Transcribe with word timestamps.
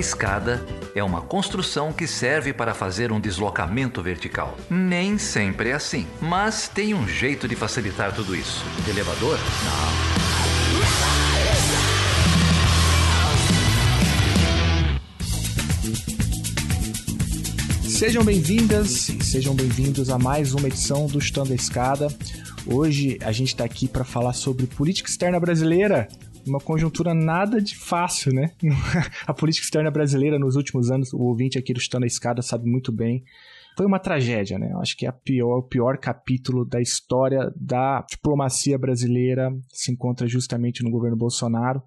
escada 0.00 0.64
é 0.94 1.04
uma 1.04 1.20
construção 1.20 1.92
que 1.92 2.06
serve 2.06 2.52
para 2.52 2.74
fazer 2.74 3.12
um 3.12 3.20
deslocamento 3.20 4.02
vertical. 4.02 4.56
Nem 4.68 5.18
sempre 5.18 5.68
é 5.68 5.74
assim, 5.74 6.06
mas 6.20 6.66
tem 6.66 6.94
um 6.94 7.06
jeito 7.06 7.46
de 7.46 7.54
facilitar 7.54 8.12
tudo 8.12 8.34
isso. 8.34 8.64
elevador? 8.88 9.38
Não. 9.64 10.20
Sejam 17.88 18.24
bem-vindas 18.24 19.10
e 19.10 19.22
sejam 19.22 19.54
bem-vindos 19.54 20.08
a 20.08 20.18
mais 20.18 20.54
uma 20.54 20.68
edição 20.68 21.06
do 21.06 21.18
Estando 21.18 21.52
a 21.52 21.54
Escada. 21.54 22.08
Hoje 22.66 23.18
a 23.22 23.30
gente 23.30 23.48
está 23.48 23.64
aqui 23.64 23.86
para 23.86 24.04
falar 24.04 24.32
sobre 24.32 24.66
política 24.66 25.10
externa 25.10 25.38
brasileira, 25.38 26.08
uma 26.46 26.60
conjuntura 26.60 27.14
nada 27.14 27.60
de 27.60 27.76
fácil, 27.76 28.32
né? 28.32 28.52
a 29.26 29.34
política 29.34 29.64
externa 29.64 29.90
brasileira 29.90 30.38
nos 30.38 30.56
últimos 30.56 30.90
anos, 30.90 31.12
o 31.12 31.20
ouvinte 31.20 31.58
aqui 31.58 31.72
do 31.72 31.80
Estando 31.80 32.04
a 32.04 32.06
Escada 32.06 32.42
sabe 32.42 32.68
muito 32.68 32.92
bem, 32.92 33.24
foi 33.76 33.86
uma 33.86 33.98
tragédia, 33.98 34.58
né? 34.58 34.70
Eu 34.72 34.80
acho 34.80 34.96
que 34.96 35.06
é 35.06 35.12
pior, 35.12 35.58
o 35.58 35.62
pior 35.62 35.96
capítulo 35.98 36.64
da 36.64 36.80
história 36.80 37.52
da 37.56 38.04
diplomacia 38.08 38.78
brasileira 38.78 39.50
se 39.68 39.92
encontra 39.92 40.26
justamente 40.26 40.82
no 40.82 40.90
governo 40.90 41.16
Bolsonaro. 41.16 41.82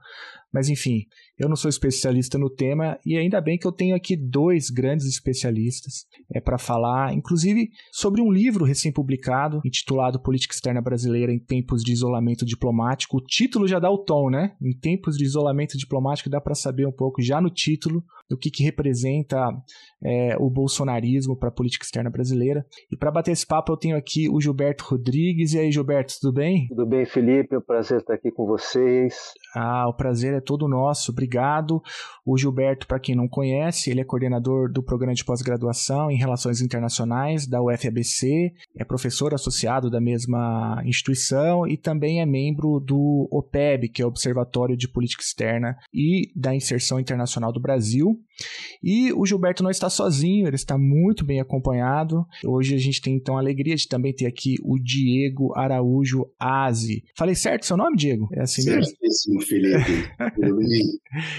Mas 0.52 0.70
enfim, 0.70 1.06
eu 1.38 1.50
não 1.50 1.55
sou 1.55 1.70
especialista 1.70 2.38
no 2.38 2.50
tema 2.50 3.00
e 3.05 3.18
ainda 3.18 3.42
bem 3.42 3.58
que 3.58 3.66
eu 3.66 3.72
tenho 3.72 3.96
aqui 3.96 4.16
dois 4.16 4.70
grandes 4.70 5.08
especialistas 5.08 6.06
é 6.32 6.40
para 6.40 6.58
falar, 6.58 7.14
inclusive 7.14 7.70
sobre 7.92 8.22
um 8.22 8.32
livro 8.32 8.66
recém-publicado 8.66 9.62
intitulado 9.66 10.22
Política 10.22 10.54
Externa 10.54 10.82
Brasileira 10.82 11.32
em 11.32 11.40
Tempos 11.40 11.84
de 11.84 11.92
Isolamento 11.92 12.46
Diplomático. 12.46 13.18
O 13.18 13.22
título 13.22 13.68
já 13.68 13.80
dá 13.80 13.90
o 13.90 13.98
tom, 13.98 14.30
né? 14.30 14.56
Em 14.62 14.78
tempos 14.78 15.18
de 15.18 15.23
isolamento 15.23 15.78
diplomático 15.78 16.30
dá 16.30 16.40
para 16.40 16.56
saber 16.56 16.88
um 16.88 16.92
pouco 16.92 17.22
já 17.22 17.42
no 17.42 17.50
título 17.50 18.04
do 18.30 18.38
que, 18.38 18.50
que 18.50 18.64
representa 18.64 19.38
é, 20.04 20.36
o 20.39 20.50
bolsonarismo 20.50 21.38
para 21.38 21.50
a 21.50 21.52
política 21.52 21.86
externa 21.86 22.09
brasileira. 22.09 22.66
E 22.92 22.98
para 22.98 23.11
bater 23.11 23.31
esse 23.31 23.45
papo 23.45 23.72
eu 23.72 23.78
tenho 23.78 23.98
aqui 23.98 24.30
o 24.30 24.39
Gilberto 24.39 24.86
Rodrigues. 24.86 25.54
E 25.54 25.59
aí, 25.59 25.72
Gilberto, 25.72 26.14
tudo 26.20 26.34
bem? 26.34 26.67
Tudo 26.67 26.86
bem, 26.86 27.06
Felipe. 27.06 27.56
É 27.56 27.58
um 27.58 27.61
prazer 27.61 28.00
estar 28.00 28.14
aqui 28.14 28.31
com 28.31 28.45
vocês. 28.45 29.34
Ah, 29.56 29.88
o 29.88 29.94
prazer 29.94 30.34
é 30.34 30.42
todo 30.42 30.67
nosso, 30.67 31.14
obrigado. 31.24 31.82
O 32.26 32.38
Gilberto, 32.38 32.88
para 32.88 33.00
quem 33.00 33.16
não 33.16 33.28
conhece, 33.28 33.90
ele 33.90 34.02
é 34.02 34.04
coordenador 34.04 34.72
do 34.72 34.84
programa 34.84 35.14
de 35.14 35.24
pós-graduação 35.24 36.12
em 36.12 36.18
Relações 36.18 36.62
Internacionais 36.62 37.48
da 37.48 37.62
UFABC, 37.62 38.54
é 38.78 38.84
professor 38.84 39.34
associado 39.34 39.90
da 39.90 40.00
mesma 40.00 40.82
instituição 40.86 41.68
e 41.68 41.78
também 41.78 42.22
é 42.22 42.26
membro 42.26 42.80
do 42.80 43.28
OPEB, 43.32 43.90
que 43.90 44.02
é 44.02 44.06
o 44.06 44.10
Observatório 44.10 44.78
de 44.78 44.88
Política 44.88 45.24
Externa 45.24 45.78
e 45.94 46.32
da 46.36 46.54
Inserção 46.54 47.00
Internacional 47.00 47.52
do 47.52 47.60
Brasil. 47.60 48.20
E 48.84 49.14
o 49.14 49.26
Gilberto 49.26 49.64
não 49.64 49.72
está 49.72 49.89
sozinho, 49.89 50.48
ele 50.48 50.56
está 50.56 50.78
muito 50.78 51.23
bem 51.23 51.39
acompanhado. 51.39 52.26
Hoje 52.45 52.76
a 52.76 52.78
gente 52.78 53.02
tem 53.02 53.16
então 53.16 53.38
a 53.38 53.39
alegria 53.39 53.76
de 53.76 53.88
também 53.88 54.14
ter 54.14 54.26
aqui 54.26 54.56
o 54.64 54.78
Diego 54.78 55.53
Araújo 55.56 56.26
Aze. 56.39 57.04
Falei 57.16 57.36
certo 57.36 57.66
seu 57.66 57.78
nome, 57.78 57.95
Diego? 57.95 58.28
É 58.34 58.42
assim 58.42 58.66
mesmo? 58.66 58.86
Certíssimo, 58.86 59.42
Felipe. 59.42 60.09
Tudo 60.36 60.58
bem? 60.58 60.81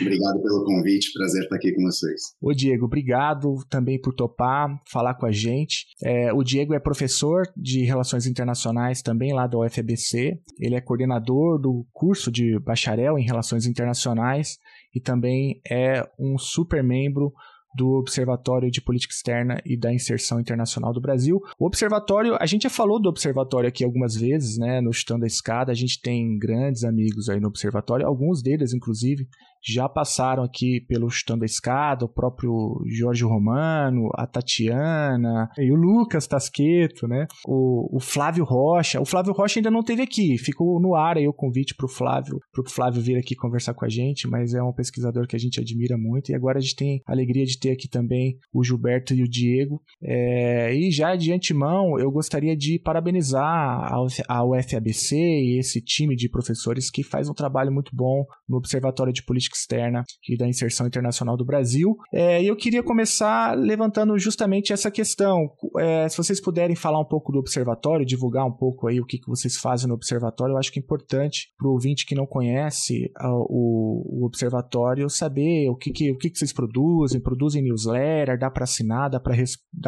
Obrigado 0.00 0.42
pelo 0.42 0.64
convite, 0.64 1.12
prazer 1.12 1.42
estar 1.42 1.56
aqui 1.56 1.72
com 1.72 1.82
vocês. 1.82 2.20
Ô 2.40 2.52
Diego, 2.52 2.86
obrigado 2.86 3.56
também 3.68 4.00
por 4.00 4.14
topar, 4.14 4.80
falar 4.90 5.14
com 5.14 5.26
a 5.26 5.32
gente. 5.32 5.86
É, 6.02 6.32
o 6.32 6.42
Diego 6.42 6.74
é 6.74 6.80
professor 6.80 7.42
de 7.56 7.84
Relações 7.84 8.26
Internacionais 8.26 9.02
também 9.02 9.32
lá 9.32 9.46
da 9.46 9.58
UFBC. 9.58 10.38
Ele 10.58 10.74
é 10.74 10.80
coordenador 10.80 11.58
do 11.60 11.86
curso 11.92 12.30
de 12.30 12.58
bacharel 12.60 13.18
em 13.18 13.24
Relações 13.24 13.66
Internacionais 13.66 14.58
e 14.94 15.00
também 15.00 15.60
é 15.68 16.06
um 16.18 16.38
super 16.38 16.82
membro 16.82 17.32
do 17.74 17.98
Observatório 17.98 18.70
de 18.70 18.80
Política 18.80 19.12
Externa 19.12 19.60
e 19.64 19.76
da 19.76 19.92
Inserção 19.92 20.38
Internacional 20.40 20.92
do 20.92 21.00
Brasil. 21.00 21.40
O 21.58 21.66
Observatório, 21.66 22.36
a 22.40 22.46
gente 22.46 22.62
já 22.62 22.70
falou 22.70 23.00
do 23.00 23.08
Observatório 23.08 23.68
aqui 23.68 23.84
algumas 23.84 24.14
vezes, 24.14 24.56
né, 24.56 24.80
no 24.80 24.92
Chutando 24.92 25.22
da 25.22 25.26
Escada, 25.26 25.72
a 25.72 25.74
gente 25.74 26.00
tem 26.00 26.38
grandes 26.38 26.84
amigos 26.84 27.28
aí 27.28 27.40
no 27.40 27.48
Observatório, 27.48 28.06
alguns 28.06 28.42
deles, 28.42 28.72
inclusive, 28.72 29.26
já 29.64 29.88
passaram 29.88 30.42
aqui 30.42 30.80
pelo 30.86 31.08
Chutando 31.08 31.44
a 31.44 31.46
Escada, 31.46 32.04
o 32.04 32.08
próprio 32.08 32.82
Jorge 32.86 33.24
Romano, 33.24 34.10
a 34.14 34.26
Tatiana, 34.26 35.48
e 35.58 35.72
o 35.72 35.74
Lucas 35.74 36.26
Tasqueto, 36.26 37.08
né? 37.08 37.26
O, 37.46 37.96
o, 37.96 38.00
Flávio 38.00 38.44
Rocha. 38.44 39.00
O 39.00 39.04
Flávio 39.04 39.32
Rocha 39.32 39.58
ainda 39.58 39.70
não 39.70 39.82
teve 39.82 40.02
aqui, 40.02 40.36
ficou 40.38 40.80
no 40.80 40.94
ar 40.94 41.16
aí 41.16 41.26
o 41.26 41.32
convite 41.32 41.74
para 41.74 41.86
o 41.86 41.88
Flávio, 41.88 42.38
pro 42.52 42.68
Flávio 42.68 43.00
vir 43.00 43.16
aqui 43.16 43.34
conversar 43.34 43.74
com 43.74 43.84
a 43.84 43.88
gente, 43.88 44.28
mas 44.28 44.54
é 44.54 44.62
um 44.62 44.72
pesquisador 44.72 45.26
que 45.26 45.36
a 45.36 45.38
gente 45.38 45.60
admira 45.60 45.96
muito. 45.96 46.30
E 46.30 46.34
agora 46.34 46.58
a 46.58 46.60
gente 46.60 46.76
tem 46.76 47.00
a 47.06 47.12
alegria 47.12 47.44
de 47.44 47.58
ter 47.58 47.72
aqui 47.72 47.88
também 47.88 48.36
o 48.52 48.62
Gilberto 48.62 49.14
e 49.14 49.22
o 49.22 49.28
Diego. 49.28 49.80
É, 50.02 50.74
e 50.74 50.90
já 50.90 51.16
de 51.16 51.32
antemão, 51.32 51.98
eu 51.98 52.10
gostaria 52.10 52.56
de 52.56 52.78
parabenizar 52.78 53.92
a 54.28 54.44
UFABC 54.44 55.16
e 55.16 55.58
esse 55.58 55.80
time 55.80 56.14
de 56.14 56.28
professores 56.28 56.90
que 56.90 57.02
faz 57.02 57.28
um 57.28 57.34
trabalho 57.34 57.72
muito 57.72 57.90
bom 57.94 58.24
no 58.48 58.58
Observatório 58.58 59.12
de 59.12 59.24
Política 59.24 59.53
política 59.54 59.56
externa 59.56 60.04
e 60.28 60.36
da 60.36 60.46
inserção 60.46 60.86
internacional 60.86 61.36
do 61.36 61.44
Brasil. 61.44 61.96
É, 62.12 62.42
eu 62.42 62.56
queria 62.56 62.82
começar 62.82 63.56
levantando 63.56 64.18
justamente 64.18 64.72
essa 64.72 64.90
questão. 64.90 65.48
É, 65.78 66.08
se 66.08 66.16
vocês 66.16 66.40
puderem 66.40 66.76
falar 66.76 67.00
um 67.00 67.04
pouco 67.04 67.32
do 67.32 67.38
observatório, 67.38 68.04
divulgar 68.04 68.44
um 68.44 68.52
pouco 68.52 68.88
aí 68.88 69.00
o 69.00 69.06
que, 69.06 69.18
que 69.18 69.28
vocês 69.28 69.56
fazem 69.56 69.88
no 69.88 69.94
observatório, 69.94 70.54
eu 70.54 70.58
acho 70.58 70.72
que 70.72 70.78
é 70.78 70.82
importante 70.82 71.52
para 71.56 71.68
o 71.68 71.72
ouvinte 71.72 72.06
que 72.06 72.14
não 72.14 72.26
conhece 72.26 73.10
o, 73.48 74.22
o, 74.22 74.26
observatório 74.26 75.08
saber 75.08 75.68
o 75.68 75.76
que, 75.76 75.92
que, 75.92 76.10
o 76.10 76.16
que, 76.16 76.30
que 76.30 76.38
vocês 76.38 76.52
produzem, 76.52 77.20
produzem 77.20 77.62
newsletter, 77.62 78.38
dá 78.38 78.50
para 78.50 78.64
assinar, 78.64 79.10
dá 79.10 79.20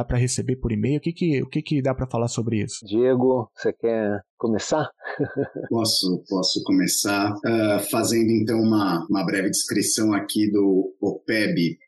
para 0.04 0.18
receber 0.18 0.56
por 0.56 0.72
e-mail, 0.72 0.98
o 0.98 1.00
que, 1.00 1.12
que, 1.12 1.42
o 1.42 1.48
que, 1.48 1.62
que 1.62 1.82
dá 1.82 1.94
para 1.94 2.06
falar 2.06 2.28
sobre 2.28 2.62
isso? 2.62 2.84
Diego, 2.84 3.50
você 3.54 3.72
quer 3.72 4.20
começar? 4.36 4.88
posso, 5.68 6.24
posso 6.28 6.62
começar 6.64 7.32
uh, 7.32 7.90
fazendo 7.90 8.30
então 8.30 8.60
uma, 8.60 9.06
uma 9.08 9.24
breve 9.24 9.50
descrição 9.50 10.12
aqui 10.12 10.50
do 10.50 10.94
OPEB, 11.00 11.78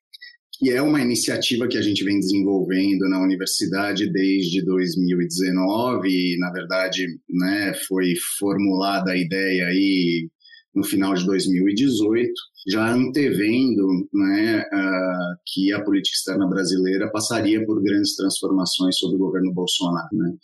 que 0.53 0.71
é 0.71 0.83
uma 0.83 1.01
iniciativa 1.01 1.69
que 1.69 1.79
a 1.79 1.83
gente 1.83 2.03
vem 2.05 2.19
desenvolvendo 2.19 3.09
na 3.09 3.21
universidade 3.21 4.11
desde 4.11 4.65
2019 4.65 6.09
e, 6.09 6.39
na 6.39 6.51
verdade, 6.51 7.07
né, 7.29 7.73
foi 7.87 8.15
formulada 8.39 9.13
a 9.13 9.17
ideia 9.17 9.67
aí 9.67 10.29
no 10.79 10.85
final 10.85 11.13
de 11.13 11.27
2018, 11.27 12.33
já 12.69 12.93
antevendo 12.93 13.87
né, 14.13 14.61
uh, 14.61 15.37
que 15.45 15.73
a 15.73 15.83
política 15.83 16.15
externa 16.15 16.47
brasileira 16.47 17.11
passaria 17.11 17.65
por 17.67 17.83
grandes 17.83 18.15
transformações 18.15 18.97
sob 18.97 19.17
o 19.17 19.19
governo 19.19 19.53
Bolsonaro. 19.53 20.09
Né. 20.13 20.35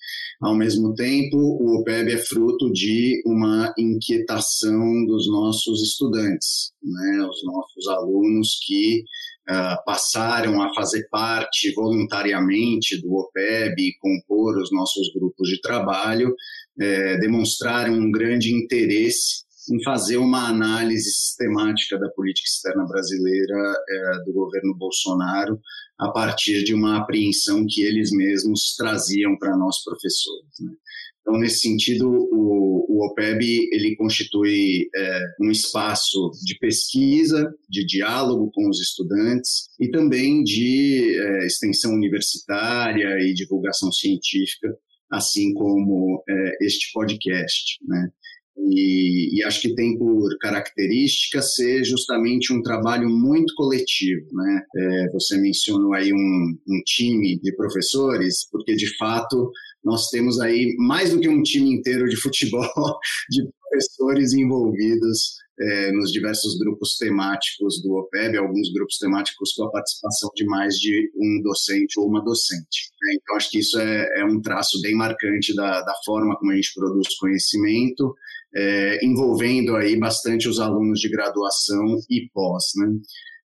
Ao 0.42 0.56
mesmo 0.56 0.94
tempo, 0.94 1.36
o 1.36 1.80
OPEB 1.80 2.12
é 2.12 2.18
fruto 2.18 2.72
de 2.72 3.22
uma 3.24 3.72
inquietação 3.78 5.06
dos 5.06 5.30
nossos 5.30 5.82
estudantes, 5.82 6.72
né, 6.82 7.26
os 7.28 7.44
nossos 7.44 7.88
alunos 7.88 8.58
que 8.66 9.04
Uh, 9.46 9.76
passaram 9.84 10.62
a 10.62 10.72
fazer 10.72 11.06
parte 11.10 11.70
voluntariamente 11.74 12.98
do 13.02 13.12
OPEB 13.12 13.78
e 13.78 13.94
compor 13.98 14.56
os 14.56 14.72
nossos 14.72 15.12
grupos 15.12 15.50
de 15.50 15.60
trabalho, 15.60 16.34
eh, 16.80 17.18
demonstraram 17.18 17.92
um 17.92 18.10
grande 18.10 18.54
interesse 18.54 19.43
em 19.70 19.82
fazer 19.82 20.16
uma 20.16 20.48
análise 20.48 21.10
sistemática 21.10 21.98
da 21.98 22.08
política 22.10 22.48
externa 22.48 22.84
brasileira 22.86 23.76
é, 23.88 24.24
do 24.24 24.32
governo 24.32 24.76
Bolsonaro 24.76 25.58
a 25.98 26.10
partir 26.10 26.64
de 26.64 26.74
uma 26.74 26.98
apreensão 26.98 27.64
que 27.68 27.82
eles 27.82 28.10
mesmos 28.10 28.74
traziam 28.76 29.36
para 29.38 29.56
nós 29.56 29.82
professores. 29.82 30.50
Né? 30.60 30.72
Então, 31.20 31.40
nesse 31.40 31.60
sentido, 31.60 32.06
o, 32.06 32.84
o 32.86 33.06
OPEB 33.06 33.70
ele 33.72 33.96
constitui 33.96 34.90
é, 34.94 35.20
um 35.40 35.50
espaço 35.50 36.30
de 36.44 36.58
pesquisa, 36.58 37.50
de 37.68 37.86
diálogo 37.86 38.50
com 38.52 38.68
os 38.68 38.78
estudantes 38.78 39.68
e 39.80 39.90
também 39.90 40.42
de 40.44 41.16
é, 41.18 41.46
extensão 41.46 41.94
universitária 41.94 43.18
e 43.20 43.32
divulgação 43.32 43.90
científica, 43.90 44.76
assim 45.10 45.54
como 45.54 46.22
é, 46.28 46.66
este 46.66 46.92
podcast. 46.92 47.78
Né? 47.88 48.10
E, 48.56 49.38
e, 49.38 49.44
acho 49.44 49.60
que 49.60 49.74
tem 49.74 49.98
por 49.98 50.38
característica 50.38 51.42
ser 51.42 51.84
justamente 51.84 52.52
um 52.52 52.62
trabalho 52.62 53.08
muito 53.10 53.52
coletivo. 53.54 54.26
Né? 54.32 54.62
É, 54.76 55.12
você 55.12 55.36
mencionou 55.38 55.92
aí 55.92 56.12
um, 56.12 56.58
um 56.68 56.82
time 56.84 57.38
de 57.40 57.54
professores, 57.56 58.48
porque 58.50 58.74
de 58.74 58.96
fato 58.96 59.50
nós 59.84 60.08
temos 60.08 60.40
aí 60.40 60.74
mais 60.78 61.10
do 61.10 61.20
que 61.20 61.28
um 61.28 61.42
time 61.42 61.74
inteiro 61.74 62.08
de 62.08 62.16
futebol 62.16 62.64
de 63.28 63.42
professores 63.74 64.32
envolvidos 64.32 65.34
é, 65.58 65.92
nos 65.92 66.10
diversos 66.10 66.58
grupos 66.58 66.96
temáticos 66.96 67.80
do 67.82 67.92
OPEB, 67.94 68.36
alguns 68.36 68.72
grupos 68.72 68.98
temáticos 68.98 69.52
com 69.52 69.64
a 69.64 69.70
participação 69.70 70.30
de 70.34 70.44
mais 70.46 70.74
de 70.74 71.10
um 71.16 71.42
docente 71.42 71.98
ou 71.98 72.08
uma 72.08 72.24
docente. 72.24 72.90
Né? 73.02 73.14
Então, 73.14 73.36
acho 73.36 73.50
que 73.50 73.58
isso 73.58 73.78
é, 73.78 74.20
é 74.20 74.24
um 74.24 74.40
traço 74.40 74.80
bem 74.80 74.94
marcante 74.94 75.54
da, 75.54 75.80
da 75.80 75.94
forma 76.04 76.36
como 76.36 76.52
a 76.52 76.56
gente 76.56 76.72
produz 76.74 77.16
conhecimento 77.18 78.14
é, 78.56 79.04
envolvendo 79.04 79.76
aí 79.76 79.98
bastante 79.98 80.48
os 80.48 80.60
alunos 80.60 81.00
de 81.00 81.08
graduação 81.08 81.98
e 82.08 82.28
pós, 82.32 82.64
né? 82.76 82.86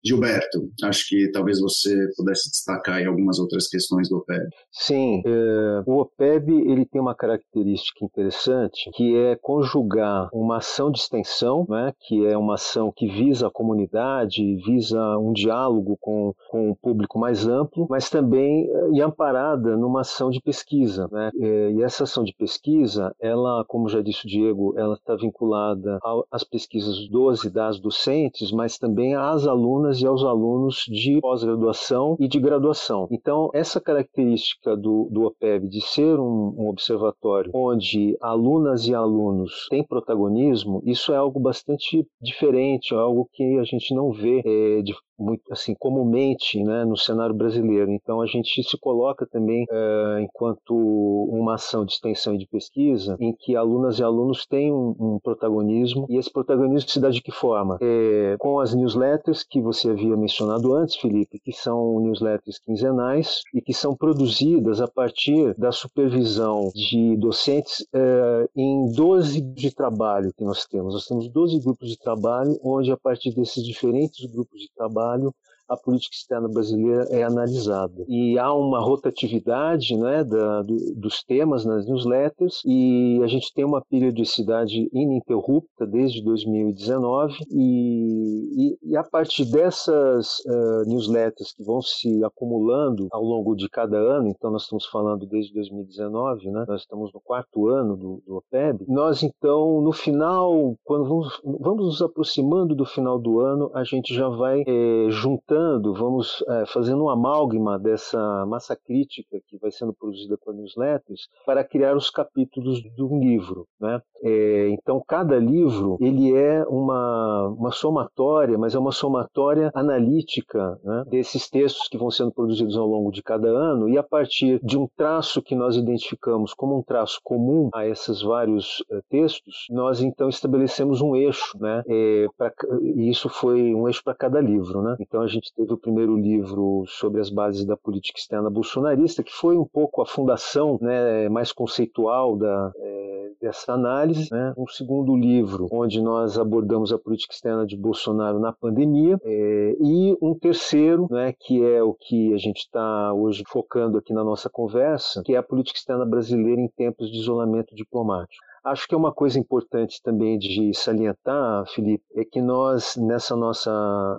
Gilberto, 0.06 0.70
acho 0.84 1.08
que 1.08 1.32
talvez 1.32 1.60
você 1.60 1.96
pudesse 2.16 2.50
destacar 2.50 2.98
aí 2.98 3.06
algumas 3.06 3.40
outras 3.40 3.68
questões 3.68 4.08
do 4.10 4.18
OPEB. 4.18 4.44
Sim, 4.72 5.22
é, 5.26 5.84
o 5.86 6.02
OPEB 6.02 6.52
ele 6.52 6.86
tem 6.86 7.02
uma 7.02 7.16
característica 7.16 8.06
interessante 8.06 8.90
que 8.94 9.16
é 9.16 9.36
conjugar 9.36 10.30
uma 10.34 10.58
ação 10.58 10.92
de 10.92 11.00
extensão, 11.00 11.66
né, 11.70 11.92
que 12.08 12.26
é 12.26 12.38
uma 12.38 12.56
ação 12.56 12.92
que 12.96 13.08
visa 13.08 13.48
a 13.48 13.52
comunidade, 13.52 14.56
visa 14.66 15.18
um 15.18 15.34
diálogo 15.34 15.98
com, 16.00 16.34
com 16.50 16.70
o 16.70 16.76
público 16.76 17.18
mais 17.18 17.48
amplo, 17.48 17.88
mas 17.90 18.10
também 18.10 18.70
e 18.94 19.02
amparada 19.02 19.76
numa 19.76 20.02
ação 20.02 20.30
de 20.30 20.42
pesquisa. 20.42 21.08
Né? 21.12 21.32
É, 21.40 21.72
e 21.72 21.84
essa 21.84 22.04
ação 22.04 22.24
de 22.24 22.34
pesquisa, 22.34 23.14
ela, 23.20 23.64
como 23.68 23.90
já 23.90 24.02
disse 24.02 24.26
o 24.26 24.30
Diego, 24.30 24.74
ela 24.78 24.96
está 24.96 25.16
vinculada 25.16 26.00
às 26.32 26.44
pesquisas 26.44 27.08
dos 27.10 27.44
e 27.44 27.50
das 27.50 27.80
docentes, 27.80 28.52
mas 28.52 28.78
também 28.78 29.16
às 29.16 29.48
alunas 29.48 29.95
alunas 29.96 30.02
e 30.02 30.06
aos 30.08 30.24
alunos 30.24 30.86
de 30.88 31.20
pós-graduação 31.22 32.18
e 32.20 32.28
de 32.28 32.40
graduação. 32.40 33.08
Então, 33.12 33.50
essa 33.54 33.80
característica 33.80 34.76
do, 34.76 35.10
do 35.12 35.24
OPEB 35.24 35.68
de 35.68 35.82
ser 35.82 36.20
um, 36.20 36.54
um 36.58 36.70
observatório 36.70 37.52
onde 37.54 38.18
alunas 38.22 38.88
e 38.88 38.94
alunos 38.94 39.68
têm 39.70 39.84
protagonismo, 39.84 40.82
isso 40.86 41.14
é 41.14 41.18
algo 41.18 41.40
bastante 41.40 42.06
diferente, 42.22 42.94
é 42.94 42.98
algo 42.98 43.30
que 43.32 43.58
a 43.60 43.64
gente 43.64 43.94
não 43.94 44.12
vê 44.12 44.42
é, 44.46 44.82
de 44.82 44.94
muito 45.18 45.52
assim 45.52 45.74
comumente 45.74 46.62
né, 46.64 46.86
no 46.86 46.98
cenário 46.98 47.36
brasileiro. 47.36 47.92
Então 47.92 48.22
a 48.22 48.26
gente 48.26 48.64
se 48.64 48.78
coloca 48.78 49.26
também 49.26 49.66
é, 49.70 50.22
enquanto 50.22 50.76
uma 50.76 51.56
ação 51.56 51.86
de 51.86 51.94
extensão 51.94 52.36
e 52.36 52.38
de 52.38 52.48
pesquisa 52.48 53.16
em 53.20 53.34
que 53.34 53.56
alunas 53.56 54.00
e 54.00 54.04
alunos 54.04 54.46
têm 54.46 54.72
um, 54.72 54.96
um 55.00 55.20
protagonismo 55.20 56.06
e 56.10 56.18
esse 56.18 56.32
protagonismo 56.32 56.90
se 56.90 57.00
dá 57.00 57.10
de 57.10 57.22
que 57.22 57.32
forma? 57.32 57.78
É, 57.82 58.36
com 58.40 58.60
as 58.60 58.74
newsletters 58.74 59.44
que 59.44 59.62
você 59.62 59.90
havia 59.90 60.16
mencionado 60.16 60.74
antes, 60.74 60.96
Felipe, 60.96 61.40
que 61.40 61.52
são 61.52 62.00
newsletters 62.00 62.60
quinzenais 62.60 63.42
e 63.54 63.62
que 63.62 63.74
são 63.74 63.96
produzidas 63.96 64.82
a 64.82 64.88
partir 64.88 65.54
da 65.58 65.72
supervisão 65.72 66.70
de 66.74 67.16
docentes 67.18 67.86
é, 67.94 68.50
em 68.56 68.92
12 68.92 69.42
de 69.42 69.74
trabalho 69.74 70.34
que 70.36 70.44
nós 70.44 70.66
temos. 70.66 70.94
Nós 70.94 71.06
temos 71.06 71.30
12 71.30 71.60
grupos 71.62 71.90
de 71.90 71.98
trabalho 71.98 72.58
onde 72.64 72.92
a 72.92 72.98
partir 72.98 73.34
desses 73.34 73.64
diferentes 73.64 74.26
grupos 74.32 74.60
de 74.60 74.70
trabalho 74.76 75.05
trabalho 75.06 75.34
a 75.68 75.76
política 75.76 76.16
externa 76.16 76.48
brasileira 76.48 77.06
é 77.10 77.24
analisada. 77.24 78.06
E 78.08 78.38
há 78.38 78.54
uma 78.54 78.80
rotatividade 78.80 79.98
né, 79.98 80.24
da, 80.24 80.62
do, 80.62 80.76
dos 80.96 81.24
temas 81.24 81.66
nas 81.66 81.88
newsletters 81.88 82.62
e 82.66 83.20
a 83.24 83.28
gente 83.28 83.52
tem 83.54 83.66
uma 83.66 83.82
periodicidade 83.82 84.90
ininterrupta 84.94 85.86
desde 85.86 86.24
2019 86.24 87.34
e, 87.52 88.78
e, 88.84 88.92
e 88.92 88.98
a 88.98 89.04
partir 89.04 89.46
dessas 89.46 90.40
uh, 90.46 90.88
newsletters 90.88 91.52
que 91.54 91.64
vão 91.64 91.82
se 91.82 92.24
acumulando 92.24 93.08
ao 93.12 93.24
longo 93.24 93.56
de 93.56 93.68
cada 93.70 93.98
ano, 93.98 94.30
então 94.30 94.52
nós 94.52 94.64
estamos 94.64 94.86
falando 94.86 95.26
desde 95.26 95.54
2019, 95.54 96.52
né, 96.52 96.66
nós 96.68 96.82
estamos 96.82 97.12
no 97.14 97.22
quarto 97.22 97.68
ano 97.68 97.96
do, 97.96 98.24
do 98.26 98.38
OPEB, 98.38 98.86
nós 98.88 99.24
então 99.24 99.82
no 99.82 99.92
final, 99.92 100.76
quando 100.84 101.06
vamos, 101.06 101.42
vamos 101.60 101.86
nos 101.86 102.02
aproximando 102.02 102.76
do 102.76 102.86
final 102.86 103.20
do 103.20 103.40
ano, 103.40 103.72
a 103.74 103.84
gente 103.84 104.14
já 104.14 104.30
vai 104.30 104.64
é, 104.68 105.08
juntando 105.10 105.55
vamos 105.94 106.44
é, 106.48 106.66
fazendo 106.68 107.04
um 107.04 107.10
amálgama 107.10 107.80
dessa 107.80 108.46
massa 108.46 108.76
crítica 108.76 109.40
que 109.48 109.58
vai 109.58 109.72
sendo 109.72 109.94
produzida 109.94 110.38
por 110.44 110.54
newsletters 110.54 111.28
para 111.46 111.64
criar 111.64 111.96
os 111.96 112.10
capítulos 112.10 112.82
de 112.82 113.04
um 113.04 113.20
livro. 113.20 113.68
Né? 113.80 114.02
É, 114.24 114.70
então, 114.70 115.02
cada 115.08 115.38
livro 115.38 115.98
ele 116.00 116.36
é 116.36 116.64
uma, 116.68 117.48
uma 117.50 117.72
somatória, 117.72 118.58
mas 118.58 118.76
é 118.76 118.80
uma 118.80 118.92
somatória 118.92 119.72
analítica 119.74 120.80
né, 120.84 121.04
desses 121.08 121.50
textos 121.50 121.88
que 121.88 121.98
vão 121.98 122.10
sendo 122.10 122.32
produzidos 122.32 122.78
ao 122.78 122.88
longo 122.88 123.12
de 123.12 123.22
cada 123.22 123.48
ano 123.48 123.88
e 123.90 123.98
a 123.98 124.04
partir 124.04 124.60
de 124.64 124.78
um 124.78 124.88
traço 124.96 125.42
que 125.42 125.56
nós 125.56 125.76
identificamos 125.76 126.54
como 126.54 126.78
um 126.78 126.84
traço 126.84 127.20
comum 127.24 127.70
a 127.74 127.88
esses 127.88 128.22
vários 128.22 128.84
é, 128.92 129.00
textos, 129.10 129.66
nós 129.70 130.02
então 130.02 130.30
estabelecemos 130.30 131.02
um 131.02 131.16
eixo, 131.16 131.58
né? 131.60 131.84
É, 131.88 132.26
pra, 132.38 132.52
e 132.82 133.10
isso 133.10 133.30
foi 133.30 133.74
um 133.74 133.88
eixo 133.88 134.04
para 134.04 134.16
cada 134.16 134.40
livro, 134.42 134.82
né? 134.82 134.96
Então 135.00 135.22
a 135.22 135.28
gente 135.28 135.45
gente 135.46 135.54
teve 135.54 135.74
o 135.74 135.78
primeiro 135.78 136.18
livro 136.18 136.84
sobre 136.88 137.22
as 137.22 137.30
bases 137.30 137.66
da 137.66 137.78
política 137.78 138.18
externa 138.18 138.50
bolsonarista, 138.50 139.24
que 139.24 139.32
foi 139.32 139.58
um 139.58 139.66
pouco 139.66 140.02
a 140.02 140.06
fundação 140.06 140.80
né, 140.82 141.30
mais 141.30 141.52
conceitual 141.52 142.36
da, 142.36 142.72
é, 142.76 143.32
dessa 143.40 143.74
análise. 143.74 144.28
Né? 144.32 144.54
Um 144.58 144.68
segundo 144.68 145.16
livro, 145.16 145.68
onde 145.72 146.02
nós 146.02 146.40
abordamos 146.40 146.92
a 146.92 146.98
política 146.98 147.34
externa 147.34 147.66
de 147.66 147.78
Bolsonaro 147.78 148.40
na 148.40 148.52
pandemia. 148.52 149.20
É, 149.24 149.76
e 149.80 150.18
um 150.20 150.34
terceiro, 150.34 151.08
né, 151.12 151.34
que 151.38 151.64
é 151.64 151.84
o 151.84 151.94
que 151.94 152.34
a 152.34 152.38
gente 152.38 152.62
está 152.62 153.14
hoje 153.14 153.44
focando 153.48 154.00
aqui 154.00 154.14
na 154.14 154.24
nossa 154.24 154.50
conversa, 154.50 155.22
que 155.24 155.36
é 155.36 155.38
a 155.38 155.44
política 155.44 155.78
externa 155.78 156.06
brasileira 156.06 156.60
em 156.60 156.68
tempos 156.68 157.12
de 157.12 157.20
isolamento 157.20 157.76
diplomático. 157.76 158.44
Acho 158.66 158.88
que 158.88 158.96
é 158.96 158.98
uma 158.98 159.14
coisa 159.14 159.38
importante 159.38 160.02
também 160.02 160.40
de 160.40 160.74
salientar, 160.74 161.66
Felipe, 161.68 162.04
é 162.16 162.26
que 162.26 162.42
nós, 162.42 162.96
nessa 162.98 163.36
nossa 163.36 163.72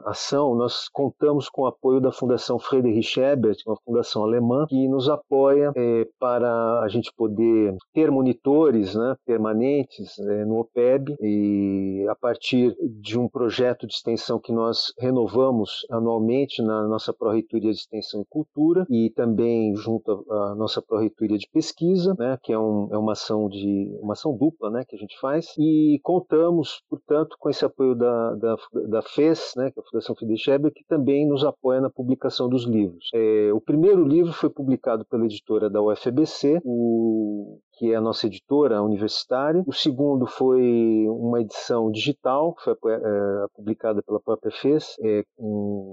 ação, 0.07 0.55
nós 0.55 0.89
contamos 0.89 1.49
com 1.49 1.63
o 1.63 1.67
apoio 1.67 2.01
da 2.01 2.13
Fundação 2.13 2.57
Friedrich 2.57 3.19
Ebert, 3.19 3.59
uma 3.67 3.77
fundação 3.85 4.23
alemã, 4.23 4.65
que 4.69 4.87
nos 4.87 5.09
apoia 5.09 5.73
é, 5.75 6.07
para 6.21 6.81
a 6.81 6.87
gente 6.89 7.13
poder 7.17 7.75
ter 7.93 8.09
monitores 8.09 8.95
né, 8.95 9.17
permanentes 9.27 10.17
é, 10.21 10.45
no 10.45 10.61
OPEB. 10.61 11.17
E 11.21 12.07
a 12.09 12.15
partir 12.15 12.77
de 13.01 13.19
um 13.19 13.29
projeto 13.29 13.85
de 13.85 13.95
extensão 13.95 14.39
que 14.39 14.53
nós 14.53 14.93
renovamos 14.97 15.85
anualmente 15.91 16.63
na 16.63 16.87
nossa 16.87 17.13
Pró-Reitoria 17.13 17.73
de 17.73 17.79
Extensão 17.79 18.21
e 18.21 18.27
Cultura 18.31 18.87
e 18.89 19.11
também 19.11 19.75
junto 19.75 20.25
à 20.31 20.55
nossa 20.55 20.81
Pró-Reitoria 20.81 21.37
de 21.37 21.49
Pesquisa, 21.53 22.15
né, 22.17 22.39
que 22.45 22.53
é, 22.53 22.59
um, 22.59 22.89
é 22.93 22.97
uma 22.97 23.13
ação 23.13 23.49
de 23.49 23.99
uma 24.01 24.13
ação 24.13 24.36
dupla 24.37 24.71
né, 24.71 24.85
que 24.87 24.95
a 24.95 24.99
gente 24.99 25.19
faz, 25.21 25.55
e 25.59 25.99
contamos, 26.03 26.83
portanto, 26.89 27.37
com 27.39 27.49
esse 27.49 27.65
apoio 27.65 27.95
da, 27.95 28.35
da, 28.35 28.57
da 28.89 29.03
FES, 29.03 29.53
né, 29.57 29.71
que 29.71 29.81
é 29.81 29.83
a 29.83 29.87
Fundação 29.87 30.15
Friedrich 30.15 30.47
que 30.75 30.85
também 30.89 31.27
nos 31.27 31.45
apoia 31.45 31.81
na 31.81 31.91
publicação 31.91 32.49
dos 32.49 32.65
livros. 32.65 33.09
É, 33.15 33.53
o 33.53 33.61
primeiro 33.61 34.05
livro 34.05 34.33
foi 34.33 34.51
publicado 34.51 35.05
pela 35.05 35.25
editora 35.25 35.71
da 35.71 35.83
UFBC, 35.83 36.61
o 36.65 37.59
que 37.77 37.93
é 37.93 37.97
a 37.97 38.01
nossa 38.01 38.27
editora 38.27 38.83
universitária. 38.83 39.63
O 39.67 39.73
segundo 39.73 40.27
foi 40.27 41.07
uma 41.09 41.41
edição 41.41 41.91
digital, 41.91 42.55
que 42.55 42.65
foi 42.65 42.75
é, 42.93 43.47
publicada 43.55 44.03
pela 44.03 44.21
própria 44.21 44.51
FES, 44.51 44.97
é, 45.03 45.23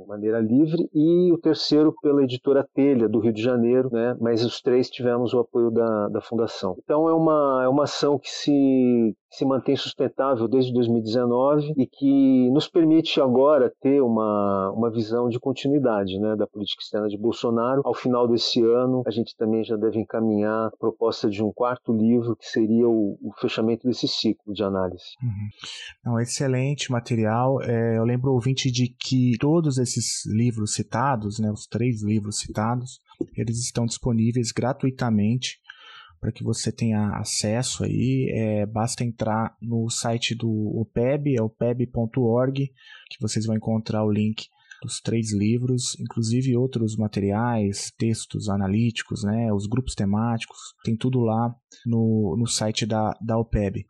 maneira 0.08 0.40
livre. 0.40 0.90
E 0.94 1.32
o 1.32 1.38
terceiro 1.38 1.94
pela 2.02 2.24
editora 2.24 2.68
Telha, 2.74 3.10
do 3.10 3.20
Rio 3.20 3.34
de 3.34 3.42
Janeiro, 3.42 3.90
né? 3.92 4.16
mas 4.20 4.44
os 4.46 4.62
três 4.62 4.90
tivemos 4.90 5.34
o 5.34 5.40
apoio 5.40 5.70
da, 5.72 6.08
da 6.10 6.22
Fundação. 6.22 6.76
Então 6.84 7.08
é 7.10 7.14
uma, 7.14 7.62
é 7.64 7.68
uma 7.68 7.84
ação 7.84 8.18
que 8.18 8.30
se, 8.30 9.16
se 9.30 9.46
mantém 9.46 9.76
sustentável 9.76 10.48
desde 10.48 10.74
2019 10.74 11.74
e 11.78 11.86
que 11.86 12.50
nos 12.52 12.68
permite 12.68 13.20
agora 13.20 13.72
ter 13.82 14.02
uma, 14.02 14.72
uma 14.72 14.90
visão 14.90 15.28
de 15.28 15.40
continuidade 15.40 16.18
né, 16.20 16.36
da 16.36 16.48
política 16.48 16.82
externa 16.82 17.08
de 17.08 17.18
Bolsonaro. 17.18 17.82
Ao 17.84 17.94
final 17.94 18.28
desse 18.28 18.64
ano, 18.64 19.04
a 19.06 19.12
gente 19.12 19.36
também 19.36 19.64
já 19.64 19.76
deve 19.76 20.00
encaminhar 20.00 20.68
a 20.68 20.72
proposta 20.78 21.30
de 21.30 21.44
um 21.44 21.52
quarto 21.52 21.73
livro, 21.92 22.36
que 22.36 22.46
seria 22.46 22.88
o, 22.88 23.18
o 23.22 23.34
fechamento 23.40 23.88
desse 23.88 24.08
ciclo 24.08 24.54
de 24.54 24.64
análise. 24.64 25.04
Uhum. 25.22 25.50
Não, 26.06 26.20
excelente 26.20 26.92
material. 26.92 27.62
É, 27.62 27.98
eu 27.98 28.04
lembro, 28.04 28.32
ouvinte, 28.32 28.72
de 28.72 28.88
que 28.88 29.38
todos 29.40 29.78
esses 29.78 30.26
livros 30.26 30.74
citados, 30.74 31.40
né, 31.40 31.52
os 31.52 31.66
três 31.66 32.04
livros 32.04 32.40
citados, 32.40 33.00
eles 33.36 33.60
estão 33.60 33.86
disponíveis 33.86 34.52
gratuitamente 34.52 35.60
para 36.20 36.32
que 36.32 36.44
você 36.44 36.72
tenha 36.72 37.18
acesso 37.18 37.84
aí, 37.84 38.32
é, 38.34 38.66
basta 38.66 39.04
entrar 39.04 39.58
no 39.62 39.90
site 39.90 40.34
do 40.34 40.50
OPEB, 40.80 41.36
é 41.38 41.42
opeb.org, 41.42 42.72
que 43.10 43.18
vocês 43.20 43.46
vão 43.46 43.58
encontrar 43.58 44.06
o 44.06 44.12
link 44.12 44.48
dos 44.84 45.00
três 45.00 45.34
livros, 45.34 45.98
inclusive 46.00 46.56
outros 46.56 46.96
materiais, 46.96 47.92
textos 47.98 48.50
analíticos, 48.50 49.24
né, 49.24 49.52
os 49.54 49.66
grupos 49.66 49.96
temáticos, 49.96 50.58
tem 50.84 50.96
tudo 50.96 51.20
lá 51.22 51.56
no, 51.86 52.36
no 52.38 52.46
site 52.46 52.86
da, 52.86 53.12
da 53.22 53.38
OPEB. 53.38 53.86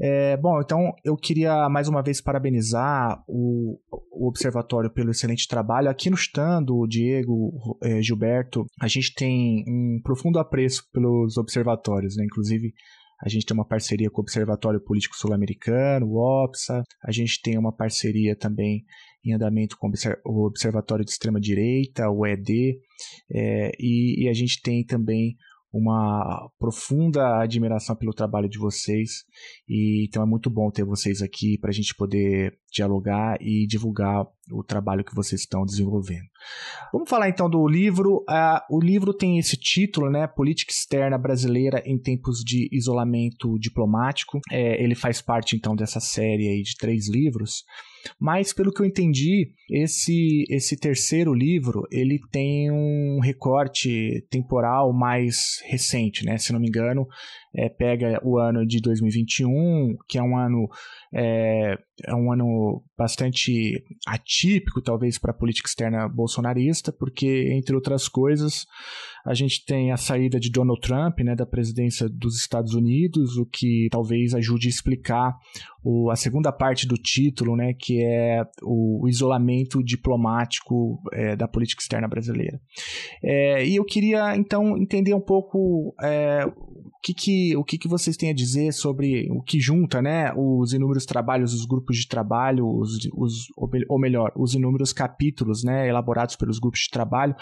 É, 0.00 0.36
bom, 0.36 0.60
então 0.60 0.92
eu 1.04 1.16
queria 1.16 1.68
mais 1.68 1.88
uma 1.88 2.02
vez 2.02 2.20
parabenizar 2.20 3.22
o, 3.28 3.78
o 4.10 4.28
Observatório 4.28 4.90
pelo 4.90 5.10
excelente 5.10 5.46
trabalho. 5.46 5.88
Aqui 5.88 6.10
no 6.10 6.16
stand, 6.16 6.66
o 6.70 6.86
Diego, 6.86 7.78
é, 7.82 8.02
Gilberto, 8.02 8.64
a 8.80 8.88
gente 8.88 9.14
tem 9.14 9.64
um 9.68 10.00
profundo 10.02 10.38
apreço 10.38 10.88
pelos 10.92 11.36
observatórios, 11.36 12.16
né? 12.16 12.24
Inclusive, 12.24 12.72
a 13.22 13.28
gente 13.28 13.46
tem 13.46 13.54
uma 13.54 13.66
parceria 13.66 14.10
com 14.10 14.20
o 14.20 14.24
Observatório 14.24 14.80
Político 14.80 15.16
Sul-Americano, 15.16 16.06
o 16.06 16.16
OPSA. 16.16 16.82
A 17.04 17.12
gente 17.12 17.40
tem 17.40 17.56
uma 17.56 17.72
parceria 17.72 18.34
também 18.34 18.84
em 19.24 19.32
andamento 19.32 19.76
com 19.78 19.90
o 20.24 20.46
Observatório 20.46 21.04
de 21.04 21.10
Extrema 21.10 21.40
Direita, 21.40 22.10
o 22.10 22.26
ED. 22.26 22.78
É, 23.30 23.72
e, 23.78 24.24
e, 24.24 24.28
a 24.28 24.32
gente 24.32 24.60
tem 24.60 24.84
também 24.84 25.36
uma 25.72 26.50
profunda 26.58 27.40
admiração 27.40 27.96
pelo 27.96 28.12
trabalho 28.12 28.48
de 28.48 28.58
vocês 28.58 29.24
e 29.66 30.04
então 30.06 30.22
é 30.22 30.26
muito 30.26 30.50
bom 30.50 30.70
ter 30.70 30.84
vocês 30.84 31.22
aqui 31.22 31.56
para 31.56 31.70
a 31.70 31.72
gente 31.72 31.94
poder 31.94 32.58
dialogar 32.70 33.38
e 33.40 33.66
divulgar 33.66 34.26
o 34.50 34.62
trabalho 34.62 35.02
que 35.02 35.14
vocês 35.14 35.40
estão 35.40 35.64
desenvolvendo. 35.64 36.26
Vamos 36.92 37.08
falar 37.08 37.30
então 37.30 37.48
do 37.48 37.66
livro. 37.66 38.18
Uh, 38.28 38.60
o 38.76 38.80
livro 38.80 39.14
tem 39.14 39.38
esse 39.38 39.56
título, 39.56 40.10
né? 40.10 40.26
Política 40.26 40.72
Externa 40.72 41.16
Brasileira 41.16 41.82
em 41.86 41.98
Tempos 41.98 42.40
de 42.44 42.68
Isolamento 42.70 43.58
Diplomático. 43.58 44.40
É, 44.50 44.82
ele 44.82 44.94
faz 44.94 45.22
parte 45.22 45.56
então 45.56 45.74
dessa 45.74 46.00
série 46.00 46.62
de 46.62 46.76
três 46.76 47.08
livros. 47.08 47.64
Mas 48.18 48.52
pelo 48.52 48.72
que 48.72 48.80
eu 48.80 48.86
entendi, 48.86 49.50
esse 49.70 50.44
esse 50.48 50.76
terceiro 50.76 51.32
livro 51.32 51.86
ele 51.90 52.20
tem 52.30 52.70
um 52.70 53.20
recorte 53.20 54.24
temporal 54.30 54.92
mais 54.92 55.60
recente, 55.64 56.24
né? 56.24 56.38
Se 56.38 56.52
não 56.52 56.60
me 56.60 56.68
engano, 56.68 57.06
é, 57.54 57.68
pega 57.68 58.20
o 58.24 58.38
ano 58.38 58.66
de 58.66 58.80
2021, 58.80 59.96
que 60.08 60.18
é 60.18 60.22
um 60.22 60.36
ano 60.36 60.68
é, 61.14 61.76
é 62.04 62.14
um 62.14 62.32
ano 62.32 62.82
bastante 62.96 63.84
atípico, 64.06 64.80
talvez, 64.80 65.18
para 65.18 65.30
a 65.30 65.34
política 65.34 65.68
externa 65.68 66.08
bolsonarista, 66.08 66.92
porque, 66.92 67.52
entre 67.52 67.74
outras 67.74 68.08
coisas, 68.08 68.66
a 69.24 69.34
gente 69.34 69.64
tem 69.64 69.92
a 69.92 69.96
saída 69.96 70.40
de 70.40 70.50
Donald 70.50 70.80
Trump 70.80 71.20
né, 71.20 71.34
da 71.34 71.46
presidência 71.46 72.08
dos 72.08 72.36
Estados 72.36 72.74
Unidos, 72.74 73.36
o 73.36 73.46
que 73.46 73.88
talvez 73.90 74.34
ajude 74.34 74.66
a 74.66 74.70
explicar 74.70 75.36
o, 75.84 76.10
a 76.10 76.16
segunda 76.16 76.50
parte 76.50 76.86
do 76.86 76.96
título, 76.96 77.56
né, 77.56 77.72
que 77.74 78.02
é 78.02 78.42
o, 78.62 79.04
o 79.04 79.08
isolamento 79.08 79.82
diplomático 79.82 81.00
é, 81.12 81.36
da 81.36 81.46
política 81.46 81.82
externa 81.82 82.08
brasileira. 82.08 82.60
É, 83.22 83.66
e 83.66 83.76
eu 83.76 83.84
queria, 83.84 84.36
então, 84.36 84.76
entender 84.76 85.14
um 85.14 85.20
pouco 85.20 85.94
é, 86.02 86.44
que 87.02 87.12
que, 87.12 87.56
o 87.56 87.64
que, 87.64 87.76
que 87.76 87.88
vocês 87.88 88.16
têm 88.16 88.30
a 88.30 88.34
dizer 88.34 88.72
sobre 88.72 89.28
o 89.30 89.42
que 89.42 89.58
junta 89.58 90.00
né, 90.00 90.32
os 90.36 90.72
inúmeros 90.72 91.04
trabalhos, 91.04 91.52
os 91.52 91.66
grupos 91.66 91.96
de 91.96 92.06
trabalho, 92.06 92.64
os, 92.66 93.08
os, 93.14 93.46
ou 93.88 93.98
melhor, 93.98 94.32
os 94.36 94.54
inúmeros 94.54 94.92
capítulos 94.92 95.64
né, 95.64 95.88
elaborados 95.88 96.36
pelos 96.36 96.60
grupos 96.60 96.80
de 96.80 96.90
trabalho. 96.90 97.34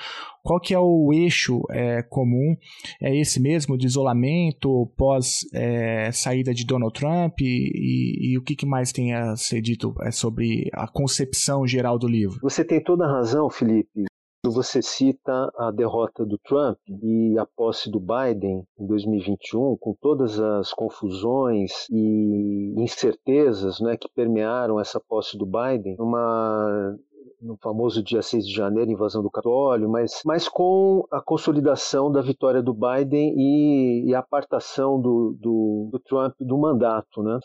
Qual 0.42 0.58
que 0.58 0.72
é 0.72 0.78
o 0.78 1.12
eixo 1.12 1.60
é, 1.70 2.02
comum? 2.02 2.56
É 3.02 3.14
esse 3.20 3.38
mesmo, 3.38 3.76
de 3.76 3.86
isolamento 3.86 4.90
pós 4.96 5.40
é, 5.52 6.10
saída 6.10 6.54
de 6.54 6.64
Donald 6.64 6.94
Trump? 6.98 7.40
E, 7.40 7.44
e, 7.44 8.32
e, 8.32 8.38
o 8.38 8.42
que, 8.42 8.56
que 8.56 8.66
mais 8.66 8.92
tem 8.92 9.12
a 9.12 9.36
ser 9.36 9.60
dito 9.60 9.94
é, 10.02 10.10
sobre 10.10 10.70
a 10.72 10.88
concepção 10.88 11.66
geral 11.66 11.98
do 11.98 12.08
livro? 12.08 12.38
Você 12.42 12.64
tem 12.64 12.82
toda 12.82 13.04
a 13.04 13.12
razão, 13.12 13.50
Felipe 13.50 14.09
você 14.48 14.80
cita 14.80 15.52
a 15.56 15.70
derrota 15.70 16.24
do 16.24 16.38
Trump 16.38 16.78
e 16.88 17.38
a 17.38 17.44
posse 17.44 17.90
do 17.90 18.00
Biden 18.00 18.64
em 18.78 18.86
2021, 18.86 19.76
com 19.76 19.94
todas 20.00 20.40
as 20.40 20.72
confusões 20.72 21.86
e 21.90 22.74
incertezas 22.78 23.80
né, 23.80 23.96
que 23.96 24.08
permearam 24.14 24.80
essa 24.80 24.98
posse 24.98 25.36
do 25.36 25.44
Biden, 25.44 25.96
uma 25.98 26.96
no 27.40 27.56
famoso 27.56 28.02
dia 28.02 28.20
6 28.20 28.46
de 28.46 28.54
janeiro, 28.54 28.90
invasão 28.90 29.22
do 29.22 29.30
Capitólio, 29.30 29.88
mas, 29.88 30.20
mas 30.24 30.48
com 30.48 31.06
a 31.10 31.22
consolidação 31.22 32.12
da 32.12 32.20
vitória 32.20 32.62
do 32.62 32.74
Biden 32.74 33.34
e, 33.36 34.10
e 34.10 34.14
a 34.14 34.18
apartação 34.18 35.00
do, 35.00 35.36
do, 35.40 35.88
do 35.90 35.98
Trump 36.00 36.34
do 36.38 36.58
mandato. 36.58 37.22
Né? 37.22 37.38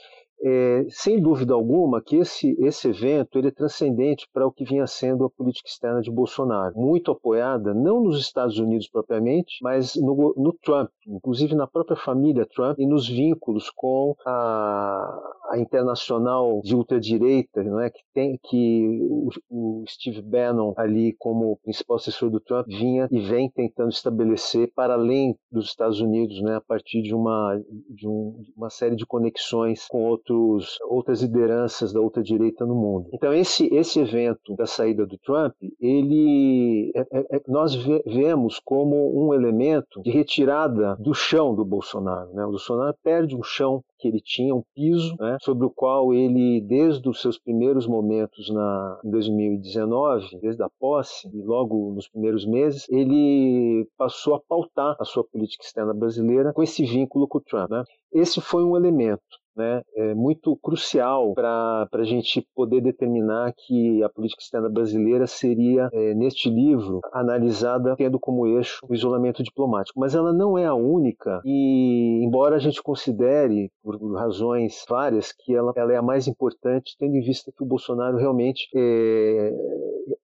É, 0.43 0.85
sem 0.89 1.19
dúvida 1.21 1.53
alguma 1.53 2.01
que 2.01 2.17
esse, 2.17 2.55
esse 2.59 2.89
evento 2.89 3.39
ele 3.39 3.47
é 3.47 3.51
transcendente 3.51 4.27
para 4.33 4.45
o 4.45 4.51
que 4.51 4.65
vinha 4.65 4.85
sendo 4.85 5.25
a 5.25 5.29
política 5.29 5.67
externa 5.67 6.01
de 6.01 6.11
Bolsonaro, 6.11 6.75
muito 6.75 7.09
apoiada 7.09 7.73
não 7.73 8.03
nos 8.03 8.19
Estados 8.19 8.59
Unidos 8.59 8.87
propriamente, 8.89 9.57
mas 9.61 9.95
no, 9.95 10.33
no 10.37 10.53
Trump, 10.61 10.89
inclusive 11.07 11.55
na 11.55 11.65
própria 11.65 11.97
família 11.97 12.45
Trump 12.45 12.77
e 12.77 12.85
nos 12.85 13.07
vínculos 13.07 13.69
com 13.69 14.15
a, 14.25 15.19
a 15.51 15.57
internacional 15.57 16.61
de 16.63 16.75
ultradireita, 16.75 17.63
não 17.63 17.79
é? 17.79 17.89
Que 17.89 18.01
tem 18.13 18.37
que 18.43 18.99
o, 19.09 19.29
o 19.49 19.83
Steve 19.87 20.21
Bannon 20.21 20.73
ali 20.77 21.15
como 21.17 21.57
principal 21.63 21.95
assessor 21.97 22.29
do 22.29 22.39
Trump 22.39 22.67
vinha 22.67 23.07
e 23.09 23.19
vem 23.21 23.49
tentando 23.49 23.89
estabelecer 23.89 24.71
para 24.75 24.93
além 24.93 25.35
dos 25.51 25.65
Estados 25.65 26.01
Unidos, 26.01 26.41
né, 26.41 26.55
a 26.57 26.61
partir 26.61 27.01
de 27.01 27.13
uma 27.15 27.59
de 27.89 28.07
um, 28.07 28.43
uma 28.55 28.69
série 28.69 28.95
de 28.95 29.05
conexões 29.05 29.87
com 29.87 30.03
outros 30.03 30.25
outros, 30.25 30.77
outras 30.89 31.22
lideranças 31.22 31.94
da 31.94 32.01
outra 32.01 32.24
direita 32.24 32.65
no 32.65 32.75
mundo. 32.75 33.10
Então 33.13 33.34
esse 33.34 33.74
esse 33.74 34.00
evento 34.00 34.55
da 34.55 34.65
saída 34.65 35.05
do 35.05 35.17
Trump, 35.20 35.53
ele 35.79 36.91
é, 36.96 37.01
é, 37.01 37.38
é 37.38 37.41
nós 37.48 37.75
vemos 38.05 38.60
como 38.60 38.96
um 39.15 39.34
elemento 39.34 40.01
de 40.01 40.10
retirada 40.10 40.96
do 40.98 41.13
chão 41.13 41.53
do 41.53 41.63
Bolsonaro. 41.63 42.34
Né? 42.34 42.44
O 42.46 42.50
Bolsonaro 42.50 42.96
perde 43.03 43.36
um 43.36 43.44
chão 43.44 43.84
que 43.98 44.08
ele 44.08 44.20
tinha, 44.20 44.53
um 44.53 44.63
piso 44.75 45.15
né, 45.20 45.38
sobre 45.41 45.65
o 45.65 45.70
qual 45.70 46.13
ele, 46.13 46.62
desde 46.62 47.08
os 47.08 47.22
seus 47.22 47.39
primeiros 47.39 47.88
momentos 47.88 48.50
na, 48.50 49.00
em 49.03 49.10
2019, 49.10 50.38
desde 50.41 50.62
a 50.62 50.70
posse 50.79 51.29
e 51.34 51.41
logo 51.41 51.94
nos 51.94 52.08
primeiros 52.10 52.46
meses, 52.46 52.88
ele 52.89 53.88
passou 53.98 54.36
a 54.36 54.41
pautar 54.48 54.96
a 55.00 55.05
sua 55.05 55.24
política 55.24 55.63
externa 55.63 55.94
brasileira 55.94 56.51
com 56.53 56.62
esse 56.62 56.84
vínculo 56.84 57.27
com 57.27 57.38
o 57.38 57.41
Trump. 57.41 57.70
Né? 57.70 57.84
Esse 58.12 58.41
foi 58.41 58.63
um 58.63 58.75
elemento 58.75 59.22
né, 59.55 59.81
é 59.95 60.13
muito 60.13 60.55
crucial 60.57 61.33
para 61.33 61.88
a 61.91 62.03
gente 62.03 62.45
poder 62.55 62.81
determinar 62.81 63.53
que 63.55 64.03
a 64.03 64.09
política 64.09 64.41
externa 64.41 64.69
brasileira 64.69 65.27
seria, 65.27 65.89
é, 65.91 66.13
neste 66.13 66.50
livro, 66.50 67.00
analisada 67.12 67.95
tendo 67.95 68.19
como 68.19 68.47
eixo 68.47 68.85
o 68.88 68.93
isolamento 68.93 69.43
diplomático. 69.43 70.00
Mas 70.00 70.15
ela 70.15 70.33
não 70.33 70.57
é 70.57 70.65
a 70.65 70.74
única, 70.74 71.41
e 71.45 72.21
embora 72.24 72.55
a 72.55 72.59
gente 72.59 72.81
considere, 72.81 73.71
por 73.83 73.95
razões 74.13 74.85
várias, 74.89 75.31
que 75.31 75.55
ela, 75.55 75.74
ela 75.75 75.93
é 75.93 75.97
a 75.97 76.01
mais 76.01 76.27
importante, 76.27 76.95
tendo 76.97 77.15
em 77.15 77.21
vista 77.21 77.51
que 77.55 77.63
o 77.63 77.67
Bolsonaro 77.67 78.17
realmente 78.17 78.67
é, 78.75 79.53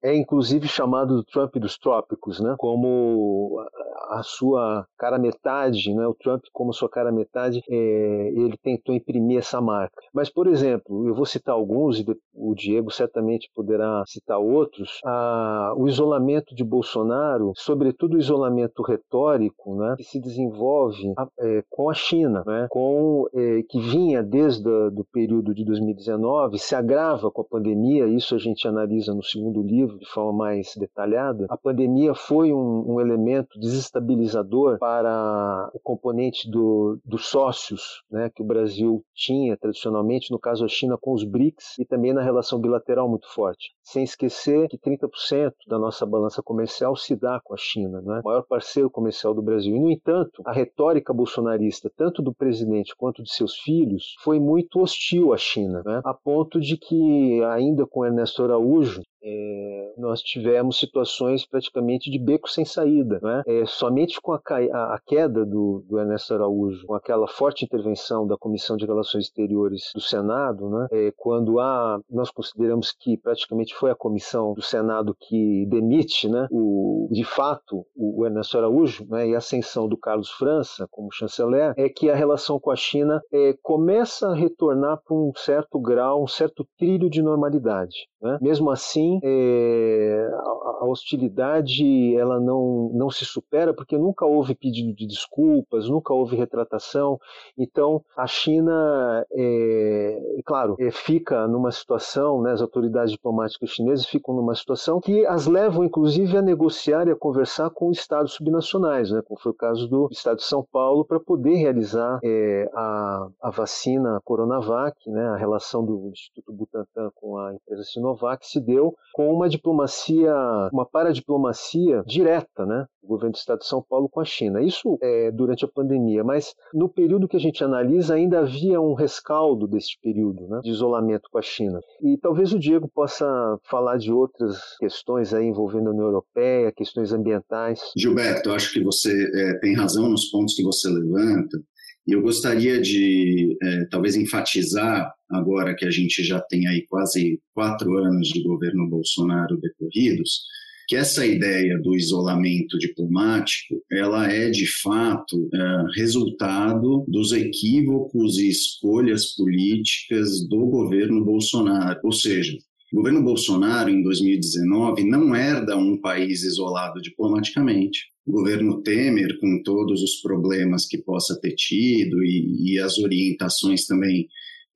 é 0.04 0.16
inclusive 0.16 0.68
chamado 0.68 1.16
do 1.16 1.24
Trump 1.24 1.56
dos 1.56 1.78
trópicos, 1.78 2.40
né, 2.40 2.56
como 2.58 3.64
a 4.10 4.22
sua 4.24 4.86
cara 4.98 5.18
metade, 5.18 5.94
né, 5.94 6.06
o 6.06 6.14
Trump 6.14 6.44
como 6.52 6.74
sua 6.74 6.90
cara 6.90 7.12
metade, 7.12 7.62
é, 7.70 8.34
ele 8.36 8.58
tentou 8.62 8.94
imprimir 8.96 9.21
essa 9.38 9.62
marca. 9.62 10.02
Mas, 10.14 10.30
por 10.30 10.48
exemplo, 10.48 11.08
eu 11.08 11.16
vou 11.16 11.26
citar 11.26 11.56
alguns 11.56 12.00
e 12.00 12.06
o 12.34 12.54
Diego 12.56 12.92
certamente 12.92 13.50
poderá 13.56 14.04
citar 14.06 14.40
outros. 14.40 15.00
A, 15.06 15.74
o 15.78 15.88
isolamento 15.88 16.54
de 16.56 16.64
Bolsonaro, 16.64 17.54
sobretudo 17.56 18.16
o 18.16 18.20
isolamento 18.20 18.82
retórico, 18.82 19.76
né, 19.76 19.96
que 19.98 20.04
se 20.04 20.20
desenvolve 20.20 21.14
a, 21.18 21.28
é, 21.40 21.64
com 21.70 21.90
a 21.90 21.94
China, 21.94 22.44
né, 22.46 22.68
com 22.70 23.28
é, 23.34 23.64
que 23.70 23.80
vinha 23.80 24.24
desde 24.24 24.68
o 24.70 25.06
período 25.12 25.54
de 25.54 25.64
2019, 25.66 26.58
se 26.60 26.76
agrava 26.76 27.32
com 27.32 27.42
a 27.42 27.46
pandemia. 27.46 28.08
Isso 28.08 28.36
a 28.36 28.38
gente 28.38 28.68
analisa 28.68 29.14
no 29.14 29.24
segundo 29.24 29.62
livro 29.62 29.98
de 29.98 30.06
forma 30.08 30.34
mais 30.34 30.74
detalhada. 30.78 31.46
A 31.50 31.58
pandemia 31.58 32.14
foi 32.14 32.52
um, 32.54 32.94
um 32.94 33.02
elemento 33.02 33.60
desestabilizador 33.60 34.22
estabilizador 34.22 34.78
para 34.80 35.70
o 35.74 35.80
componente 35.80 36.50
do, 36.50 37.00
dos 37.06 37.28
sócios 37.28 38.04
né, 38.10 38.30
que 38.34 38.42
o 38.42 38.46
Brasil 38.46 39.04
tinha 39.22 39.56
tradicionalmente, 39.56 40.32
no 40.32 40.40
caso 40.40 40.66
a 40.66 40.68
China 40.68 40.98
com 41.00 41.14
os 41.14 41.24
BRICS, 41.24 41.78
e 41.78 41.86
também 41.86 42.12
na 42.12 42.24
relação 42.24 42.60
bilateral 42.60 43.08
muito 43.08 43.32
forte. 43.32 43.72
Sem 43.84 44.04
esquecer 44.04 44.68
que 44.68 44.80
30% 44.80 45.54
da 45.68 45.78
nossa 45.78 46.06
balança 46.06 46.42
comercial 46.42 46.96
se 46.96 47.16
dá 47.16 47.40
com 47.44 47.54
a 47.54 47.58
China, 47.58 48.02
né, 48.02 48.22
o 48.24 48.28
maior 48.28 48.44
parceiro 48.48 48.90
comercial 48.90 49.34
do 49.34 49.42
Brasil. 49.42 49.76
E, 49.76 49.80
no 49.80 49.92
entanto, 49.92 50.42
a 50.46 50.52
retórica 50.52 51.14
bolsonarista, 51.14 51.92
tanto 51.96 52.22
do 52.22 52.34
presidente 52.34 52.96
quanto 52.96 53.22
de 53.22 53.32
seus 53.32 53.56
filhos, 53.60 54.16
foi 54.24 54.40
muito 54.40 54.80
hostil 54.80 55.34
à 55.34 55.38
China, 55.38 55.84
né, 55.86 56.02
a 56.04 56.14
ponto 56.14 56.60
de 56.60 56.76
que, 56.78 57.44
ainda 57.44 57.86
com 57.86 58.06
Ernesto 58.06 58.44
Araújo, 58.44 59.04
é, 59.24 59.94
nós 59.98 60.22
tivemos 60.22 60.80
situações 60.80 61.46
praticamente 61.46 62.10
de 62.10 62.20
beco 62.20 62.50
sem 62.50 62.66
saída. 62.66 63.20
Né? 63.22 63.44
É, 63.46 63.66
somente 63.66 64.20
com 64.22 64.34
a, 64.34 64.42
a, 64.74 64.96
a 64.96 65.00
queda 65.06 65.46
do, 65.46 65.84
do, 65.88 66.00
Ernesto 66.00 66.34
Araújo, 66.34 66.86
com 66.86 66.94
aquela 66.94 67.28
forte 67.28 67.66
intervenção 67.66 68.26
da 68.28 68.38
Comissão 68.38 68.76
de 68.78 68.86
Relações 68.86 69.26
Exteriores 69.26 69.92
do 69.94 70.02
Senado, 70.02 70.70
né? 70.70 70.88
é, 70.92 71.14
quando 71.16 71.60
há, 71.60 72.00
nós 72.10 72.32
consideramos 72.32 72.92
que 72.92 73.18
praticamente 73.18 73.76
foi 73.76 73.92
a 73.92 73.96
comissão 73.96 74.54
do 74.54 74.62
Senado 74.62 75.16
que 75.20 75.66
demite, 75.68 76.28
né? 76.30 76.48
o, 76.52 77.08
de 77.12 77.24
fato, 77.24 77.86
o, 77.96 78.22
o 78.22 78.26
Ernesto 78.26 78.58
Araújo 78.58 79.06
né? 79.10 79.28
e 79.28 79.36
a 79.36 79.38
ascensão 79.38 79.88
do 79.88 79.98
Carlos 79.98 80.30
França 80.30 80.88
como 80.90 81.12
chanceler, 81.12 81.74
é 81.78 81.90
que 81.90 82.10
a 82.10 82.16
relação 82.16 82.60
com 82.60 82.72
a 82.72 82.76
China 82.76 83.22
é, 83.32 83.56
começa 83.62 84.28
a 84.28 84.36
retornar 84.36 85.02
para 85.04 85.16
um 85.16 85.32
certo 85.36 85.80
grau, 85.80 86.24
um 86.24 86.28
certo 86.28 86.66
trilho 86.78 87.10
de 87.10 87.22
normalidade. 87.22 88.08
Né? 88.22 88.38
Mesmo 88.42 88.70
assim, 88.70 89.11
é, 89.24 90.30
a, 90.34 90.84
a, 90.84 90.86
hostilidade 90.86 92.16
ela 92.16 92.40
não, 92.40 92.92
não 92.94 93.10
se 93.10 93.26
supera 93.26 93.74
porque 93.74 93.98
nunca 93.98 94.26
houve 94.26 94.56
pedido 94.56 94.94
de 94.94 95.08
desculpas, 95.08 95.90
nunca 95.90 96.14
houve 96.14 96.36
retratação. 96.36 97.20
Então, 97.58 98.04
a 98.16 98.28
China, 98.28 99.26
é, 99.32 100.42
claro, 100.46 100.76
é, 100.80 100.92
fica 100.92 101.48
numa 101.48 101.72
situação, 101.72 102.42
né, 102.42 102.52
as 102.52 102.62
autoridades 102.62 103.12
diplomáticas 103.12 103.70
chinesas 103.70 104.06
ficam 104.06 104.36
numa 104.36 104.56
situação 104.56 105.00
que 105.00 105.26
as 105.26 105.48
levam, 105.48 105.84
inclusive, 105.84 106.38
a 106.38 106.42
negociar 106.42 107.08
e 107.08 107.12
a 107.12 107.16
conversar 107.16 107.70
com 107.70 107.92
estados 107.92 108.34
subnacionais, 108.34 109.12
né, 109.12 109.22
como 109.26 109.40
foi 109.40 109.52
o 109.52 109.56
caso 109.56 109.88
do 109.88 110.08
estado 110.12 110.38
de 110.38 110.44
São 110.44 110.66
Paulo, 110.72 111.06
para 111.06 111.20
poder 111.20 111.56
realizar 111.56 112.20
é, 112.24 112.70
a, 112.74 113.28
a 113.42 113.50
vacina 113.50 114.20
Coronavac, 114.24 114.98
né, 115.10 115.28
a 115.30 115.36
relação 115.36 115.86
do 115.86 116.10
Instituto 116.10 116.54
Butantan 116.54 117.10
com 117.16 117.38
a 117.38 117.54
empresa 117.54 117.84
Sinovac 117.84 118.46
se 118.46 118.60
deu 118.60 118.96
com 119.14 119.34
uma 119.34 119.50
diplomacia, 119.50 120.34
uma 120.72 120.86
paradiplomacia 120.86 122.04
direta, 122.06 122.66
né, 122.66 122.86
do 123.02 123.08
governo 123.08 123.34
do 123.34 123.38
estado 123.38 123.60
de 123.60 123.66
São 123.66 123.84
Paulo 123.88 124.08
com 124.10 124.20
a 124.20 124.26
China. 124.26 124.62
Isso 124.62 124.98
é 125.02 125.32
durante 125.32 125.66
a 125.66 125.68
pandemia, 125.68 126.24
mas 126.24 126.54
no 126.74 126.88
período 126.88 127.28
que 127.28 127.36
a 127.36 127.40
gente 127.40 127.64
analisa 127.64 128.16
ainda 128.16 128.40
havia 128.40 128.80
um 128.80 128.94
rescaldo 128.94 129.68
desse 129.68 130.00
período, 130.02 130.48
né, 130.48 130.62
de 130.64 130.70
isolamento 130.70 131.30
com 131.32 131.38
a 131.38 131.42
China. 131.42 131.80
E 132.02 132.18
talvez 132.18 132.54
o 132.54 132.60
Diego 132.60 132.90
possa 132.94 133.26
falar 133.70 133.98
de 133.98 134.12
outras 134.12 134.78
questões 134.78 135.34
aí 135.34 135.46
envolvendo 135.46 135.90
a 135.90 135.92
União 135.92 136.06
Europeia, 136.06 136.72
questões 136.72 137.12
ambientais. 137.12 137.82
Gilberto, 137.98 138.52
acho 138.52 138.72
que 138.74 138.84
você 138.84 139.12
é, 139.34 139.60
tem 139.60 139.76
razão 139.76 140.10
nos 140.10 140.30
pontos 140.30 140.56
que 140.56 140.64
você 140.64 140.90
levanta. 140.90 141.60
Eu 142.08 142.22
gostaria 142.22 142.82
de 142.82 143.58
é, 143.62 143.86
talvez 143.86 144.16
enfatizar, 144.16 145.14
agora 145.30 145.76
que 145.76 145.86
a 145.86 145.92
gente 145.92 146.24
já 146.24 146.40
tem 146.40 146.68
aí 146.68 146.86
quase 146.88 147.40
quatro 147.54 147.96
anos 147.98 148.30
de 148.30 148.42
governo 148.44 148.90
Bolsonaro 148.90 149.58
decorridos, 149.58 150.42
que 150.88 150.96
essa 150.96 151.26
ideia 151.26 151.80
do 151.80 151.96
isolamento 151.96 152.78
diplomático, 152.78 153.82
ela 153.90 154.30
é 154.30 154.50
de 154.50 154.68
fato 154.82 155.50
é, 155.54 155.86
resultado 155.96 157.06
dos 157.08 157.32
equívocos 157.32 158.38
e 158.38 158.50
escolhas 158.50 159.28
políticas 159.36 160.46
do 160.50 160.66
governo 160.66 161.24
Bolsonaro. 161.24 162.00
Ou 162.04 162.12
seja, 162.12 162.58
o 162.92 162.98
governo 162.98 163.24
Bolsonaro, 163.24 163.90
em 163.90 164.04
2019, 164.04 165.06
não 165.06 165.34
herda 165.34 165.78
um 165.78 165.96
país 165.96 166.44
isolado 166.44 167.02
diplomaticamente. 167.02 168.11
Governo 168.28 168.82
Temer, 168.82 169.40
com 169.40 169.62
todos 169.64 170.02
os 170.02 170.22
problemas 170.22 170.86
que 170.88 170.98
possa 170.98 171.40
ter 171.40 171.56
tido 171.56 172.24
e, 172.24 172.74
e 172.74 172.80
as 172.80 172.98
orientações 172.98 173.86
também 173.86 174.28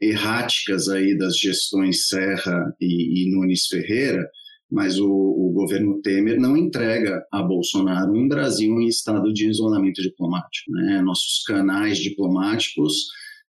erráticas 0.02 0.90
aí 0.90 1.18
das 1.18 1.38
gestões 1.38 2.08
Serra 2.08 2.76
e, 2.82 3.24
e 3.24 3.32
Nunes 3.32 3.68
Ferreira, 3.68 4.28
mas 4.70 5.00
o, 5.00 5.08
o, 5.08 5.52
governo 5.54 6.02
Temer 6.02 6.40
não 6.40 6.58
entrega 6.58 7.24
a 7.32 7.42
Bolsonaro 7.42 8.12
um 8.12 8.28
Brasil 8.28 8.82
em 8.82 8.88
estado 8.88 9.32
de 9.32 9.48
isolamento 9.48 10.02
diplomático. 10.02 10.72
Né? 10.72 11.02
Nossos 11.02 11.44
canais 11.44 12.00
diplomáticos 12.00 12.94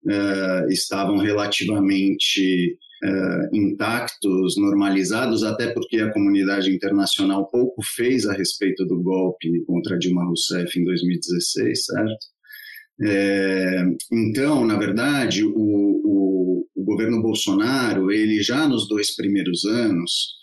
uh, 0.04 0.70
estavam 0.70 1.16
relativamente 1.16 2.78
uh, 3.04 3.56
intactos, 3.56 4.56
normalizados, 4.56 5.42
até 5.42 5.72
porque 5.72 5.98
a 5.98 6.12
comunidade 6.12 6.70
internacional 6.70 7.46
pouco 7.50 7.82
fez 7.82 8.26
a 8.26 8.32
respeito 8.32 8.84
do 8.86 9.02
golpe 9.02 9.64
contra 9.66 9.98
Dilma 9.98 10.24
Rousseff 10.24 10.78
em 10.78 10.84
2016, 10.84 11.84
certo? 11.84 12.26
É, 13.02 13.84
então, 14.10 14.64
na 14.64 14.78
verdade, 14.78 15.44
o, 15.44 15.52
o, 15.54 16.66
o, 16.74 16.84
governo 16.84 17.20
Bolsonaro, 17.20 18.10
ele 18.10 18.42
já 18.42 18.66
nos 18.66 18.88
dois 18.88 19.14
primeiros 19.14 19.66
anos, 19.66 20.34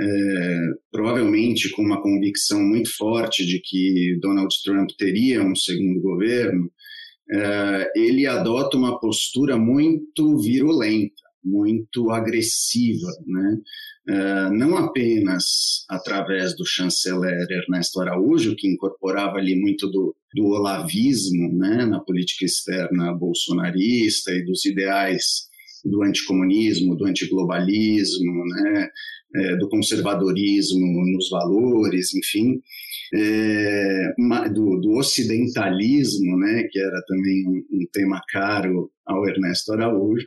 é, 0.00 0.58
provavelmente 0.90 1.70
com 1.70 1.82
uma 1.82 2.02
convicção 2.02 2.60
muito 2.60 2.90
forte 2.96 3.46
de 3.46 3.60
que 3.60 4.18
Donald 4.20 4.52
Trump 4.64 4.90
teria 4.98 5.40
um 5.40 5.54
segundo 5.54 6.00
governo, 6.00 6.68
é, 7.32 7.92
ele 7.94 8.26
adota 8.26 8.76
uma 8.76 8.98
postura 8.98 9.56
muito 9.56 10.36
virulenta 10.38 11.29
muito 11.44 12.10
agressiva, 12.10 13.08
né? 13.26 13.58
Uh, 14.08 14.52
não 14.56 14.76
apenas 14.76 15.84
através 15.88 16.56
do 16.56 16.64
chanceler 16.64 17.46
Ernesto 17.48 18.00
Araújo, 18.00 18.56
que 18.56 18.66
incorporava 18.66 19.36
ali 19.36 19.54
muito 19.54 19.88
do, 19.88 20.16
do 20.34 20.46
olavismo 20.46 21.52
né, 21.56 21.84
na 21.84 22.00
política 22.00 22.44
externa 22.44 23.12
bolsonarista 23.12 24.32
e 24.32 24.44
dos 24.44 24.64
ideais 24.64 25.50
do 25.84 26.02
anticomunismo, 26.02 26.96
do 26.96 27.06
antiglobalismo, 27.06 28.44
né, 28.46 28.88
é, 29.36 29.56
do 29.56 29.68
conservadorismo 29.68 30.86
nos 31.12 31.28
valores, 31.30 32.14
enfim, 32.14 32.60
é, 33.14 34.12
do, 34.52 34.80
do, 34.80 34.92
ocidentalismo, 34.98 36.38
né, 36.38 36.64
que 36.70 36.78
era 36.78 37.02
também 37.06 37.46
um, 37.46 37.64
um 37.70 37.86
tema 37.92 38.20
caro 38.28 38.90
ao 39.06 39.28
Ernesto 39.28 39.72
Araújo, 39.72 40.26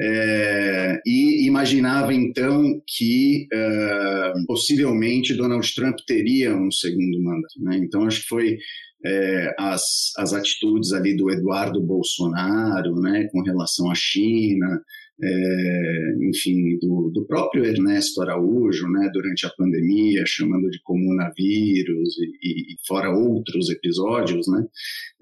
é, 0.00 1.00
e 1.06 1.46
imaginava 1.46 2.12
então 2.12 2.80
que 2.86 3.46
é, 3.52 4.32
possivelmente 4.46 5.34
Donald 5.34 5.74
Trump 5.74 5.96
teria 6.06 6.54
um 6.54 6.70
segundo 6.70 7.22
mandato. 7.22 7.60
Né? 7.60 7.78
Então 7.78 8.04
acho 8.04 8.22
que 8.22 8.28
foi 8.28 8.58
é, 9.04 9.54
as, 9.58 10.12
as 10.18 10.32
atitudes 10.32 10.92
ali 10.92 11.16
do 11.16 11.30
Eduardo 11.30 11.80
Bolsonaro, 11.80 12.96
né, 13.00 13.28
com 13.30 13.40
relação 13.42 13.90
à 13.90 13.94
China, 13.94 14.82
é, 15.22 16.14
enfim, 16.28 16.78
do, 16.78 17.10
do, 17.12 17.24
próprio 17.26 17.64
Ernesto 17.64 18.20
Araújo, 18.20 18.86
né, 18.88 19.10
durante 19.12 19.46
a 19.46 19.50
pandemia, 19.50 20.24
chamando 20.26 20.68
de 20.68 20.80
comunavírus 20.82 22.18
e, 22.42 22.74
e 22.74 22.76
fora 22.86 23.10
outros 23.10 23.70
episódios, 23.70 24.46
né, 24.48 24.66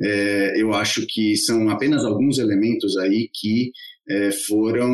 é, 0.01 0.61
eu 0.61 0.73
acho 0.73 1.07
que 1.07 1.37
são 1.37 1.69
apenas 1.69 2.05
alguns 2.05 2.39
elementos 2.39 2.97
aí 2.99 3.29
que 3.33 3.71
é, 4.09 4.31
foram 4.33 4.93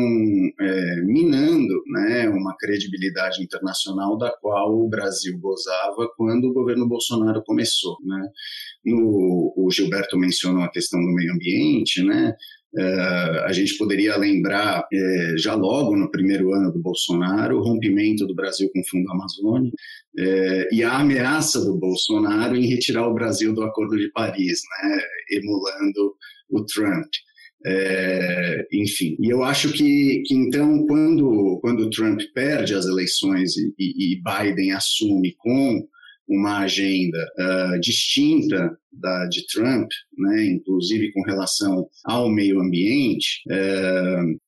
é, 0.59 0.95
minando 1.03 1.83
né, 1.87 2.29
uma 2.29 2.55
credibilidade 2.57 3.43
internacional 3.43 4.17
da 4.17 4.31
qual 4.39 4.73
o 4.73 4.87
Brasil 4.87 5.37
gozava 5.39 6.09
quando 6.15 6.45
o 6.45 6.53
governo 6.53 6.87
Bolsonaro 6.87 7.43
começou. 7.43 7.97
Né? 8.05 8.29
No, 8.85 9.53
o 9.57 9.69
Gilberto 9.69 10.17
mencionou 10.17 10.63
a 10.63 10.71
questão 10.71 10.99
do 11.01 11.13
meio 11.13 11.33
ambiente, 11.33 12.03
né? 12.03 12.33
Uh, 12.73 13.43
a 13.43 13.51
gente 13.51 13.77
poderia 13.77 14.15
lembrar, 14.15 14.87
é, 14.93 15.37
já 15.37 15.53
logo 15.55 15.97
no 15.97 16.09
primeiro 16.09 16.53
ano 16.53 16.71
do 16.71 16.79
Bolsonaro, 16.79 17.57
o 17.57 17.63
rompimento 17.63 18.25
do 18.25 18.33
Brasil 18.33 18.69
com 18.73 18.79
o 18.79 18.87
Fundo 18.87 19.11
Amazônia 19.11 19.71
é, 20.17 20.69
e 20.71 20.81
a 20.81 20.99
ameaça 20.99 21.59
do 21.65 21.77
Bolsonaro 21.77 22.55
em 22.55 22.67
retirar 22.67 23.07
o 23.09 23.13
Brasil 23.13 23.53
do 23.53 23.63
Acordo 23.63 23.97
de 23.97 24.09
Paris, 24.11 24.61
né, 24.83 25.01
emulando 25.31 26.15
o 26.49 26.63
Trump. 26.63 27.09
É, 27.65 28.65
enfim, 28.73 29.15
e 29.19 29.29
eu 29.29 29.43
acho 29.43 29.71
que, 29.71 30.23
que 30.25 30.33
então, 30.33 30.85
quando, 30.87 31.59
quando 31.61 31.89
Trump 31.89 32.19
perde 32.33 32.73
as 32.73 32.85
eleições 32.85 33.55
e, 33.55 33.73
e 33.77 34.21
Biden 34.21 34.71
assume 34.71 35.35
com 35.37 35.85
uma 36.31 36.59
agenda 36.59 37.17
uh, 37.37 37.79
distinta 37.81 38.77
da 38.91 39.25
de 39.27 39.45
Trump, 39.47 39.89
né, 40.17 40.45
inclusive 40.45 41.11
com 41.11 41.21
relação 41.23 41.87
ao 42.05 42.31
meio 42.31 42.59
ambiente, 42.61 43.41
uh, 43.47 44.39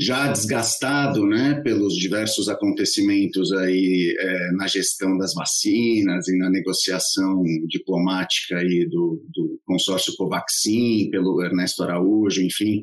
já 0.00 0.30
desgastado 0.30 1.26
né, 1.26 1.60
pelos 1.64 1.96
diversos 1.96 2.48
acontecimentos 2.48 3.52
aí 3.52 4.16
é, 4.20 4.52
na 4.52 4.68
gestão 4.68 5.18
das 5.18 5.34
vacinas 5.34 6.28
e 6.28 6.38
na 6.38 6.48
negociação 6.48 7.42
diplomática 7.66 8.58
aí 8.58 8.86
do, 8.88 9.20
do 9.34 9.60
consórcio 9.64 10.14
Covaxin, 10.16 11.10
pelo 11.10 11.42
Ernesto 11.42 11.82
Araújo, 11.82 12.40
enfim, 12.40 12.80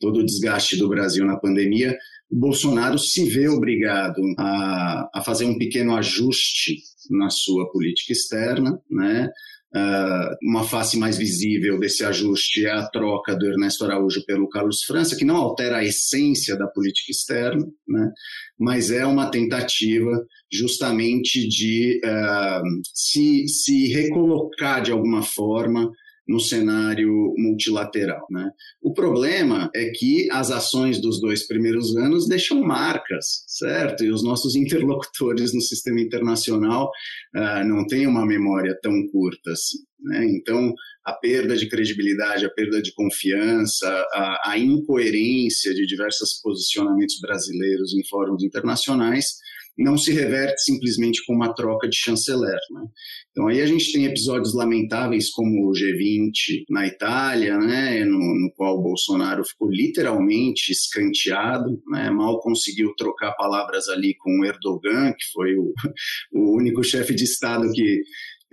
todo 0.00 0.18
o 0.18 0.26
desgaste 0.26 0.76
do 0.76 0.88
Brasil 0.88 1.24
na 1.24 1.38
pandemia, 1.38 1.96
Bolsonaro 2.30 2.98
se 2.98 3.24
vê 3.24 3.48
obrigado 3.48 4.20
a, 4.38 5.10
a 5.14 5.22
fazer 5.22 5.44
um 5.44 5.58
pequeno 5.58 5.94
ajuste 5.96 6.76
na 7.10 7.30
sua 7.30 7.70
política 7.70 8.12
externa, 8.12 8.80
né? 8.90 9.28
Uh, 9.74 10.34
uma 10.42 10.64
face 10.64 10.96
mais 10.96 11.18
visível 11.18 11.78
desse 11.78 12.02
ajuste 12.02 12.64
é 12.64 12.70
a 12.70 12.86
troca 12.86 13.36
do 13.36 13.46
Ernesto 13.46 13.84
Araújo 13.84 14.24
pelo 14.24 14.48
Carlos 14.48 14.82
França, 14.84 15.16
que 15.16 15.24
não 15.24 15.36
altera 15.36 15.78
a 15.78 15.84
essência 15.84 16.56
da 16.56 16.66
política 16.66 17.10
externa, 17.10 17.66
né? 17.86 18.10
mas 18.58 18.90
é 18.90 19.04
uma 19.04 19.30
tentativa 19.30 20.24
justamente 20.50 21.46
de 21.46 22.00
uh, 22.02 22.62
se, 22.94 23.46
se 23.48 23.88
recolocar 23.88 24.80
de 24.80 24.92
alguma 24.92 25.22
forma 25.22 25.90
no 26.26 26.40
cenário 26.40 27.34
multilateral. 27.36 28.26
Né? 28.30 28.50
O 28.82 28.92
problema 28.92 29.70
é 29.74 29.90
que 29.90 30.28
as 30.30 30.50
ações 30.50 31.00
dos 31.00 31.20
dois 31.20 31.46
primeiros 31.46 31.96
anos 31.96 32.26
deixam 32.28 32.60
marcas, 32.62 33.44
certo? 33.46 34.04
E 34.04 34.10
os 34.10 34.22
nossos 34.22 34.54
interlocutores 34.56 35.54
no 35.54 35.60
sistema 35.60 36.00
internacional 36.00 36.90
uh, 37.34 37.64
não 37.66 37.86
têm 37.86 38.06
uma 38.06 38.26
memória 38.26 38.76
tão 38.82 39.06
curta 39.08 39.52
assim. 39.52 39.78
Né? 40.00 40.26
Então, 40.30 40.74
a 41.04 41.12
perda 41.12 41.56
de 41.56 41.68
credibilidade, 41.68 42.44
a 42.44 42.50
perda 42.50 42.82
de 42.82 42.92
confiança, 42.92 43.88
a, 44.12 44.50
a 44.50 44.58
incoerência 44.58 45.72
de 45.72 45.86
diversos 45.86 46.40
posicionamentos 46.42 47.18
brasileiros 47.20 47.94
em 47.94 48.04
fóruns 48.08 48.42
internacionais 48.42 49.36
não 49.76 49.98
se 49.98 50.12
reverte 50.12 50.62
simplesmente 50.62 51.24
com 51.26 51.34
uma 51.34 51.54
troca 51.54 51.88
de 51.88 51.96
chanceler. 51.96 52.58
Né? 52.70 52.82
Então 53.30 53.48
aí 53.48 53.60
a 53.60 53.66
gente 53.66 53.92
tem 53.92 54.06
episódios 54.06 54.54
lamentáveis 54.54 55.30
como 55.30 55.68
o 55.68 55.72
G20 55.72 56.64
na 56.70 56.86
Itália, 56.86 57.58
né, 57.58 58.04
no, 58.04 58.18
no 58.18 58.50
qual 58.56 58.82
Bolsonaro 58.82 59.44
ficou 59.44 59.68
literalmente 59.70 60.72
escanteado, 60.72 61.80
né, 61.90 62.10
mal 62.10 62.40
conseguiu 62.40 62.94
trocar 62.96 63.32
palavras 63.32 63.88
ali 63.88 64.14
com 64.18 64.44
Erdogan, 64.44 65.12
que 65.12 65.24
foi 65.32 65.54
o, 65.56 65.72
o 66.32 66.56
único 66.56 66.82
chefe 66.82 67.14
de 67.14 67.24
Estado 67.24 67.70
que 67.72 68.00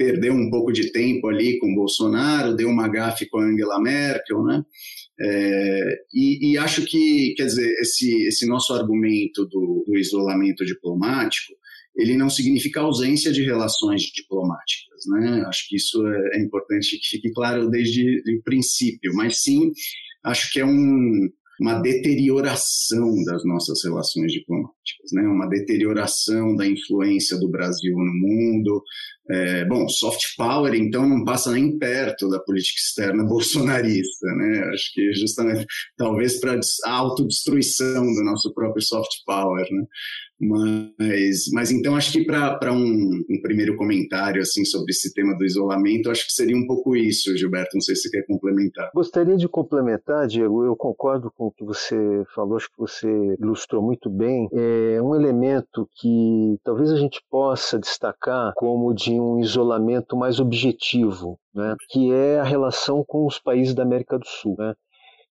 perdeu 0.03 0.33
um 0.33 0.49
pouco 0.49 0.73
de 0.73 0.91
tempo 0.91 1.29
ali 1.29 1.57
com 1.59 1.73
Bolsonaro, 1.73 2.55
deu 2.55 2.67
uma 2.67 2.89
gafe 2.89 3.25
com 3.29 3.39
Angela 3.39 3.79
Merkel, 3.79 4.43
né? 4.43 4.61
É, 5.17 5.95
e, 6.13 6.51
e, 6.51 6.57
acho 6.57 6.83
que, 6.85 7.33
quer 7.37 7.45
dizer, 7.45 7.71
esse, 7.79 8.27
esse 8.27 8.45
nosso 8.45 8.73
argumento 8.73 9.45
do, 9.45 9.85
do, 9.87 9.97
isolamento 9.97 10.65
diplomático, 10.65 11.53
ele 11.95 12.17
não 12.17 12.29
significa 12.29 12.81
ausência 12.81 13.31
de 13.31 13.43
relações 13.43 14.01
diplomáticas, 14.01 15.03
né? 15.07 15.43
Acho 15.47 15.69
que 15.69 15.77
isso 15.77 16.05
é, 16.05 16.37
é 16.37 16.41
importante 16.41 16.99
que 16.99 17.07
fique 17.07 17.31
claro 17.31 17.69
desde 17.69 18.21
o 18.37 18.43
princípio, 18.43 19.13
mas 19.13 19.41
sim, 19.41 19.71
acho 20.25 20.51
que 20.51 20.59
é 20.59 20.65
um, 20.65 21.29
uma 21.59 21.79
deterioração 21.79 23.23
das 23.23 23.45
nossas 23.45 23.83
relações 23.83 24.31
diplomáticas, 24.31 25.11
né? 25.13 25.21
uma 25.23 25.47
deterioração 25.47 26.55
da 26.55 26.67
influência 26.67 27.37
do 27.37 27.49
Brasil 27.49 27.95
no 27.95 28.13
mundo. 28.13 28.83
É, 29.29 29.63
bom, 29.65 29.87
soft 29.87 30.21
power, 30.35 30.73
então, 30.73 31.07
não 31.07 31.23
passa 31.23 31.51
nem 31.51 31.77
perto 31.77 32.27
da 32.29 32.39
política 32.39 32.77
externa 32.77 33.23
bolsonarista. 33.27 34.27
Né? 34.27 34.69
Acho 34.73 34.93
que 34.93 35.13
justamente, 35.13 35.65
talvez 35.97 36.39
para 36.39 36.59
a 36.85 36.91
autodestruição 36.91 38.03
do 38.03 38.23
nosso 38.23 38.53
próprio 38.53 38.83
soft 38.83 39.11
power. 39.25 39.65
Né? 39.71 39.85
Mas, 40.47 41.49
mas 41.53 41.71
então 41.71 41.95
acho 41.95 42.11
que 42.11 42.25
para 42.25 42.73
um, 42.73 43.23
um, 43.29 43.41
primeiro 43.41 43.77
comentário 43.77 44.41
assim 44.41 44.65
sobre 44.65 44.91
esse 44.91 45.13
tema 45.13 45.35
do 45.37 45.45
isolamento, 45.45 46.09
acho 46.09 46.25
que 46.25 46.33
seria 46.33 46.57
um 46.57 46.67
pouco 46.67 46.95
isso, 46.95 47.35
Gilberto. 47.37 47.75
Não 47.75 47.81
sei 47.81 47.95
se 47.95 48.03
você 48.03 48.09
quer 48.09 48.25
complementar. 48.25 48.91
Gostaria 48.93 49.37
de 49.37 49.47
complementar, 49.47 50.27
Diego. 50.27 50.65
Eu 50.65 50.75
concordo 50.75 51.31
com 51.31 51.47
o 51.47 51.51
que 51.51 51.63
você 51.63 51.95
falou, 52.35 52.57
acho 52.57 52.69
que 52.69 52.77
você 52.77 53.07
ilustrou 53.39 53.81
muito 53.81 54.09
bem. 54.09 54.49
É 54.51 55.01
um 55.01 55.15
elemento 55.15 55.87
que 55.95 56.57
talvez 56.63 56.91
a 56.91 56.97
gente 56.97 57.21
possa 57.29 57.79
destacar 57.79 58.53
como 58.55 58.93
de 58.93 59.12
um 59.19 59.39
isolamento 59.39 60.15
mais 60.15 60.39
objetivo, 60.39 61.39
né? 61.53 61.75
que 61.89 62.11
é 62.11 62.39
a 62.39 62.43
relação 62.43 63.03
com 63.05 63.25
os 63.25 63.39
países 63.39 63.73
da 63.73 63.83
América 63.83 64.17
do 64.17 64.25
Sul. 64.25 64.55
Né? 64.57 64.73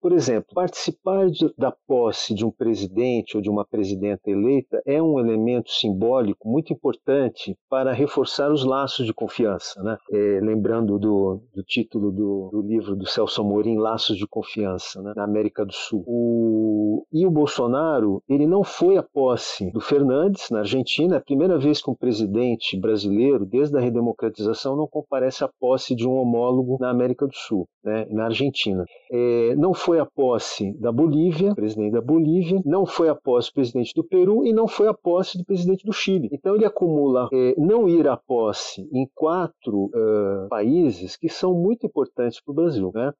Por 0.01 0.13
exemplo, 0.13 0.53
participar 0.53 1.29
de, 1.29 1.53
da 1.57 1.73
posse 1.85 2.33
de 2.33 2.45
um 2.45 2.51
presidente 2.51 3.35
ou 3.35 3.41
de 3.41 3.49
uma 3.49 3.65
presidenta 3.65 4.29
eleita 4.29 4.81
é 4.85 5.01
um 5.01 5.19
elemento 5.19 5.69
simbólico 5.69 6.47
muito 6.47 6.71
importante 6.71 7.57
para 7.69 7.91
reforçar 7.91 8.49
os 8.49 8.63
laços 8.63 9.05
de 9.05 9.13
confiança. 9.13 9.81
Né? 9.83 9.97
É, 10.11 10.39
lembrando 10.41 10.97
do, 10.97 11.41
do 11.53 11.63
título 11.63 12.11
do, 12.11 12.49
do, 12.51 12.61
livro 12.61 12.95
do 12.95 13.05
Celso 13.05 13.41
Amorim, 13.41 13.77
Laços 13.77 14.17
de 14.17 14.25
Confiança, 14.25 15.01
né? 15.01 15.11
na 15.15 15.23
América 15.25 15.65
do 15.65 15.73
Sul. 15.73 16.03
O, 16.07 17.05
e 17.11 17.25
o 17.25 17.31
Bolsonaro, 17.31 18.23
ele 18.29 18.47
não 18.47 18.63
foi 18.63 18.95
à 18.95 19.03
posse 19.03 19.69
do 19.71 19.81
Fernandes, 19.81 20.49
na 20.49 20.59
Argentina, 20.59 21.15
é 21.15 21.17
a 21.17 21.21
primeira 21.21 21.57
vez 21.57 21.81
que 21.81 21.91
um 21.91 21.95
presidente 21.95 22.79
brasileiro, 22.79 23.45
desde 23.45 23.77
a 23.77 23.81
redemocratização, 23.81 24.77
não 24.77 24.87
comparece 24.87 25.43
à 25.43 25.49
posse 25.59 25.93
de 25.93 26.07
um 26.07 26.13
homólogo 26.13 26.77
na 26.79 26.89
América 26.89 27.27
do 27.27 27.35
Sul, 27.35 27.67
né? 27.83 28.05
na 28.09 28.25
Argentina. 28.25 28.85
É, 29.11 29.55
não 29.55 29.73
foi 29.73 29.88
foi 29.89 29.99
a 29.99 30.05
posse 30.05 30.71
da 30.73 30.91
Bolívia, 30.91 31.55
presidente 31.55 31.93
da 31.93 32.01
Bolívia, 32.01 32.61
não 32.63 32.85
foi 32.85 33.09
a 33.09 33.15
posse 33.15 33.49
do 33.49 33.55
presidente 33.55 33.91
do 33.95 34.03
Peru 34.03 34.45
e 34.45 34.53
não 34.53 34.67
foi 34.67 34.87
a 34.87 34.93
posse 34.93 35.35
do 35.35 35.43
presidente 35.43 35.83
do 35.83 35.91
Chile. 35.91 36.29
Então 36.31 36.53
ele 36.53 36.63
acumula 36.63 37.27
é, 37.33 37.55
não 37.57 37.89
ir 37.89 38.07
à 38.07 38.15
posse 38.15 38.87
em 38.93 39.09
quatro 39.15 39.85
uh, 39.85 40.47
países 40.47 41.17
que 41.17 41.27
são 41.27 41.55
muito 41.55 41.87
importantes 41.87 42.39
para 42.39 42.51
o 42.51 42.55
Brasil. 42.55 42.91
Né? 42.93 43.11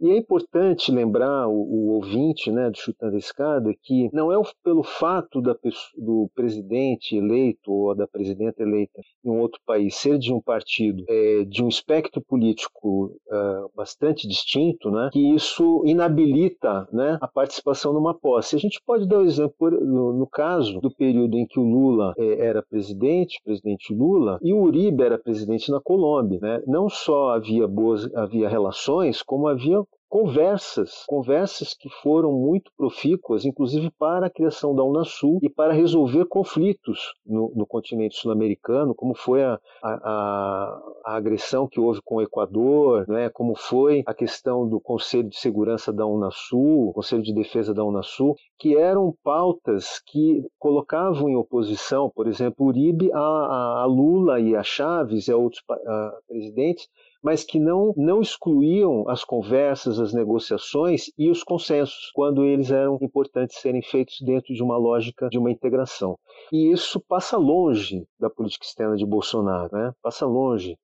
E 0.00 0.12
é 0.12 0.16
importante 0.16 0.90
lembrar 0.90 1.46
o, 1.46 1.52
o 1.52 1.88
ouvinte 1.96 2.50
né, 2.50 2.70
do 2.70 2.78
Chutando 2.78 3.16
a 3.16 3.18
Escada 3.18 3.74
que 3.82 4.08
não 4.10 4.32
é 4.32 4.42
pelo 4.62 4.82
fato 4.82 5.42
da, 5.42 5.54
do 5.94 6.30
presidente 6.34 7.16
eleito 7.16 7.70
ou 7.70 7.94
da 7.94 8.06
presidenta 8.06 8.62
eleita 8.62 9.02
em 9.22 9.28
um 9.30 9.40
outro 9.40 9.60
país 9.66 9.94
ser 9.94 10.18
de 10.18 10.32
um 10.32 10.40
partido 10.40 11.04
é, 11.06 11.44
de 11.44 11.62
um 11.62 11.68
espectro 11.68 12.22
político 12.22 13.14
uh, 13.28 13.70
bastante 13.76 14.26
distinto, 14.26 14.90
né, 14.90 15.10
que 15.12 15.34
isso 15.34 15.82
inabilita 15.84 16.13
inabilita 16.14 16.88
né, 16.92 17.18
a 17.20 17.28
participação 17.28 17.92
numa 17.92 18.14
posse. 18.14 18.56
A 18.56 18.58
gente 18.58 18.80
pode 18.86 19.06
dar 19.06 19.18
o 19.18 19.22
um 19.22 19.24
exemplo 19.24 19.70
no, 19.70 20.12
no, 20.12 20.26
caso 20.26 20.80
do 20.80 20.90
período 20.90 21.36
em 21.36 21.46
que 21.46 21.58
o 21.58 21.64
Lula 21.64 22.14
eh, 22.16 22.46
era 22.46 22.62
presidente, 22.62 23.40
presidente 23.44 23.92
Lula, 23.92 24.38
e 24.42 24.52
o 24.52 24.62
Uribe 24.62 25.02
era 25.02 25.18
presidente 25.18 25.70
na 25.70 25.80
Colômbia. 25.80 26.38
Né? 26.40 26.62
Não 26.66 26.88
só 26.88 27.30
havia 27.30 27.66
boas 27.66 28.12
havia 28.14 28.48
relações, 28.48 29.22
como 29.22 29.48
havia 29.48 29.82
conversas, 30.14 31.02
conversas 31.08 31.74
que 31.74 31.88
foram 31.88 32.30
muito 32.30 32.70
profícuas, 32.76 33.44
inclusive 33.44 33.90
para 33.98 34.28
a 34.28 34.30
criação 34.30 34.72
da 34.72 34.84
Unasul 34.84 35.40
e 35.42 35.50
para 35.50 35.72
resolver 35.72 36.26
conflitos 36.26 37.12
no, 37.26 37.52
no 37.52 37.66
continente 37.66 38.14
sul-americano, 38.14 38.94
como 38.94 39.12
foi 39.16 39.42
a, 39.42 39.58
a, 39.82 40.80
a, 41.04 41.16
agressão 41.16 41.66
que 41.66 41.80
houve 41.80 42.00
com 42.04 42.18
o 42.18 42.22
Equador, 42.22 43.04
né, 43.08 43.28
como 43.28 43.56
foi 43.56 44.04
a 44.06 44.14
questão 44.14 44.68
do 44.68 44.78
Conselho 44.78 45.28
de 45.28 45.36
Segurança 45.36 45.92
da 45.92 46.06
Unasul, 46.06 46.92
Conselho 46.92 47.24
de 47.24 47.34
Defesa 47.34 47.74
da 47.74 47.82
Unasul, 47.82 48.36
que 48.56 48.76
eram 48.76 49.12
pautas 49.24 50.00
que 50.06 50.46
colocavam 50.60 51.28
em 51.28 51.34
oposição, 51.34 52.08
por 52.14 52.28
exemplo, 52.28 52.66
Uribe 52.66 53.10
a, 53.12 53.82
a 53.82 53.84
Lula 53.84 54.38
e 54.38 54.54
a 54.54 54.62
Chaves 54.62 55.26
e 55.26 55.32
a 55.32 55.36
outros 55.36 55.60
a 55.68 56.18
presidentes, 56.28 56.88
mas 57.24 57.42
que 57.42 57.58
não, 57.58 57.94
não 57.96 58.20
excluíam 58.20 59.08
as 59.08 59.24
conversas, 59.24 59.98
as 59.98 60.12
negociações 60.12 61.06
e 61.16 61.30
os 61.30 61.42
consensos, 61.42 62.10
quando 62.14 62.44
eles 62.44 62.70
eram 62.70 62.98
importantes 63.00 63.58
serem 63.60 63.80
feitos 63.80 64.16
dentro 64.20 64.52
de 64.52 64.62
uma 64.62 64.76
lógica 64.76 65.28
de 65.30 65.38
uma 65.38 65.50
integração. 65.50 66.18
E 66.52 66.70
isso 66.70 67.00
passa 67.00 67.38
longe 67.38 68.06
da 68.20 68.28
política 68.28 68.66
externa 68.66 68.94
de 68.94 69.06
Bolsonaro, 69.06 69.70
né? 69.72 69.92
passa 70.02 70.26
longe. 70.26 70.76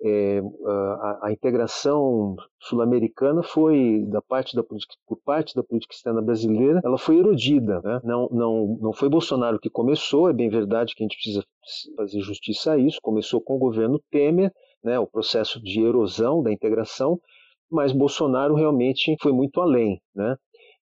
É, 0.00 0.40
a, 0.64 1.26
a, 1.26 1.32
integração 1.32 2.36
sul-americana 2.60 3.42
foi 3.42 4.04
da 4.06 4.22
parte 4.22 4.54
da 4.54 4.62
política, 4.62 4.94
por 5.04 5.18
parte 5.24 5.56
da 5.56 5.64
política 5.64 5.92
externa 5.92 6.22
brasileira, 6.22 6.80
ela 6.84 6.96
foi 6.96 7.18
erodida, 7.18 7.80
né? 7.82 8.00
não, 8.04 8.28
não, 8.30 8.78
não 8.80 8.92
foi 8.92 9.08
Bolsonaro 9.08 9.58
que 9.58 9.68
começou, 9.68 10.30
é 10.30 10.32
bem 10.32 10.48
verdade 10.48 10.94
que 10.94 11.02
a 11.02 11.04
gente 11.04 11.16
precisa 11.16 11.44
fazer 11.96 12.20
justiça 12.20 12.74
a 12.74 12.78
isso, 12.78 13.00
começou 13.02 13.40
com 13.40 13.56
o 13.56 13.58
governo 13.58 14.00
Temer, 14.08 14.52
né, 14.82 14.98
o 14.98 15.06
processo 15.06 15.60
de 15.62 15.80
erosão 15.80 16.42
da 16.42 16.52
integração, 16.52 17.18
mas 17.70 17.92
Bolsonaro 17.92 18.54
realmente 18.54 19.16
foi 19.20 19.32
muito 19.32 19.60
além, 19.60 20.00
né? 20.14 20.36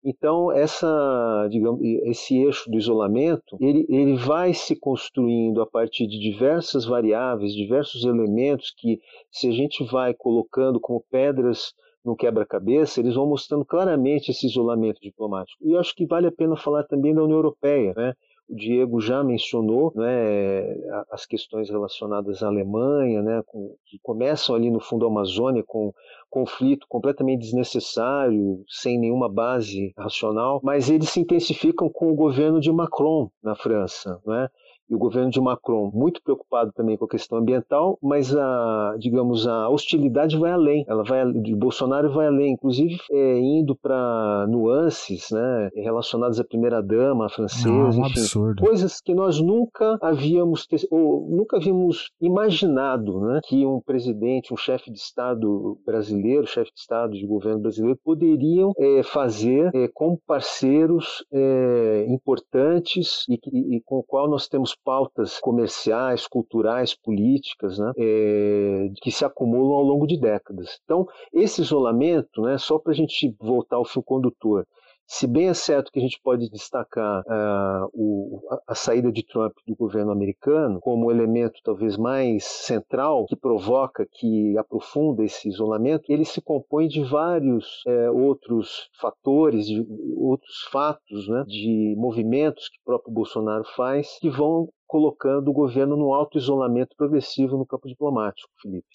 Então 0.05 0.53
essa, 0.53 1.49
digamos, 1.51 1.81
esse 2.05 2.39
eixo 2.39 2.71
do 2.71 2.77
isolamento, 2.77 3.57
ele, 3.61 3.85
ele 3.89 4.17
vai 4.17 4.55
se 4.55 4.79
construindo 4.79 5.61
a 5.61 5.67
partir 5.67 6.07
de 6.07 6.21
diversas 6.21 6.85
variáveis, 6.85 7.53
diversos 7.53 8.05
elementos 8.05 8.73
que, 8.77 9.01
se 9.33 9.49
a 9.49 9.53
gente 9.53 9.83
vai 9.85 10.15
colocando 10.15 10.79
como 10.79 11.05
pedras 11.11 11.73
no 12.05 12.15
quebra-cabeça, 12.15 13.01
eles 13.01 13.17
vão 13.17 13.27
mostrando 13.27 13.65
claramente 13.65 14.31
esse 14.31 14.47
isolamento 14.47 15.01
diplomático. 15.01 15.59
E 15.67 15.77
acho 15.77 15.93
que 15.93 16.07
vale 16.07 16.29
a 16.29 16.33
pena 16.33 16.57
falar 16.57 16.85
também 16.85 17.13
da 17.13 17.25
União 17.25 17.39
Europeia, 17.39 17.93
né? 17.97 18.15
O 18.49 18.55
Diego 18.55 19.01
já 19.01 19.25
mencionou 19.25 19.93
né, 19.97 20.63
as 21.11 21.27
questões 21.27 21.69
relacionadas 21.69 22.43
à 22.45 22.47
Alemanha, 22.47 23.21
né, 23.21 23.43
com, 23.45 23.75
que 23.85 23.99
começam 24.01 24.55
ali 24.55 24.71
no 24.71 24.79
fundo 24.79 25.05
da 25.05 25.11
Amazônia 25.11 25.65
com 25.67 25.93
conflito 26.31 26.87
completamente 26.89 27.41
desnecessário, 27.41 28.63
sem 28.69 28.99
nenhuma 29.01 29.29
base 29.29 29.93
racional, 29.99 30.61
mas 30.63 30.89
eles 30.89 31.09
se 31.09 31.21
intensificam 31.21 31.89
com 31.89 32.11
o 32.13 32.15
governo 32.15 32.61
de 32.61 32.71
Macron 32.71 33.31
na 33.43 33.57
França, 33.57 34.21
né, 34.25 34.49
e 34.89 34.95
o 34.95 34.99
governo 34.99 35.31
de 35.31 35.41
Macron 35.41 35.91
muito 35.93 36.23
preocupado 36.23 36.73
também 36.73 36.97
com 36.97 37.05
a 37.05 37.09
questão 37.09 37.39
ambiental, 37.39 37.99
mas 38.03 38.35
a, 38.35 38.95
digamos, 38.99 39.47
a 39.47 39.69
hostilidade 39.69 40.37
vai 40.39 40.53
além. 40.53 40.85
Ela 40.89 41.03
vai 41.03 41.25
de 41.33 41.55
Bolsonaro 41.55 42.13
vai 42.13 42.27
além, 42.27 42.53
inclusive 42.53 42.97
é, 43.11 43.39
indo 43.39 43.77
para 43.77 44.47
nuances, 44.49 45.29
né, 45.31 45.71
relacionadas 45.75 46.39
à 46.39 46.45
primeira 46.45 46.83
dama 46.83 47.29
francesa, 47.29 47.69
Não, 47.69 47.87
um 47.87 48.07
enfim, 48.07 48.21
absurdo. 48.21 48.63
coisas 48.63 49.01
que 49.01 49.15
nós 49.15 49.41
nunca 49.41 49.99
havíamos 50.01 50.67
ou 50.91 51.27
nunca 51.31 51.57
havíamos 51.57 52.11
imaginado, 52.21 53.21
né, 53.21 53.41
que 53.45 53.67
um 53.67 53.81
presidente, 53.81 54.53
um 54.53 54.57
chefe 54.57 54.91
de 54.91 54.99
estado 54.99 55.79
brasileiro, 55.85 56.47
chefe 56.47 56.71
de 56.73 56.81
estado 56.81 57.13
de 57.13 57.27
governo 57.27 57.61
brasileiro 57.61 57.99
poderiam 58.05 58.73
é, 58.79 59.03
fazer 59.03 59.71
é, 59.75 59.89
como 59.93 60.19
parceiros 60.27 61.25
é, 61.33 62.07
importantes 62.09 63.25
e, 63.29 63.39
e, 63.53 63.77
e 63.77 63.81
com 63.85 63.97
o 63.97 64.03
qual 64.03 64.29
nós 64.29 64.49
temos 64.49 64.76
pautas 64.85 65.39
comerciais, 65.41 66.27
culturais, 66.27 66.95
políticas, 66.95 67.79
né, 67.79 67.93
é, 67.97 68.89
que 69.03 69.11
se 69.11 69.25
acumulam 69.25 69.77
ao 69.77 69.83
longo 69.83 70.07
de 70.07 70.19
décadas. 70.19 70.79
Então, 70.85 71.07
esse 71.33 71.61
isolamento, 71.63 72.43
né, 72.43 72.57
só 72.59 72.79
para 72.79 72.93
a 72.93 72.95
gente 72.95 73.35
voltar 73.41 73.77
ao 73.77 73.85
fio 73.85 74.03
condutor, 74.03 74.67
se 75.07 75.27
bem 75.27 75.49
é 75.49 75.55
certo 75.55 75.93
que 75.93 75.99
a 75.99 76.03
gente 76.03 76.21
pode 76.23 76.51
destacar 76.51 77.23
uh, 77.23 77.89
o, 77.95 78.41
a, 78.67 78.75
saída 78.75 79.13
de 79.13 79.25
Trump 79.25 79.53
do 79.67 79.77
governo 79.77 80.11
americano 80.11 80.81
como 80.81 81.11
elemento 81.11 81.61
talvez 81.63 81.97
mais 81.97 82.45
central 82.45 83.27
que 83.27 83.37
provoca, 83.37 84.07
que 84.11 84.59
aprofunda 84.59 85.25
esse 85.25 85.49
isolamento, 85.49 86.11
ele 86.11 86.25
se 86.25 86.41
compõe 86.41 86.89
de 86.89 87.03
vários 87.05 87.83
é, 87.87 88.11
outros 88.11 88.89
fatores, 89.01 89.67
de 89.67 89.87
outros 90.17 90.63
fatos, 90.71 91.29
né, 91.29 91.45
de 91.47 91.95
movimentos 91.97 92.69
que 92.69 92.79
o 92.79 92.85
próprio 92.85 93.13
Bolsonaro 93.13 93.65
faz, 93.77 94.19
que 94.21 94.29
vão 94.29 94.69
colocando 94.87 95.49
o 95.49 95.53
governo 95.53 95.97
no 95.97 96.15
alto 96.15 96.39
isolamento 96.39 96.95
progressivo 96.97 97.57
no 97.57 97.67
campo 97.67 97.89
diplomático, 97.89 98.49
Felipe. 98.61 98.87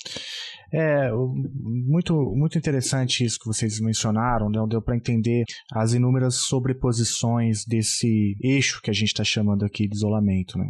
É, 0.74 1.12
muito, 1.12 2.14
muito 2.34 2.58
interessante 2.58 3.26
isso 3.26 3.38
que 3.38 3.48
vocês 3.48 3.82
mencionaram, 3.82 4.50
né? 4.50 4.64
deu 4.70 4.82
para 4.82 4.96
entender 4.96 5.44
as 5.74 5.94
inúmeras 5.94 6.36
sobreposições 6.36 7.66
desse 7.66 8.38
eixo 8.42 8.82
que 8.82 8.90
a 8.90 8.94
gente 8.94 9.10
está 9.10 9.24
chamando 9.24 9.66
aqui 9.66 9.86
de 9.88 9.96
isolamento. 9.96 10.58
Né? 10.58 10.70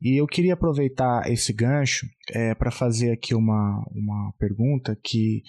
E 0.00 0.20
eu 0.20 0.26
queria 0.26 0.54
aproveitar 0.54 1.28
esse 1.28 1.52
gancho 1.52 2.06
é, 2.32 2.54
para 2.54 2.70
fazer 2.70 3.10
aqui 3.10 3.34
uma, 3.34 3.84
uma 3.90 4.32
pergunta 4.38 4.96
que 5.02 5.42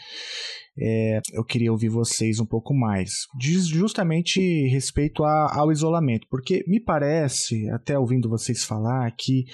é, 0.78 1.22
eu 1.34 1.44
queria 1.44 1.72
ouvir 1.72 1.90
vocês 1.90 2.40
um 2.40 2.46
pouco 2.46 2.74
mais, 2.74 3.28
justamente 3.40 4.68
respeito 4.68 5.24
a, 5.24 5.58
ao 5.58 5.72
isolamento, 5.72 6.28
porque 6.30 6.66
me 6.68 6.82
parece, 6.82 7.70
até 7.70 7.98
ouvindo 7.98 8.28
vocês 8.28 8.64
falar, 8.66 8.95
que 9.18 9.46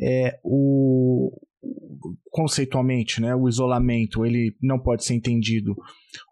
é, 0.00 0.38
o, 0.42 1.30
conceitualmente, 2.30 3.20
né, 3.20 3.34
o 3.34 3.48
isolamento 3.48 4.24
ele 4.24 4.56
não 4.62 4.78
pode 4.78 5.04
ser 5.04 5.14
entendido 5.14 5.74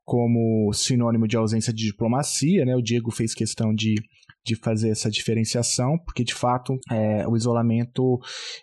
como 0.05 0.73
sinônimo 0.73 1.29
de 1.29 1.37
ausência 1.37 1.73
de 1.73 1.85
diplomacia, 1.85 2.65
né? 2.65 2.75
O 2.75 2.83
Diego 2.83 3.11
fez 3.11 3.35
questão 3.35 3.75
de 3.75 3.95
de 4.49 4.57
fazer 4.57 4.89
essa 4.89 5.11
diferenciação, 5.11 5.99
porque 5.99 6.25
de 6.25 6.33
fato 6.33 6.79
é, 6.91 7.29
o 7.29 7.37
isolamento 7.37 8.19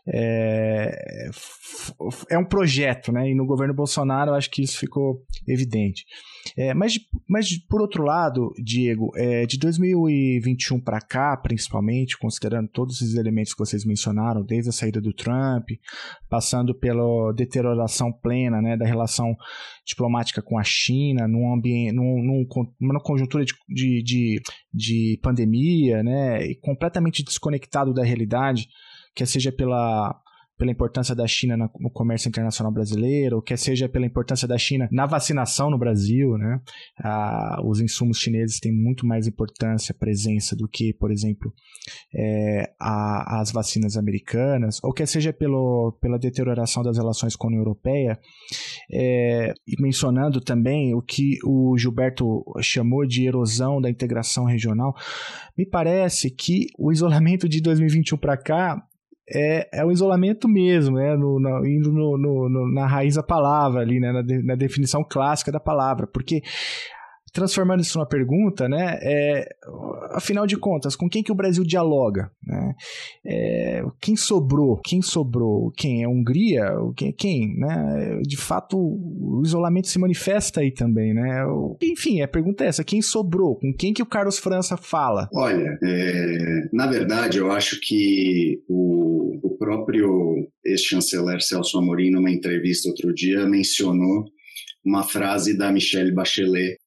é, 0.08 1.30
é 2.32 2.38
um 2.40 2.46
projeto, 2.46 3.12
né? 3.12 3.30
E 3.30 3.36
no 3.36 3.46
governo 3.46 3.74
Bolsonaro 3.74 4.32
eu 4.32 4.36
acho 4.36 4.50
que 4.50 4.64
isso 4.64 4.80
ficou 4.80 5.24
evidente. 5.48 6.06
É, 6.58 6.74
mas, 6.74 7.00
mas, 7.28 7.58
por 7.58 7.82
outro 7.82 8.04
lado, 8.04 8.54
Diego, 8.64 9.12
é, 9.16 9.46
de 9.46 9.58
2021 9.58 10.80
para 10.80 11.02
cá, 11.02 11.36
principalmente, 11.36 12.18
considerando 12.18 12.68
todos 12.70 13.02
esses 13.02 13.16
elementos 13.16 13.54
que 13.54 13.60
vocês 13.60 13.84
mencionaram, 13.84 14.44
desde 14.44 14.70
a 14.70 14.74
saída 14.74 15.02
do 15.02 15.14
Trump, 15.14 15.70
passando 16.30 16.76
pela 16.76 17.34
deterioração 17.34 18.12
plena 18.12 18.62
né, 18.62 18.78
da 18.78 18.86
relação 18.86 19.36
diplomática 19.86 20.42
com 20.42 20.58
a 20.58 20.64
China, 20.64 21.28
num 21.28 21.54
ambiente, 21.54 21.94
num, 21.94 22.22
num, 22.22 22.48
numa 22.80 23.02
conjuntura 23.02 23.44
de, 23.44 23.54
de, 23.68 24.04
de, 24.04 24.42
de 24.74 25.20
pandemia, 25.22 26.04
né, 26.04 26.54
completamente 26.62 27.24
desconectado 27.24 27.94
da 27.94 28.04
realidade, 28.04 28.68
quer 29.16 29.26
seja 29.26 29.52
pela 29.52 30.22
pela 30.58 30.72
importância 30.72 31.14
da 31.14 31.28
China 31.28 31.58
no 31.80 31.90
comércio 31.90 32.30
internacional 32.30 32.72
brasileiro, 32.72 33.42
quer 33.42 33.58
seja 33.58 33.90
pela 33.90 34.06
importância 34.06 34.48
da 34.48 34.58
China 34.58 34.88
na 34.92 35.06
vacinação 35.06 35.70
no 35.70 35.78
Brasil, 35.78 36.38
né? 36.38 36.62
Ah, 37.00 37.62
os 37.64 37.82
insumos 37.82 38.18
chineses 38.18 38.60
têm 38.60 38.72
muito 38.72 39.06
mais 39.06 39.28
importância, 39.28 39.94
presença 39.94 40.56
do 40.56 40.68
que, 40.68 40.94
por 40.94 41.12
exemplo, 41.12 41.54
é, 42.14 42.72
a, 42.80 43.42
as 43.42 43.52
vacinas 43.52 43.98
americanas, 43.98 44.80
ou 44.84 44.94
quer 44.94 45.08
seja 45.08 45.34
pelo, 45.34 45.98
pela 46.02 46.18
deterioração 46.18 46.84
das 46.84 46.98
relações 46.98 47.36
com 47.36 47.48
a 47.48 47.50
União 47.50 47.62
Europeia, 47.62 48.18
é, 48.92 49.54
e 49.68 49.82
mencionando 49.82 50.40
também 50.40 50.96
o 50.96 51.02
que 51.02 51.38
o 51.44 51.78
Gilberto 51.78 52.44
chamou 52.62 53.06
de 53.06 53.28
erosão 53.28 53.82
da 53.82 53.90
integração 53.90 54.46
regional, 54.46 54.96
me 55.58 55.66
parece 55.66 56.30
que 56.30 56.68
o 56.78 56.92
isolamento 56.92 57.48
de 57.50 57.62
2021 57.62 58.18
para 58.18 58.38
cá 58.38 58.82
é, 59.30 59.80
é 59.80 59.86
o 59.86 59.92
isolamento 59.92 60.48
mesmo, 60.48 60.98
né? 60.98 61.16
No, 61.16 61.40
no, 61.40 61.66
indo 61.66 61.92
no, 61.92 62.18
no, 62.18 62.72
na 62.72 62.86
raiz 62.86 63.16
da 63.16 63.24
palavra 63.24 63.82
ali, 63.82 64.00
né? 64.00 64.12
Na, 64.12 64.22
de, 64.22 64.44
na, 64.44 64.56
definição 64.56 65.04
clássica 65.04 65.52
da 65.52 65.60
palavra, 65.60 66.06
porque 66.06 66.42
transformando 67.36 67.82
isso 67.82 67.98
numa 67.98 68.08
pergunta, 68.08 68.70
né? 68.70 68.98
É, 69.02 69.46
afinal 70.12 70.48
de 70.48 70.56
contas, 70.56 70.96
com 70.96 71.10
quem 71.10 71.22
que 71.22 71.34
o 71.34 71.36
Brasil 71.36 71.66
dialoga? 71.66 72.32
Né? 72.48 72.74
É, 73.26 73.84
quem 74.02 74.16
sobrou? 74.16 74.80
Quem 74.82 75.02
sobrou? 75.02 75.70
Quem? 75.76 76.02
É 76.02 76.06
a 76.06 76.10
Hungria? 76.10 76.66
Quem? 76.96 77.12
quem 77.12 77.60
né? 77.60 78.22
De 78.22 78.38
fato, 78.38 78.78
o 78.78 79.42
isolamento 79.44 79.90
se 79.90 80.00
manifesta 80.00 80.62
aí 80.62 80.72
também, 80.72 81.14
né? 81.14 81.44
Enfim, 81.84 82.22
a 82.22 82.28
pergunta 82.28 82.64
é 82.64 82.68
essa: 82.68 82.86
quem 82.86 83.02
sobrou? 83.02 83.58
Com 83.60 83.74
quem 83.78 83.94
que 83.94 84.02
o 84.02 84.06
Carlos 84.08 84.40
França 84.40 84.78
fala? 84.78 85.28
Olha, 85.34 85.78
é, 85.84 86.70
na 86.72 86.88
verdade, 86.88 87.38
eu 87.38 87.52
acho 87.52 87.78
que 87.82 88.62
o, 88.70 89.40
o 89.44 89.58
próprio 89.58 90.48
ex-chanceler 90.66 91.42
Celso 91.42 91.78
Amorim, 91.78 92.12
numa 92.12 92.32
entrevista 92.32 92.88
outro 92.88 93.14
dia, 93.14 93.46
mencionou 93.46 94.24
uma 94.86 95.04
frase 95.04 95.58
da 95.58 95.72
Michelle 95.72 96.14
Bachelet, 96.14 96.78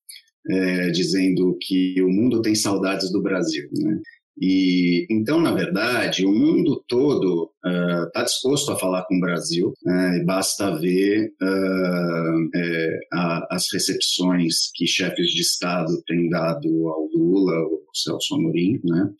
é, 0.51 0.90
dizendo 0.90 1.57
que 1.61 2.01
o 2.03 2.09
mundo 2.09 2.40
tem 2.40 2.55
saudades 2.55 3.11
do 3.11 3.22
Brasil. 3.22 3.68
Né? 3.72 4.01
E 4.40 5.07
então, 5.11 5.40
na 5.40 5.53
verdade, 5.53 6.24
o 6.24 6.33
mundo 6.33 6.83
todo 6.87 7.51
está 7.64 8.22
uh, 8.22 8.24
disposto 8.24 8.70
a 8.70 8.79
falar 8.79 9.05
com 9.05 9.16
o 9.16 9.20
Brasil. 9.20 9.72
Né? 9.85 10.22
basta 10.24 10.79
ver 10.79 11.33
uh, 11.42 12.48
é, 12.55 12.98
a, 13.12 13.57
as 13.57 13.64
recepções 13.72 14.70
que 14.74 14.87
chefes 14.87 15.31
de 15.31 15.40
Estado 15.40 15.90
têm 16.07 16.29
dado 16.29 16.68
ao 16.88 17.09
Lula, 17.12 17.55
ao 17.57 17.81
Celso 17.92 18.37
Amorim, 18.37 18.81
né? 18.85 19.11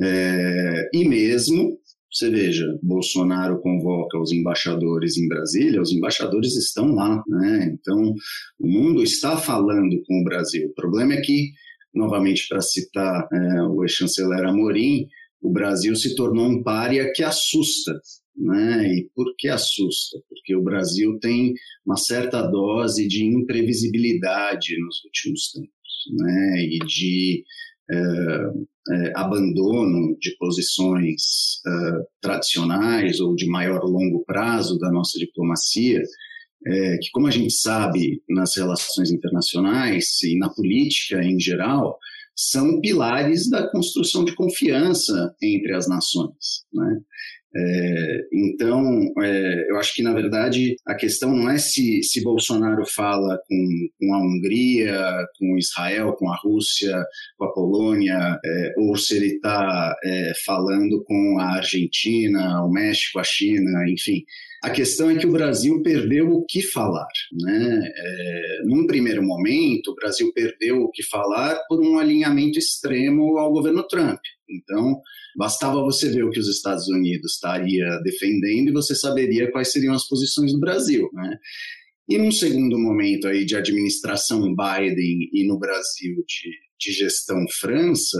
É, 0.00 0.88
e 0.94 1.08
mesmo 1.08 1.76
você 2.12 2.28
veja, 2.28 2.66
Bolsonaro 2.82 3.60
convoca 3.60 4.18
os 4.18 4.32
embaixadores 4.32 5.16
em 5.16 5.28
Brasília, 5.28 5.80
os 5.80 5.92
embaixadores 5.92 6.56
estão 6.56 6.92
lá, 6.92 7.22
né? 7.26 7.72
Então, 7.72 8.14
o 8.58 8.66
mundo 8.66 9.02
está 9.02 9.36
falando 9.36 10.02
com 10.06 10.20
o 10.20 10.24
Brasil. 10.24 10.66
O 10.68 10.74
problema 10.74 11.14
é 11.14 11.20
que, 11.20 11.52
novamente, 11.94 12.46
para 12.48 12.60
citar 12.60 13.28
é, 13.32 13.62
o 13.62 13.84
ex-chanceler 13.84 14.44
Amorim, 14.44 15.06
o 15.40 15.50
Brasil 15.52 15.94
se 15.94 16.14
tornou 16.16 16.48
um 16.48 16.62
pária 16.62 17.12
que 17.14 17.22
assusta, 17.22 17.92
né? 18.36 18.92
E 18.92 19.08
por 19.14 19.32
que 19.38 19.48
assusta? 19.48 20.18
Porque 20.28 20.56
o 20.56 20.62
Brasil 20.62 21.18
tem 21.20 21.54
uma 21.86 21.96
certa 21.96 22.42
dose 22.42 23.06
de 23.06 23.24
imprevisibilidade 23.24 24.78
nos 24.80 25.04
últimos 25.04 25.52
tempos, 25.52 26.24
né? 26.24 26.62
E 26.64 26.78
de 26.80 27.44
é, 27.90 28.50
é, 28.88 29.12
abandono 29.14 30.16
de 30.18 30.36
posições 30.38 31.60
é, 31.66 31.70
tradicionais 32.20 33.20
ou 33.20 33.34
de 33.34 33.46
maior 33.46 33.82
longo 33.84 34.24
prazo 34.24 34.78
da 34.78 34.90
nossa 34.90 35.18
diplomacia, 35.18 36.02
é, 36.66 36.98
que, 36.98 37.10
como 37.12 37.26
a 37.26 37.30
gente 37.30 37.52
sabe, 37.52 38.22
nas 38.28 38.56
relações 38.56 39.10
internacionais 39.10 40.22
e 40.22 40.38
na 40.38 40.48
política 40.50 41.22
em 41.22 41.38
geral, 41.38 41.98
são 42.36 42.80
pilares 42.80 43.50
da 43.50 43.70
construção 43.70 44.24
de 44.24 44.34
confiança 44.34 45.34
entre 45.42 45.74
as 45.74 45.86
nações. 45.88 46.64
Né? 46.72 47.00
É, 47.54 48.20
então, 48.32 49.12
é, 49.22 49.70
eu 49.70 49.76
acho 49.76 49.94
que, 49.94 50.02
na 50.02 50.12
verdade, 50.12 50.76
a 50.86 50.94
questão 50.94 51.34
não 51.34 51.50
é 51.50 51.58
se, 51.58 52.02
se 52.02 52.22
Bolsonaro 52.22 52.86
fala 52.86 53.40
com, 53.48 53.88
com 53.98 54.14
a 54.14 54.18
Hungria, 54.18 55.26
com 55.38 55.58
Israel, 55.58 56.12
com 56.12 56.30
a 56.30 56.36
Rússia, 56.36 56.96
com 57.36 57.44
a 57.44 57.52
Polônia, 57.52 58.38
é, 58.44 58.74
ou 58.78 58.96
se 58.96 59.16
ele 59.16 59.34
está 59.34 59.96
é, 60.04 60.32
falando 60.44 61.02
com 61.04 61.38
a 61.40 61.56
Argentina, 61.56 62.64
o 62.64 62.70
México, 62.70 63.18
a 63.18 63.24
China, 63.24 63.84
enfim. 63.88 64.24
A 64.62 64.70
questão 64.70 65.10
é 65.10 65.16
que 65.16 65.26
o 65.26 65.32
Brasil 65.32 65.82
perdeu 65.82 66.28
o 66.30 66.44
que 66.44 66.60
falar. 66.62 67.08
Né? 67.32 67.80
É, 67.96 68.62
num 68.64 68.86
primeiro 68.86 69.22
momento, 69.22 69.90
o 69.90 69.94
Brasil 69.94 70.30
perdeu 70.34 70.82
o 70.82 70.90
que 70.90 71.02
falar 71.02 71.58
por 71.66 71.80
um 71.80 71.98
alinhamento 71.98 72.58
extremo 72.58 73.38
ao 73.38 73.52
governo 73.52 73.86
Trump. 73.86 74.20
Então, 74.50 75.00
bastava 75.36 75.82
você 75.82 76.10
ver 76.10 76.24
o 76.24 76.30
que 76.30 76.40
os 76.40 76.48
Estados 76.48 76.88
Unidos 76.88 77.34
estaria 77.34 77.86
defendendo 78.02 78.68
e 78.68 78.72
você 78.72 78.94
saberia 78.94 79.50
quais 79.50 79.72
seriam 79.72 79.94
as 79.94 80.06
posições 80.06 80.52
do 80.52 80.60
Brasil, 80.60 81.08
né? 81.14 81.38
E 82.08 82.18
num 82.18 82.32
segundo 82.32 82.76
momento 82.76 83.28
aí 83.28 83.44
de 83.44 83.54
administração 83.54 84.40
Biden 84.40 85.30
e 85.32 85.46
no 85.46 85.58
Brasil 85.58 86.16
de, 86.26 86.50
de 86.76 86.92
gestão 86.92 87.46
França, 87.60 88.18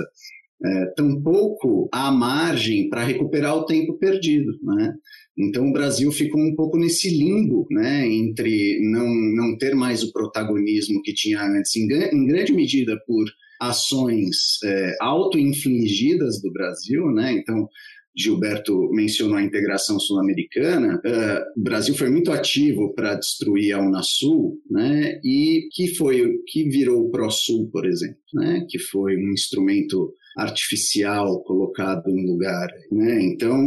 é, 0.64 0.86
tampouco 0.96 1.88
há 1.92 2.10
margem 2.10 2.88
para 2.88 3.04
recuperar 3.04 3.56
o 3.56 3.64
tempo 3.64 3.98
perdido, 3.98 4.52
né? 4.62 4.94
Então 5.38 5.68
o 5.68 5.72
Brasil 5.72 6.12
ficou 6.12 6.40
um 6.40 6.54
pouco 6.54 6.76
nesse 6.76 7.08
limbo, 7.08 7.66
né, 7.70 8.06
entre 8.06 8.78
não, 8.82 9.08
não 9.08 9.56
ter 9.56 9.74
mais 9.74 10.02
o 10.02 10.12
protagonismo 10.12 11.00
que 11.02 11.14
tinha 11.14 11.42
antes, 11.42 11.74
em, 11.76 11.84
em 11.84 12.26
grande 12.26 12.52
medida 12.52 13.00
por 13.06 13.24
ações 13.58 14.58
é, 14.64 14.96
auto-infligidas 15.00 16.42
do 16.42 16.52
Brasil, 16.52 17.10
né? 17.10 17.32
Então 17.32 17.68
Gilberto 18.16 18.90
mencionou 18.92 19.36
a 19.36 19.42
integração 19.42 19.98
sul-americana, 20.00 20.96
uh, 20.96 21.60
o 21.60 21.62
Brasil 21.62 21.94
foi 21.94 22.10
muito 22.10 22.32
ativo 22.32 22.92
para 22.94 23.14
destruir 23.14 23.72
a 23.72 23.80
Unasul, 23.80 24.60
né? 24.68 25.20
E 25.24 25.68
que 25.72 25.94
foi 25.94 26.38
que 26.46 26.68
virou 26.68 27.02
o 27.02 27.10
ProSul, 27.10 27.70
por 27.70 27.86
exemplo, 27.86 28.18
né? 28.34 28.66
Que 28.68 28.78
foi 28.78 29.16
um 29.16 29.32
instrumento 29.32 30.12
artificial 30.36 31.42
colocado 31.42 32.04
no 32.08 32.32
lugar. 32.32 32.68
Né? 32.90 33.22
Então, 33.22 33.58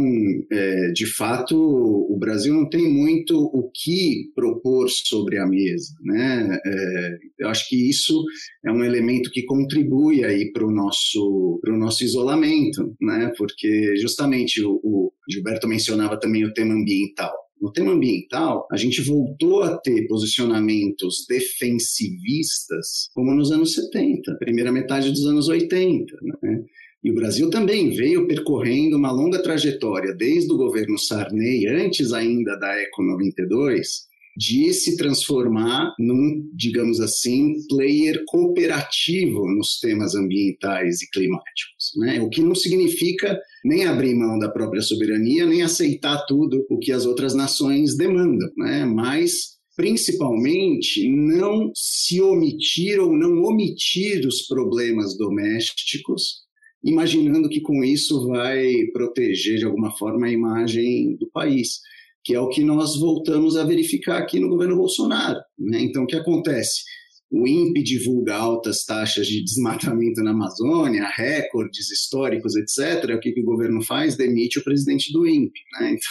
é, 0.50 0.92
de 0.92 1.06
fato, 1.06 1.56
o 1.56 2.16
Brasil 2.18 2.54
não 2.54 2.68
tem 2.68 2.90
muito 2.90 3.38
o 3.38 3.70
que 3.70 4.30
propor 4.34 4.88
sobre 4.88 5.38
a 5.38 5.46
mesa. 5.46 5.94
Né? 6.02 6.58
É, 6.64 7.18
eu 7.40 7.48
acho 7.48 7.68
que 7.68 7.88
isso 7.88 8.24
é 8.64 8.72
um 8.72 8.84
elemento 8.84 9.30
que 9.30 9.44
contribui 9.44 10.24
aí 10.24 10.50
para 10.52 10.66
o 10.66 10.70
nosso, 10.70 11.60
nosso 11.66 12.04
isolamento, 12.04 12.94
né? 13.00 13.32
porque 13.36 13.96
justamente 13.96 14.62
o, 14.62 14.80
o 14.82 15.12
Gilberto 15.28 15.68
mencionava 15.68 16.18
também 16.18 16.44
o 16.44 16.52
tema 16.52 16.74
ambiental. 16.74 17.43
No 17.64 17.72
tema 17.72 17.92
ambiental, 17.92 18.68
a 18.70 18.76
gente 18.76 19.00
voltou 19.00 19.62
a 19.62 19.78
ter 19.78 20.06
posicionamentos 20.06 21.24
defensivistas 21.26 23.08
como 23.14 23.34
nos 23.34 23.50
anos 23.50 23.72
70, 23.72 24.36
primeira 24.36 24.70
metade 24.70 25.08
dos 25.08 25.24
anos 25.24 25.48
80. 25.48 26.14
Né? 26.42 26.62
E 27.02 27.10
o 27.10 27.14
Brasil 27.14 27.48
também 27.48 27.88
veio 27.88 28.28
percorrendo 28.28 28.98
uma 28.98 29.10
longa 29.10 29.42
trajetória, 29.42 30.14
desde 30.14 30.52
o 30.52 30.58
governo 30.58 30.98
Sarney, 30.98 31.66
antes 31.66 32.12
ainda 32.12 32.54
da 32.58 32.70
Eco 32.78 33.02
92, 33.02 34.08
de 34.36 34.72
se 34.72 34.96
transformar 34.96 35.94
num, 35.98 36.48
digamos 36.54 37.00
assim, 37.00 37.54
player 37.68 38.22
cooperativo 38.26 39.46
nos 39.54 39.78
temas 39.78 40.14
ambientais 40.14 41.02
e 41.02 41.10
climáticos. 41.10 41.92
Né? 41.96 42.20
O 42.20 42.28
que 42.28 42.40
não 42.40 42.54
significa 42.54 43.38
nem 43.64 43.84
abrir 43.84 44.14
mão 44.14 44.38
da 44.38 44.48
própria 44.48 44.82
soberania, 44.82 45.46
nem 45.46 45.62
aceitar 45.62 46.24
tudo 46.26 46.64
o 46.68 46.78
que 46.78 46.92
as 46.92 47.06
outras 47.06 47.34
nações 47.34 47.96
demandam, 47.96 48.50
né? 48.56 48.84
mas 48.84 49.54
principalmente 49.76 51.08
não 51.08 51.70
se 51.74 52.20
omitir 52.20 53.00
ou 53.00 53.16
não 53.16 53.42
omitir 53.42 54.26
os 54.26 54.42
problemas 54.46 55.16
domésticos 55.16 56.44
imaginando 56.84 57.48
que 57.48 57.60
com 57.60 57.82
isso 57.82 58.28
vai 58.28 58.86
proteger 58.92 59.58
de 59.58 59.64
alguma 59.64 59.90
forma 59.96 60.26
a 60.26 60.32
imagem 60.32 61.16
do 61.16 61.28
país 61.30 61.80
que 62.24 62.34
é 62.34 62.40
o 62.40 62.48
que 62.48 62.64
nós 62.64 62.98
voltamos 62.98 63.56
a 63.56 63.64
verificar 63.64 64.18
aqui 64.18 64.40
no 64.40 64.48
governo 64.48 64.76
Bolsonaro. 64.76 65.38
Né? 65.58 65.82
Então, 65.82 66.04
o 66.04 66.06
que 66.06 66.16
acontece? 66.16 66.82
O 67.30 67.48
INPE 67.48 67.82
divulga 67.82 68.36
altas 68.36 68.84
taxas 68.84 69.26
de 69.26 69.42
desmatamento 69.42 70.22
na 70.22 70.30
Amazônia, 70.30 71.10
recordes 71.16 71.90
históricos, 71.90 72.54
etc. 72.54 73.10
O 73.10 73.18
que, 73.18 73.32
que 73.32 73.40
o 73.40 73.44
governo 73.44 73.82
faz? 73.82 74.16
Demite 74.16 74.60
o 74.60 74.64
presidente 74.64 75.12
do 75.12 75.26
INPE. 75.26 75.60
Né? 75.80 75.96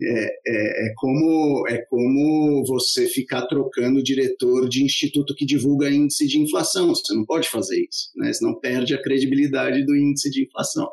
Então, 0.00 0.16
é, 0.16 0.24
é, 0.46 0.86
é, 0.86 0.94
como, 0.96 1.64
é 1.68 1.78
como 1.90 2.64
você 2.66 3.06
ficar 3.08 3.46
trocando 3.46 4.02
diretor 4.02 4.68
de 4.68 4.84
instituto 4.84 5.34
que 5.34 5.44
divulga 5.44 5.90
índice 5.90 6.26
de 6.26 6.38
inflação. 6.38 6.94
Você 6.94 7.12
não 7.14 7.24
pode 7.24 7.48
fazer 7.48 7.80
isso, 7.80 8.10
né? 8.16 8.32
senão 8.32 8.58
perde 8.58 8.94
a 8.94 9.02
credibilidade 9.02 9.84
do 9.84 9.94
índice 9.94 10.30
de 10.30 10.44
inflação. 10.44 10.88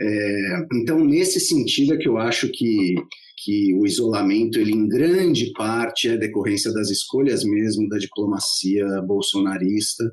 É, 0.00 0.66
então, 0.74 1.04
nesse 1.04 1.40
sentido 1.40 1.94
é 1.94 1.96
que 1.96 2.08
eu 2.08 2.18
acho 2.18 2.48
que 2.50 2.94
que 3.44 3.72
o 3.74 3.86
isolamento, 3.86 4.58
ele 4.58 4.72
em 4.72 4.88
grande 4.88 5.52
parte 5.52 6.08
é 6.08 6.16
decorrência 6.16 6.72
das 6.72 6.90
escolhas 6.90 7.44
mesmo 7.44 7.88
da 7.88 7.96
diplomacia 7.96 8.84
bolsonarista, 9.06 10.04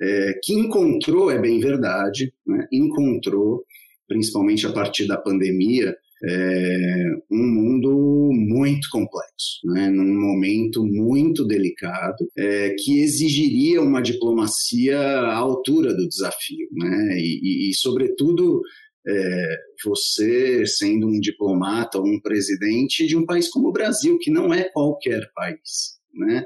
é, 0.00 0.38
que 0.42 0.52
encontrou, 0.52 1.30
é 1.30 1.38
bem 1.38 1.58
verdade, 1.58 2.32
né, 2.46 2.66
encontrou, 2.70 3.64
principalmente 4.06 4.66
a 4.66 4.72
partir 4.72 5.06
da 5.06 5.16
pandemia, 5.16 5.96
é, 6.24 7.04
um 7.30 7.46
mundo 7.46 8.30
muito 8.32 8.88
complexo, 8.90 9.60
né, 9.64 9.88
num 9.88 10.20
momento 10.20 10.84
muito 10.84 11.46
delicado, 11.46 12.28
é, 12.36 12.74
que 12.78 13.00
exigiria 13.00 13.82
uma 13.82 14.02
diplomacia 14.02 14.98
à 14.98 15.34
altura 15.34 15.94
do 15.94 16.08
desafio, 16.08 16.68
né, 16.72 17.18
e, 17.18 17.40
e, 17.42 17.70
e 17.70 17.74
sobretudo, 17.74 18.60
é, 19.06 19.56
você 19.84 20.66
sendo 20.66 21.06
um 21.06 21.20
diplomata 21.20 21.98
ou 21.98 22.06
um 22.06 22.20
presidente 22.20 23.06
de 23.06 23.16
um 23.16 23.24
país 23.24 23.48
como 23.48 23.68
o 23.68 23.72
Brasil, 23.72 24.18
que 24.18 24.30
não 24.30 24.52
é 24.52 24.64
qualquer 24.64 25.30
país, 25.34 25.98
né? 26.12 26.44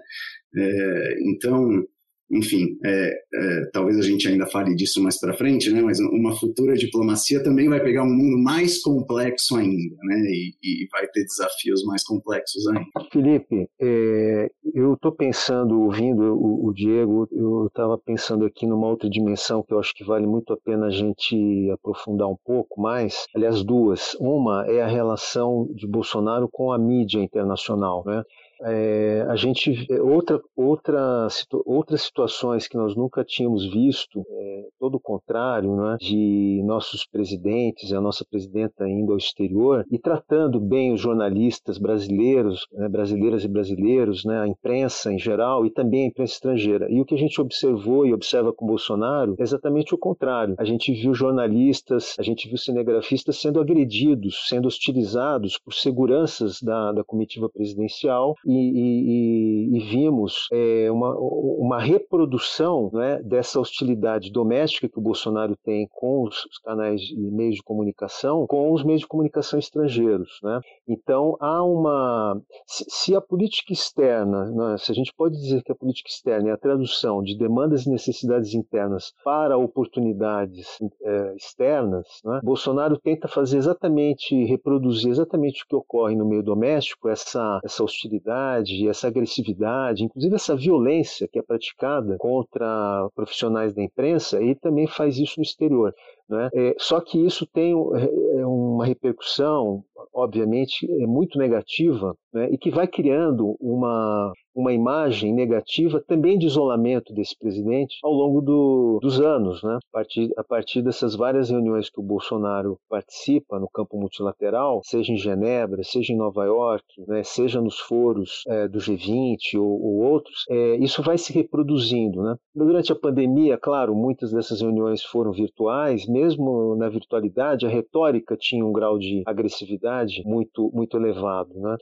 É, 0.57 1.18
então, 1.23 1.87
enfim, 2.30 2.78
é, 2.84 3.12
é, 3.34 3.70
talvez 3.72 3.98
a 3.98 4.02
gente 4.02 4.28
ainda 4.28 4.46
fale 4.46 4.74
disso 4.74 5.02
mais 5.02 5.18
para 5.18 5.34
frente, 5.34 5.70
né? 5.70 5.82
Mas 5.82 5.98
uma 5.98 6.34
futura 6.36 6.74
diplomacia 6.74 7.42
também 7.42 7.68
vai 7.68 7.80
pegar 7.82 8.04
um 8.04 8.14
mundo 8.14 8.40
mais 8.42 8.80
complexo 8.80 9.56
ainda, 9.56 9.96
né? 10.04 10.16
E, 10.28 10.54
e 10.62 10.88
vai 10.92 11.06
ter 11.08 11.24
desafios 11.24 11.82
mais 11.84 12.04
complexos 12.04 12.66
ainda. 12.68 12.86
Felipe, 13.12 13.68
é, 13.80 14.48
eu 14.74 14.94
estou 14.94 15.12
pensando, 15.12 15.80
ouvindo 15.80 16.34
o, 16.34 16.68
o 16.68 16.72
Diego, 16.72 17.26
eu 17.32 17.66
estava 17.66 17.98
pensando 17.98 18.44
aqui 18.44 18.66
numa 18.66 18.86
outra 18.86 19.10
dimensão 19.10 19.62
que 19.62 19.74
eu 19.74 19.80
acho 19.80 19.92
que 19.94 20.04
vale 20.04 20.26
muito 20.26 20.52
a 20.52 20.56
pena 20.56 20.86
a 20.86 20.90
gente 20.90 21.68
aprofundar 21.72 22.28
um 22.28 22.36
pouco 22.44 22.80
mais. 22.80 23.24
Aliás, 23.34 23.64
duas. 23.64 24.14
Uma 24.20 24.66
é 24.68 24.80
a 24.82 24.86
relação 24.86 25.68
de 25.74 25.86
Bolsonaro 25.86 26.48
com 26.50 26.72
a 26.72 26.78
mídia 26.78 27.18
internacional, 27.18 28.04
né? 28.06 28.22
É, 28.62 29.27
a 29.29 29.37
gente 29.37 29.87
outra 30.01 30.40
outra 30.57 31.29
outras 31.64 32.03
situações 32.03 32.68
que 32.68 32.77
nós 32.77 32.94
nunca 32.94 33.25
tínhamos 33.25 33.70
visto 33.70 34.25
é, 34.29 34.68
todo 34.79 34.96
o 34.96 35.01
contrário 35.01 35.75
né, 35.77 35.96
de 36.01 36.62
nossos 36.64 37.07
presidentes 37.07 37.92
a 37.92 38.01
nossa 38.01 38.25
presidenta 38.25 38.88
indo 38.88 39.12
ao 39.12 39.18
exterior 39.18 39.85
e 39.90 39.99
tratando 39.99 40.61
bem 40.61 40.92
os 40.92 41.01
jornalistas 41.01 41.79
brasileiros 41.79 42.66
né, 42.73 42.88
brasileiras 42.88 43.44
e 43.44 43.49
brasileiros 43.49 44.25
né, 44.25 44.40
a 44.40 44.49
imprensa 44.49 45.12
em 45.12 45.18
geral 45.18 45.64
e 45.64 45.70
também 45.70 46.05
a 46.05 46.07
imprensa 46.09 46.35
estrangeira. 46.35 46.87
E 46.90 47.01
o 47.01 47.05
que 47.05 47.14
a 47.14 47.18
gente 47.18 47.40
observou 47.40 48.07
e 48.07 48.12
observa 48.12 48.53
com 48.53 48.66
Bolsonaro 48.66 49.35
é 49.38 49.42
exatamente 49.42 49.94
o 49.94 49.99
contrário. 49.99 50.55
A 50.59 50.64
gente 50.64 50.92
viu 50.92 51.14
jornalistas 51.14 52.14
a 52.18 52.23
gente 52.23 52.49
viu 52.49 52.57
cinegrafistas 52.57 53.40
sendo 53.40 53.61
agredidos 53.61 54.49
sendo 54.49 54.66
hostilizados 54.66 55.59
por 55.59 55.73
seguranças 55.73 56.61
da, 56.62 56.92
da 56.92 57.05
comitiva 57.05 57.49
presidencial 57.49 58.35
e, 58.50 59.72
e, 59.72 59.76
e 59.76 59.80
vimos 59.80 60.48
é, 60.52 60.90
uma, 60.90 61.14
uma 61.16 61.80
reprodução 61.80 62.90
né, 62.92 63.22
dessa 63.22 63.60
hostilidade 63.60 64.32
doméstica 64.32 64.88
que 64.88 64.98
o 64.98 65.02
Bolsonaro 65.02 65.56
tem 65.64 65.88
com 65.92 66.24
os, 66.24 66.44
canais 66.64 67.00
e 67.10 67.30
meios 67.30 67.56
de 67.56 67.62
comunicação, 67.62 68.46
com 68.46 68.72
os 68.72 68.82
meios 68.82 69.02
de 69.02 69.06
comunicação 69.06 69.58
estrangeiros. 69.58 70.40
Né? 70.42 70.60
Então, 70.88 71.36
há 71.40 71.62
uma. 71.62 72.40
Se, 72.66 72.84
se 72.88 73.14
a 73.14 73.20
política 73.20 73.72
externa, 73.72 74.46
né, 74.50 74.76
se 74.78 74.90
a 74.90 74.94
gente 74.94 75.12
pode 75.16 75.36
dizer 75.36 75.62
que 75.62 75.72
a 75.72 75.74
política 75.74 76.08
externa 76.08 76.50
é 76.50 76.52
a 76.52 76.58
tradução 76.58 77.22
de 77.22 77.36
demandas 77.36 77.86
e 77.86 77.90
necessidades 77.90 78.54
internas 78.54 79.12
para 79.24 79.56
oportunidades 79.56 80.78
é, 81.02 81.34
externas, 81.36 82.06
né, 82.24 82.40
Bolsonaro 82.42 82.98
tenta 82.98 83.28
fazer 83.28 83.58
exatamente, 83.58 84.44
reproduzir 84.44 85.10
exatamente 85.10 85.62
o 85.62 85.66
que 85.66 85.76
ocorre 85.76 86.16
no 86.16 86.26
meio 86.26 86.42
doméstico, 86.42 87.08
essa, 87.08 87.60
essa 87.64 87.84
hostilidade 87.84 88.39
essa 88.88 89.09
agressividade, 89.09 90.05
inclusive 90.05 90.35
essa 90.35 90.57
violência 90.57 91.29
que 91.29 91.38
é 91.38 91.42
praticada 91.42 92.16
contra 92.18 93.09
profissionais 93.14 93.74
da 93.74 93.83
imprensa, 93.83 94.42
e 94.42 94.55
também 94.55 94.87
faz 94.87 95.18
isso 95.18 95.35
no 95.38 95.42
exterior. 95.42 95.94
Né? 96.29 96.48
É, 96.55 96.74
só 96.79 97.00
que 97.00 97.18
isso 97.24 97.44
tem 97.44 97.72
é, 97.72 98.40
é 98.40 98.46
uma 98.80 98.86
repercussão, 98.86 99.84
obviamente, 100.14 100.90
é 101.02 101.06
muito 101.06 101.38
negativa 101.38 102.16
né? 102.32 102.48
e 102.50 102.56
que 102.56 102.70
vai 102.70 102.88
criando 102.88 103.54
uma, 103.60 104.32
uma 104.54 104.72
imagem 104.72 105.34
negativa 105.34 106.02
também 106.06 106.38
de 106.38 106.46
isolamento 106.46 107.12
desse 107.12 107.36
presidente 107.38 107.96
ao 108.02 108.12
longo 108.12 108.40
do, 108.40 108.98
dos 109.02 109.20
anos, 109.20 109.62
né? 109.62 109.76
A 109.76 109.92
partir, 109.92 110.30
a 110.36 110.44
partir 110.44 110.82
dessas 110.82 111.14
várias 111.14 111.50
reuniões 111.50 111.90
que 111.90 112.00
o 112.00 112.04
Bolsonaro 112.04 112.78
participa 112.88 113.58
no 113.58 113.68
campo 113.68 113.98
multilateral, 113.98 114.80
seja 114.84 115.12
em 115.12 115.16
Genebra, 115.16 115.82
seja 115.82 116.12
em 116.12 116.16
Nova 116.16 116.44
York, 116.44 116.84
né? 117.06 117.22
seja 117.22 117.60
nos 117.60 117.78
foros 117.78 118.42
é, 118.48 118.66
do 118.68 118.78
G20 118.78 119.58
ou, 119.58 119.68
ou 119.68 119.96
outros, 120.10 120.44
é, 120.48 120.76
isso 120.76 121.02
vai 121.02 121.18
se 121.18 121.32
reproduzindo, 121.32 122.22
né? 122.22 122.36
Durante 122.54 122.92
a 122.92 122.96
pandemia, 122.96 123.58
claro, 123.58 123.94
muitas 123.94 124.32
dessas 124.32 124.60
reuniões 124.60 125.02
foram 125.02 125.32
virtuais, 125.32 126.06
mesmo 126.06 126.76
na 126.76 126.88
virtualidade, 126.88 127.66
a 127.66 127.68
retórica 127.68 128.36
tinha 128.38 128.64
um 128.70 128.72
grau 128.72 128.98
de 128.98 129.22
agressividade 129.26 130.22
muito, 130.24 130.70
muito 130.72 130.96
elevado, 130.96 131.52
né? 131.61 131.76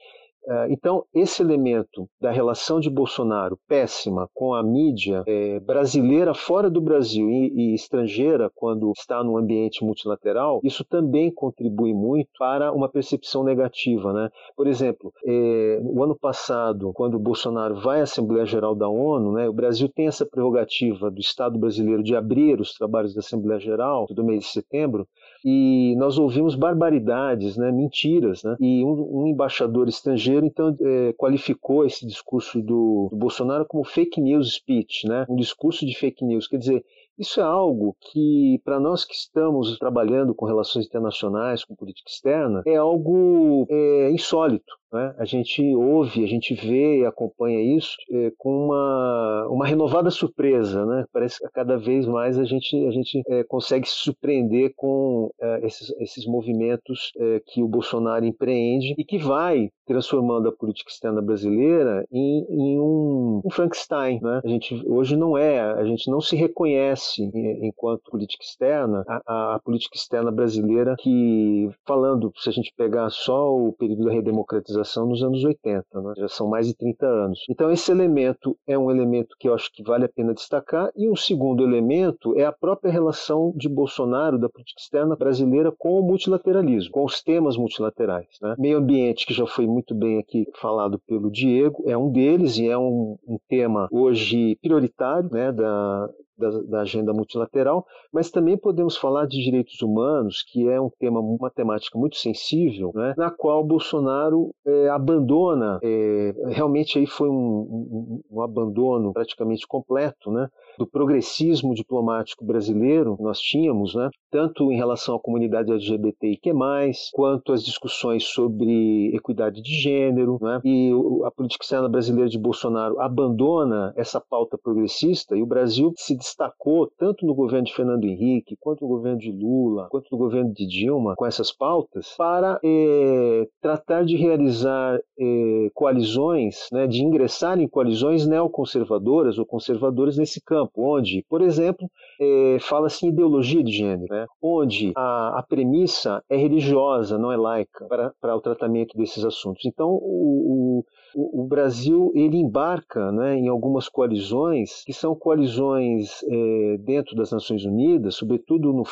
É, 0.50 0.72
então, 0.72 1.04
esse 1.12 1.42
elemento 1.42 2.08
da 2.18 2.30
relação 2.30 2.80
de 2.80 2.88
Bolsonaro 2.88 3.58
péssima 3.68 4.30
com 4.32 4.54
a 4.54 4.62
mídia 4.62 5.22
é, 5.26 5.60
brasileira 5.60 6.32
fora 6.32 6.70
do 6.70 6.80
Brasil 6.80 7.28
e, 7.28 7.52
e, 7.54 7.74
estrangeira, 7.74 8.50
quando 8.54 8.90
está 8.96 9.22
no 9.22 9.36
ambiente 9.36 9.84
multilateral, 9.84 10.60
isso 10.64 10.86
também 10.86 11.30
contribui 11.30 11.92
muito 11.92 12.30
para 12.38 12.72
uma 12.72 12.88
percepção 12.88 13.44
negativa. 13.44 14.10
Né? 14.14 14.30
Por 14.56 14.66
exemplo, 14.66 15.12
é, 15.26 15.80
no 15.82 16.02
ano 16.02 16.16
passado, 16.18 16.92
quando 16.94 17.16
o 17.16 17.20
Bolsonaro 17.20 17.74
vai 17.82 18.00
à 18.00 18.04
Assembleia 18.04 18.46
Geral 18.46 18.74
da 18.74 18.88
ONU, 18.88 19.32
né, 19.32 19.48
o 19.48 19.52
Brasil 19.52 19.88
tem 19.94 20.06
essa 20.06 20.24
prerrogativa 20.24 21.10
do 21.10 21.20
Estado 21.20 21.58
brasileiro 21.58 22.02
de 22.02 22.16
abrir 22.16 22.58
os 22.58 22.72
trabalhos 22.72 23.12
da 23.12 23.20
Assembleia 23.20 23.60
Geral 23.60 24.06
do 24.08 24.24
mês 24.24 24.44
de 24.44 24.50
setembro, 24.50 25.06
e 25.50 25.96
nós 25.96 26.18
ouvimos 26.18 26.54
barbaridades, 26.54 27.56
né, 27.56 27.72
mentiras, 27.72 28.42
né, 28.42 28.54
e 28.60 28.84
um, 28.84 29.22
um 29.22 29.26
embaixador 29.26 29.88
estrangeiro 29.88 30.44
então 30.44 30.76
é, 30.78 31.14
qualificou 31.14 31.86
esse 31.86 32.06
discurso 32.06 32.60
do, 32.60 33.08
do, 33.10 33.16
Bolsonaro 33.16 33.64
como 33.64 33.82
fake 33.82 34.20
news 34.20 34.56
speech, 34.56 35.08
né, 35.08 35.24
um 35.26 35.36
discurso 35.36 35.86
de 35.86 35.96
fake 35.96 36.22
news, 36.22 36.46
quer 36.46 36.58
dizer, 36.58 36.84
isso 37.18 37.40
é 37.40 37.42
algo 37.42 37.96
que, 38.00 38.60
para 38.64 38.78
nós 38.78 39.04
que 39.04 39.14
estamos 39.14 39.76
trabalhando 39.78 40.34
com 40.34 40.46
relações 40.46 40.86
internacionais, 40.86 41.64
com 41.64 41.74
política 41.74 42.08
externa, 42.08 42.62
é 42.64 42.76
algo 42.76 43.66
é, 43.68 44.10
insólito. 44.12 44.72
Né? 44.92 45.14
A 45.18 45.24
gente 45.24 45.62
ouve, 45.74 46.24
a 46.24 46.26
gente 46.26 46.54
vê 46.54 47.00
e 47.00 47.04
acompanha 47.04 47.60
isso 47.76 47.96
é, 48.10 48.32
com 48.38 48.66
uma, 48.66 49.46
uma 49.50 49.66
renovada 49.66 50.10
surpresa. 50.10 50.84
Né? 50.86 51.04
Parece 51.12 51.38
que 51.38 51.48
cada 51.52 51.76
vez 51.76 52.06
mais 52.06 52.38
a 52.38 52.44
gente, 52.44 52.74
a 52.86 52.90
gente 52.90 53.22
é, 53.28 53.44
consegue 53.44 53.88
se 53.88 53.96
surpreender 53.96 54.72
com 54.76 55.30
é, 55.40 55.66
esses, 55.66 55.90
esses 56.00 56.26
movimentos 56.26 57.12
é, 57.18 57.40
que 57.46 57.62
o 57.62 57.68
Bolsonaro 57.68 58.24
empreende 58.24 58.94
e 58.96 59.04
que 59.04 59.18
vai 59.18 59.68
transformando 59.86 60.48
a 60.48 60.52
política 60.52 60.90
externa 60.90 61.22
brasileira 61.22 62.06
em, 62.12 62.46
em 62.50 62.78
um, 62.78 63.40
um, 63.44 63.50
Frankenstein. 63.50 64.20
Né? 64.22 64.40
A 64.44 64.48
gente 64.48 64.82
hoje 64.86 65.16
não 65.16 65.36
é, 65.36 65.60
a 65.60 65.84
gente 65.84 66.10
não 66.10 66.20
se 66.20 66.36
reconhece 66.36 67.22
enquanto 67.62 68.10
política 68.10 68.44
externa 68.44 69.02
a, 69.26 69.54
a 69.54 69.60
política 69.60 69.96
externa 69.96 70.30
brasileira 70.30 70.94
que, 70.98 71.70
falando, 71.86 72.30
se 72.36 72.48
a 72.48 72.52
gente 72.52 72.72
pegar 72.76 73.08
só 73.10 73.50
o 73.54 73.72
período 73.72 74.04
da 74.04 74.12
redemocratização 74.12 74.77
nos 75.06 75.22
anos 75.22 75.44
80, 75.44 75.84
né? 75.94 76.12
já 76.16 76.28
são 76.28 76.48
mais 76.48 76.66
de 76.66 76.74
30 76.74 77.06
anos. 77.06 77.40
Então, 77.48 77.70
esse 77.70 77.90
elemento 77.90 78.56
é 78.66 78.78
um 78.78 78.90
elemento 78.90 79.36
que 79.38 79.48
eu 79.48 79.54
acho 79.54 79.70
que 79.72 79.82
vale 79.82 80.04
a 80.04 80.08
pena 80.08 80.34
destacar. 80.34 80.90
E 80.96 81.08
um 81.08 81.16
segundo 81.16 81.64
elemento 81.64 82.38
é 82.38 82.44
a 82.44 82.52
própria 82.52 82.90
relação 82.90 83.52
de 83.56 83.68
Bolsonaro, 83.68 84.38
da 84.38 84.48
política 84.48 84.80
externa 84.80 85.16
brasileira, 85.16 85.72
com 85.76 86.00
o 86.00 86.02
multilateralismo, 86.02 86.90
com 86.90 87.04
os 87.04 87.22
temas 87.22 87.56
multilaterais. 87.56 88.28
Né? 88.42 88.54
Meio 88.58 88.78
ambiente, 88.78 89.26
que 89.26 89.34
já 89.34 89.46
foi 89.46 89.66
muito 89.66 89.94
bem 89.94 90.18
aqui 90.18 90.46
falado 90.60 90.98
pelo 91.06 91.30
Diego, 91.30 91.82
é 91.86 91.96
um 91.96 92.10
deles 92.10 92.58
e 92.58 92.68
é 92.68 92.76
um, 92.76 93.16
um 93.26 93.38
tema 93.48 93.88
hoje 93.90 94.56
prioritário 94.62 95.28
né, 95.32 95.52
da, 95.52 96.08
da, 96.38 96.50
da, 96.62 96.80
agenda 96.80 97.12
multilateral, 97.12 97.84
mas 98.12 98.30
também 98.30 98.56
podemos 98.56 98.96
falar 98.96 99.26
de 99.26 99.42
direitos 99.42 99.82
humanos, 99.82 100.44
que 100.46 100.68
é 100.68 100.80
um 100.80 100.90
tema, 100.98 101.20
uma 101.20 101.50
temática 101.50 101.98
muito 101.98 102.16
sensível, 102.16 102.92
né, 102.94 103.14
na 103.16 103.30
qual 103.30 103.64
Bolsonaro 103.64 104.54
é, 104.66 104.88
abandona, 104.88 105.78
é, 105.82 106.34
realmente 106.46 106.98
aí 106.98 107.06
foi 107.06 107.28
um, 107.28 107.32
um, 107.34 108.22
um, 108.30 108.42
abandono 108.42 109.12
praticamente 109.12 109.66
completo, 109.66 110.30
né, 110.30 110.48
do 110.78 110.86
progressismo 110.86 111.74
diplomático 111.74 112.44
brasileiro 112.44 113.16
que 113.16 113.22
nós 113.22 113.40
tínhamos, 113.40 113.94
né, 113.94 114.08
tanto 114.30 114.70
em 114.70 114.76
relação 114.76 115.16
à 115.16 115.20
comunidade 115.20 115.72
LGBT 115.72 116.28
e 116.28 116.36
que 116.36 116.52
mais, 116.52 117.10
quanto 117.12 117.52
às 117.52 117.64
discussões 117.64 118.24
sobre 118.24 119.14
equidade 119.14 119.60
de 119.60 119.74
gênero, 119.74 120.38
né, 120.40 120.60
e 120.64 120.92
a 121.24 121.30
política 121.30 121.64
externa 121.64 121.88
brasileira 121.88 122.28
de 122.28 122.38
Bolsonaro 122.38 123.00
abandona 123.00 123.92
essa 123.96 124.20
pauta 124.20 124.56
progressista 124.56 125.36
e 125.36 125.42
o 125.42 125.46
Brasil 125.46 125.92
se 125.96 126.14
destacou 126.28 126.90
tanto 126.98 127.26
no 127.26 127.34
governo 127.34 127.64
de 127.64 127.74
Fernando 127.74 128.04
Henrique, 128.04 128.56
quanto 128.60 128.82
no 128.82 128.88
governo 128.88 129.18
de 129.18 129.32
Lula, 129.32 129.88
quanto 129.90 130.06
no 130.12 130.18
governo 130.18 130.52
de 130.52 130.66
Dilma, 130.66 131.14
com 131.16 131.26
essas 131.26 131.50
pautas, 131.50 132.14
para 132.16 132.58
é, 132.62 133.48
tratar 133.60 134.04
de 134.04 134.16
realizar 134.16 134.98
é, 135.18 135.70
coalizões, 135.74 136.68
né, 136.72 136.86
de 136.86 137.02
ingressar 137.02 137.58
em 137.58 137.68
coalizões 137.68 138.26
neoconservadoras 138.26 139.38
ou 139.38 139.46
conservadoras 139.46 140.16
nesse 140.16 140.40
campo, 140.42 140.96
onde, 140.96 141.24
por 141.28 141.40
exemplo, 141.40 141.88
é, 142.20 142.58
fala-se 142.60 143.06
em 143.06 143.10
ideologia 143.10 143.62
de 143.62 143.72
gênero, 143.72 144.12
né, 144.12 144.26
onde 144.42 144.92
a, 144.96 145.38
a, 145.38 145.42
premissa 145.42 146.22
é 146.28 146.36
religiosa, 146.36 147.18
não 147.18 147.32
é 147.32 147.36
laica, 147.36 147.86
para, 147.86 148.12
para 148.20 148.36
o 148.36 148.40
tratamento 148.40 148.96
desses 148.96 149.24
assuntos. 149.24 149.64
Então, 149.64 149.88
o, 149.88 150.80
o 150.80 150.84
o, 151.14 151.46
Brasil 151.46 152.12
ele 152.14 152.36
embarca 152.36 153.10
né, 153.12 153.36
em 153.36 153.48
algumas 153.48 153.88
coalizões 153.88 154.82
que 154.84 154.92
são 154.92 155.14
coalizões 155.14 156.17
é, 156.24 156.76
dentro 156.78 157.14
das 157.16 157.30
Nações 157.30 157.64
Unidas, 157.64 158.14
sobretudo 158.14 158.72
no, 158.72 158.84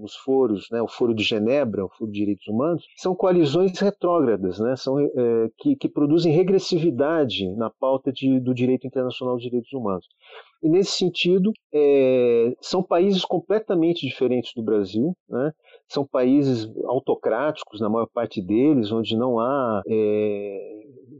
nos 0.00 0.14
foros, 0.16 0.68
né, 0.70 0.80
o 0.82 0.88
Foro 0.88 1.14
de 1.14 1.22
Genebra, 1.22 1.84
o 1.84 1.88
Foro 1.88 2.10
de 2.10 2.18
Direitos 2.18 2.46
Humanos, 2.46 2.84
são 2.96 3.14
coalizões 3.14 3.78
retrógradas, 3.78 4.58
né, 4.58 4.76
são, 4.76 4.98
é, 4.98 5.10
que, 5.58 5.76
que, 5.76 5.88
produzem 5.88 6.32
regressividade 6.32 7.48
na 7.56 7.70
pauta 7.70 8.12
de, 8.12 8.40
do 8.40 8.54
direito 8.54 8.86
internacional 8.86 9.34
dos 9.34 9.44
direitos 9.44 9.72
humanos. 9.72 10.06
E 10.62 10.68
nesse 10.68 10.92
sentido, 10.92 11.52
é, 11.72 12.54
são 12.60 12.82
países 12.82 13.24
completamente 13.24 14.06
diferentes 14.06 14.52
do 14.54 14.62
Brasil, 14.62 15.14
né? 15.28 15.52
são 15.86 16.06
países 16.06 16.66
autocráticos, 16.86 17.80
na 17.80 17.90
maior 17.90 18.08
parte 18.12 18.40
deles, 18.40 18.90
onde 18.90 19.14
não 19.14 19.38
há 19.38 19.82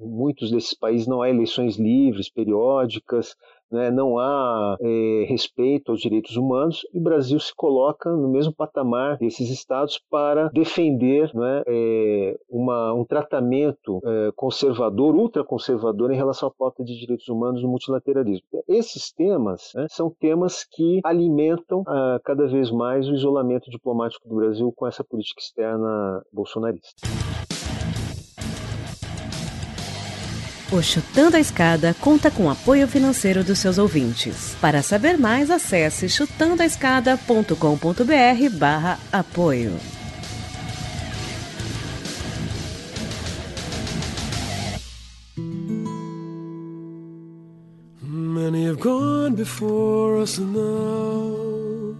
muitos 0.00 0.50
desses 0.50 0.74
países 0.74 1.06
não 1.06 1.22
há 1.22 1.28
eleições 1.28 1.76
livres, 1.76 2.30
periódicas, 2.30 3.34
né, 3.70 3.90
não 3.90 4.18
há 4.18 4.76
é, 4.80 5.24
respeito 5.28 5.90
aos 5.90 6.00
direitos 6.00 6.36
humanos, 6.36 6.86
e 6.92 6.98
o 6.98 7.02
Brasil 7.02 7.38
se 7.40 7.52
coloca 7.54 8.10
no 8.10 8.28
mesmo 8.28 8.54
patamar 8.54 9.18
desses 9.18 9.50
estados 9.50 10.00
para 10.10 10.48
defender 10.48 11.30
né, 11.34 11.62
é, 11.66 12.38
uma, 12.48 12.92
um 12.92 13.04
tratamento 13.04 14.00
é, 14.04 14.32
conservador, 14.36 15.14
ultraconservador 15.14 16.12
em 16.12 16.16
relação 16.16 16.48
à 16.48 16.52
pauta 16.52 16.84
de 16.84 16.98
direitos 16.98 17.28
humanos 17.28 17.62
no 17.62 17.68
multilateralismo. 17.68 18.46
Esses 18.68 19.12
temas 19.12 19.72
né, 19.74 19.86
são 19.90 20.10
temas 20.10 20.64
que 20.64 21.00
alimentam 21.04 21.82
ah, 21.86 22.20
cada 22.24 22.46
vez 22.46 22.70
mais 22.70 23.08
o 23.08 23.14
isolamento 23.14 23.70
diplomático 23.70 24.28
do 24.28 24.36
Brasil 24.36 24.72
com 24.74 24.86
essa 24.86 25.04
política 25.04 25.40
externa 25.40 26.22
bolsonarista. 26.32 27.33
O 30.74 30.82
Chutando 30.82 31.36
a 31.36 31.40
Escada 31.40 31.94
conta 32.00 32.32
com 32.32 32.50
apoio 32.50 32.88
financeiro 32.88 33.44
dos 33.44 33.60
seus 33.60 33.78
ouvintes. 33.78 34.56
Para 34.60 34.82
saber 34.82 35.16
mais, 35.16 35.48
acesse 35.48 36.08
chutandoaescada.com.br 36.08 38.58
barra 38.58 38.98
apoio. 39.12 39.78
Many 48.02 48.66
have 48.66 48.80
gone 48.80 49.36
before 49.36 50.20
us 50.20 50.40
now. 50.40 51.94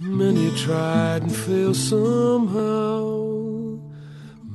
Many 0.00 0.50
tried 0.52 1.24
and 1.24 1.30
failed 1.30 1.76
somehow. 1.76 3.65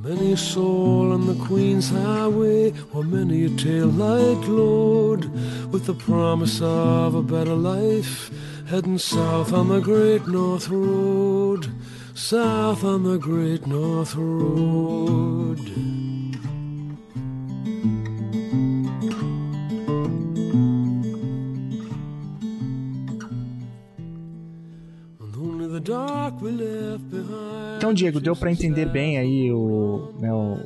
Many 0.04 0.34
a 0.34 0.38
soul 0.38 1.12
on 1.12 1.28
the 1.28 1.46
Queen's 1.46 1.92
Highway, 1.92 2.74
or 2.92 3.04
many 3.04 3.46
a 3.46 3.50
tail 3.50 3.86
light 3.86 4.48
load, 4.48 5.26
with 5.72 5.86
the 5.86 5.94
promise 5.94 6.60
of 6.60 7.14
a 7.14 7.22
better 7.22 7.54
life, 7.54 8.32
heading 8.66 8.98
south 8.98 9.54
on 9.54 9.68
the 9.68 9.80
Great 9.80 10.28
North 10.28 10.70
Road, 10.70 11.72
south 12.16 12.84
on 12.84 13.04
the 13.04 13.20
Great 13.20 13.68
North 13.68 14.16
Road. 14.16 15.91
Então, 27.78 27.94
Diego, 27.94 28.20
deu 28.20 28.36
para 28.36 28.52
entender 28.52 28.86
bem 28.86 29.18
aí 29.18 29.52
o, 29.52 30.14
né, 30.20 30.32
o 30.34 30.58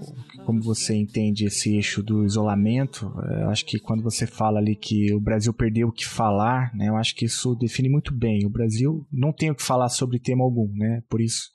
como 0.46 0.62
você 0.62 0.96
entende 0.96 1.46
esse 1.46 1.76
eixo 1.76 2.04
do 2.04 2.24
isolamento. 2.24 3.12
Eu 3.42 3.50
acho 3.50 3.66
que 3.66 3.80
quando 3.80 4.04
você 4.04 4.28
fala 4.28 4.60
ali 4.60 4.76
que 4.76 5.12
o 5.14 5.20
Brasil 5.20 5.52
perdeu 5.54 5.88
o 5.88 5.92
que 5.92 6.06
falar, 6.06 6.74
né, 6.76 6.88
eu 6.88 6.96
acho 6.96 7.16
que 7.16 7.26
isso 7.26 7.56
define 7.56 7.90
muito 7.90 8.14
bem. 8.14 8.46
O 8.46 8.50
Brasil 8.50 9.06
não 9.12 9.34
tem 9.34 9.50
o 9.50 9.56
que 9.56 9.64
falar 9.64 9.90
sobre 9.90 10.20
tema 10.20 10.44
algum, 10.44 10.72
né? 10.74 11.02
Por 11.10 11.20
isso 11.20 11.50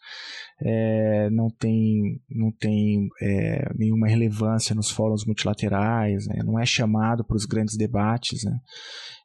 é, 0.62 1.30
não 1.30 1.48
tem, 1.48 2.20
não 2.28 2.50
tem 2.50 3.08
é, 3.22 3.72
nenhuma 3.76 4.08
relevância 4.08 4.74
nos 4.74 4.90
fóruns 4.90 5.24
multilaterais, 5.24 6.26
né? 6.26 6.42
não 6.44 6.58
é 6.58 6.66
chamado 6.66 7.24
para 7.24 7.36
os 7.36 7.46
grandes 7.46 7.76
debates. 7.76 8.44
Né? 8.44 8.58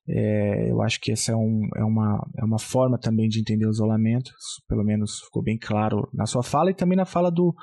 É, 0.08 0.70
eu 0.70 0.82
acho 0.82 0.99
que 1.01 1.12
essa 1.12 1.32
é, 1.32 1.36
um, 1.36 1.68
é, 1.76 1.84
uma, 1.84 2.26
é 2.38 2.45
uma 2.45 2.60
forma 2.60 2.97
também 2.97 3.28
de 3.28 3.39
entender 3.39 3.66
o 3.66 3.72
isolamento, 3.72 4.32
pelo 4.68 4.84
menos 4.84 5.22
ficou 5.22 5.41
bem 5.41 5.58
claro 5.58 6.08
na 6.14 6.26
sua 6.26 6.43
fala 6.43 6.70
e 6.70 6.76
também 6.76 6.95
na 6.95 7.06
fala 7.06 7.32
do, 7.32 7.56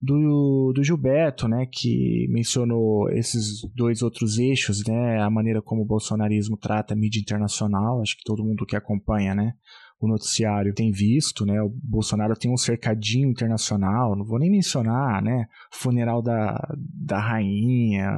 do, 0.00 0.72
do 0.74 0.82
Gilberto, 0.82 1.46
né, 1.46 1.66
que 1.70 2.26
mencionou 2.30 3.10
esses 3.10 3.60
dois 3.74 4.00
outros 4.00 4.38
eixos, 4.38 4.82
né, 4.86 5.20
a 5.20 5.28
maneira 5.28 5.60
como 5.60 5.82
o 5.82 5.86
bolsonarismo 5.86 6.56
trata 6.56 6.94
a 6.94 6.96
mídia 6.96 7.20
internacional, 7.20 8.00
acho 8.00 8.16
que 8.16 8.24
todo 8.24 8.44
mundo 8.44 8.64
que 8.64 8.76
acompanha, 8.76 9.34
né, 9.34 9.52
o 10.00 10.06
noticiário 10.06 10.72
tem 10.72 10.92
visto, 10.92 11.44
né? 11.44 11.60
O 11.60 11.68
Bolsonaro 11.68 12.36
tem 12.36 12.52
um 12.52 12.56
cercadinho 12.56 13.28
internacional, 13.28 14.14
não 14.14 14.24
vou 14.24 14.38
nem 14.38 14.50
mencionar, 14.50 15.20
né? 15.20 15.46
Funeral 15.72 16.22
da, 16.22 16.56
da 16.76 17.18
rainha, 17.18 18.08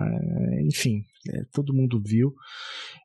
enfim, 0.66 1.04
é, 1.28 1.44
todo 1.52 1.74
mundo 1.74 2.00
viu. 2.02 2.34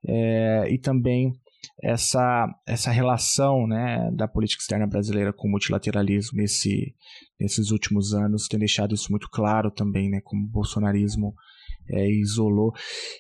É, 0.08 0.68
e 0.70 0.78
também 0.78 1.34
essa, 1.82 2.48
essa 2.66 2.92
relação 2.92 3.68
né, 3.68 4.10
da 4.14 4.28
política 4.28 4.62
externa 4.62 4.88
brasileira 4.88 5.34
com 5.34 5.48
o 5.48 5.52
multilateralismo 5.52 6.38
nesse, 6.38 6.96
nesses 7.40 7.72
últimos 7.72 8.14
anos 8.14 8.48
tem 8.48 8.60
deixado 8.60 8.94
isso 8.94 9.12
muito 9.12 9.30
claro 9.30 9.72
também, 9.72 10.10
né? 10.10 10.22
Como 10.24 10.46
o 10.46 10.50
bolsonarismo 10.50 11.36
é, 11.90 12.10
isolou. 12.10 12.74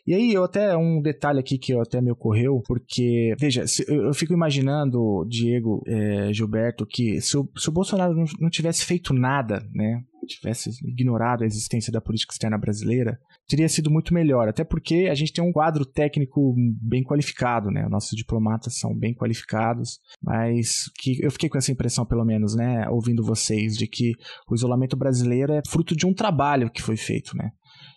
E 0.06 0.14
aí, 0.14 0.34
eu 0.34 0.44
até 0.44 0.76
um 0.76 1.02
detalhe 1.02 1.40
aqui 1.40 1.58
que 1.58 1.74
até 1.74 2.02
me 2.02 2.12
ocorreu, 2.12 2.62
porque, 2.68 3.34
veja, 3.40 3.68
se, 3.68 3.86
eu, 3.88 4.06
eu, 4.06 4.14
fico 4.14 4.34
imaginando, 4.34 5.26
Diego, 5.28 5.84
é, 5.88 6.34
Gilberto, 6.34 6.86
que 6.86 7.22
se 7.22 7.38
o, 7.38 7.50
se 7.56 7.70
o 7.70 7.72
Bolsonaro 7.72 8.14
não, 8.14 8.26
não 8.40 8.50
tivesse 8.50 8.86
feito 8.86 9.14
nada, 9.14 9.64
né, 9.74 10.04
tivesse 10.26 10.72
ignorado 10.84 11.44
a 11.44 11.48
existência 11.48 11.92
da 11.92 12.02
política 12.02 12.34
externa 12.34 12.58
brasileira, 12.58 13.20
teria 13.48 13.70
sido 13.70 13.92
muito 13.92 14.14
melhor. 14.14 14.48
Até 14.48 14.64
porque 14.64 15.08
a 15.10 15.14
gente 15.14 15.32
tem 15.32 15.44
um 15.44 15.52
quadro 15.52 15.86
técnico 15.86 16.56
bem 16.82 17.04
qualificado, 17.04 17.70
né? 17.70 17.88
Nossos 17.90 18.16
diplomatas 18.18 18.78
são 18.80 18.96
bem 18.96 19.14
qualificados, 19.14 20.00
mas 20.22 20.90
que 20.98 21.24
eu 21.24 21.32
fiquei 21.32 21.50
com 21.50 21.58
essa 21.58 21.72
impressão, 21.72 22.06
pelo 22.06 22.26
menos, 22.26 22.56
né, 22.56 22.88
ouvindo 22.90 23.24
vocês, 23.24 23.78
de 23.78 23.88
que 23.88 24.14
o 24.50 24.56
isolamento 24.56 24.98
brasileiro 24.98 25.54
é 25.54 25.62
fruto 25.68 25.96
de 25.96 26.06
um 26.06 26.14
trabalho 26.14 26.72
que 26.72 26.82
foi 26.82 26.98
feito, 26.98 27.36
né? 27.38 27.52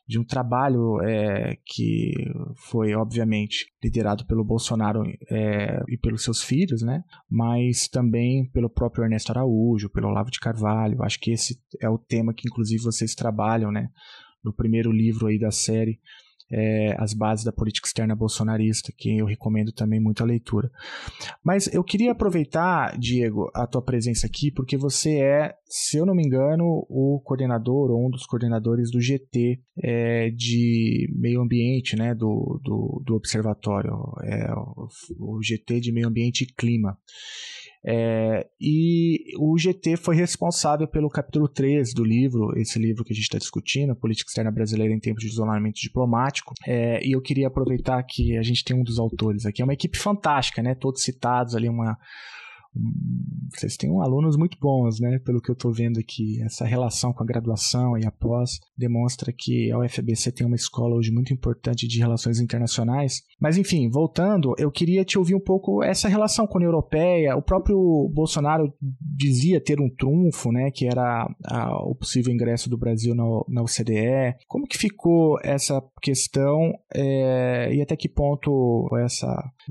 De 0.09 0.19
um 0.19 0.25
trabalho 0.25 1.03
é, 1.03 1.59
que 1.67 2.15
foi, 2.71 2.95
obviamente, 2.95 3.67
liderado 3.85 4.25
pelo 4.25 4.43
Bolsonaro 4.43 5.03
é, 5.31 5.83
e 5.87 5.99
pelos 5.99 6.25
seus 6.25 6.43
filhos, 6.43 6.81
né? 6.81 7.05
mas 7.29 7.89
também 7.89 8.47
pelo 8.47 8.71
próprio 8.71 9.05
Ernesto 9.05 9.31
Araújo, 9.33 9.91
pelo 9.91 10.09
Olavo 10.09 10.31
de 10.31 10.41
Carvalho. 10.41 11.03
Acho 11.03 11.21
que 11.21 11.31
esse 11.31 11.61
é 11.79 11.91
o 11.91 11.99
tema 11.99 12.33
que, 12.33 12.49
inclusive, 12.49 12.83
vocês 12.83 13.15
trabalham 13.15 13.71
né? 13.71 13.91
no 14.43 14.51
primeiro 14.51 14.91
livro 14.91 15.27
aí 15.27 15.39
da 15.39 15.51
série 15.51 16.01
é, 16.51 16.95
As 16.99 17.13
Bases 17.13 17.45
da 17.45 17.53
Política 17.53 17.87
Externa 17.87 18.15
Bolsonarista, 18.15 18.93
que 18.97 19.19
eu 19.19 19.27
recomendo 19.27 19.73
também 19.73 20.01
muito 20.01 20.23
a 20.23 20.27
leitura. 20.27 20.71
Mas 21.45 21.73
eu 21.73 21.85
queria 21.85 22.13
aproveitar, 22.13 22.99
Diego, 22.99 23.51
a 23.55 23.67
tua 23.67 23.83
presença 23.83 24.27
aqui, 24.27 24.51
porque 24.51 24.77
você 24.77 25.21
é, 25.21 25.55
se 25.65 25.99
eu 25.99 26.07
não 26.07 26.15
me 26.15 26.25
engano, 26.25 26.87
o 26.89 27.21
coordenador 27.25 27.91
ou 27.91 28.07
um 28.07 28.11
dos 28.11 28.25
coordenadores 28.25 28.91
do 28.91 29.01
GT 29.01 29.61
é, 29.83 30.31
de 30.31 31.09
Meio 31.15 31.41
Ambiente, 31.41 31.97
né, 31.97 32.15
do, 32.15 32.61
do, 32.63 33.03
do 33.05 33.15
Observatório, 33.15 33.93
é, 34.23 34.53
o, 34.55 34.89
o 35.19 35.43
GT 35.43 35.81
de 35.81 35.93
Meio 35.93 36.09
Ambiente 36.09 36.45
e 36.45 36.47
Clima. 36.47 36.97
É, 37.85 38.47
e 38.61 39.35
o 39.39 39.57
GT 39.57 39.97
foi 39.97 40.17
responsável 40.17 40.87
pelo 40.87 41.09
capítulo 41.09 41.49
3 41.49 41.95
do 41.95 42.05
livro, 42.05 42.53
esse 42.59 42.79
livro 42.79 43.05
que 43.05 43.13
a 43.13 43.17
gente 43.17 43.25
está 43.25 43.39
discutindo, 43.39 43.95
Política 43.95 44.29
Externa 44.31 44.51
Brasileira 44.51 44.93
em 44.93 45.01
Tempos 45.01 45.23
de 45.23 45.31
Isolamento 45.31 45.81
Diplomático. 45.81 46.55
É, 46.67 47.05
e 47.07 47.13
eu 47.13 47.21
queria 47.21 47.47
aproveitar 47.47 48.03
que 48.03 48.37
a 48.37 48.43
gente 48.43 48.65
tem 48.65 48.77
um 48.77 48.83
dos 48.83 48.99
autores 48.99 49.47
aqui, 49.47 49.63
é 49.63 49.65
uma 49.65 49.75
equipe 49.75 49.97
fantástica, 49.97 50.63
né? 50.63 50.75
Todos 50.75 51.03
citados 51.03 51.55
ali, 51.55 51.69
uma, 51.69 51.97
vocês 53.51 53.77
têm 53.77 53.91
alunos 54.01 54.37
muito 54.37 54.59
bons, 54.61 55.01
né? 55.01 55.19
Pelo 55.19 55.41
que 55.41 55.51
eu 55.51 55.55
estou 55.55 55.73
vendo 55.73 55.99
aqui, 55.99 56.41
essa 56.43 56.65
relação 56.65 57.13
com 57.13 57.23
a 57.23 57.27
graduação 57.27 57.97
e 57.99 58.07
após 58.07 58.61
demonstra 58.77 59.33
que 59.33 59.71
a 59.73 59.79
UFBC 59.79 60.33
tem 60.33 60.47
uma 60.47 60.57
escola 60.57 60.95
hoje 60.95 61.11
muito 61.11 61.33
importante 61.33 61.89
de 61.89 61.99
relações 61.99 62.41
internacionais. 62.41 63.23
Mas 63.41 63.57
enfim, 63.57 63.89
voltando, 63.89 64.55
eu 64.59 64.71
queria 64.71 65.05
te 65.05 65.19
ouvir 65.19 65.35
um 65.35 65.41
pouco 65.41 65.83
essa 65.83 66.09
relação 66.09 66.47
com 66.47 66.55
a 66.55 66.59
União 66.59 66.69
Europeia. 66.69 67.37
O 67.37 67.43
próprio 67.43 68.09
Bolsonaro 68.13 68.73
dizia 69.01 69.61
ter 69.61 69.81
um 69.81 69.89
trunfo, 69.89 70.53
né? 70.53 70.71
Que 70.71 70.87
era 70.87 71.29
a, 71.47 71.83
o 71.85 71.95
possível 71.95 72.33
ingresso 72.33 72.69
do 72.69 72.79
Brasil 72.79 73.15
na, 73.15 73.25
na 73.49 73.63
OCDE. 73.63 74.37
Como 74.47 74.67
que 74.67 74.79
ficou 74.79 75.39
essa 75.43 75.83
questão 76.03 76.73
é, 76.95 77.75
e 77.75 77.81
até 77.81 77.97
que 77.97 78.09
ponto 78.09 78.89
essa, 78.99 79.27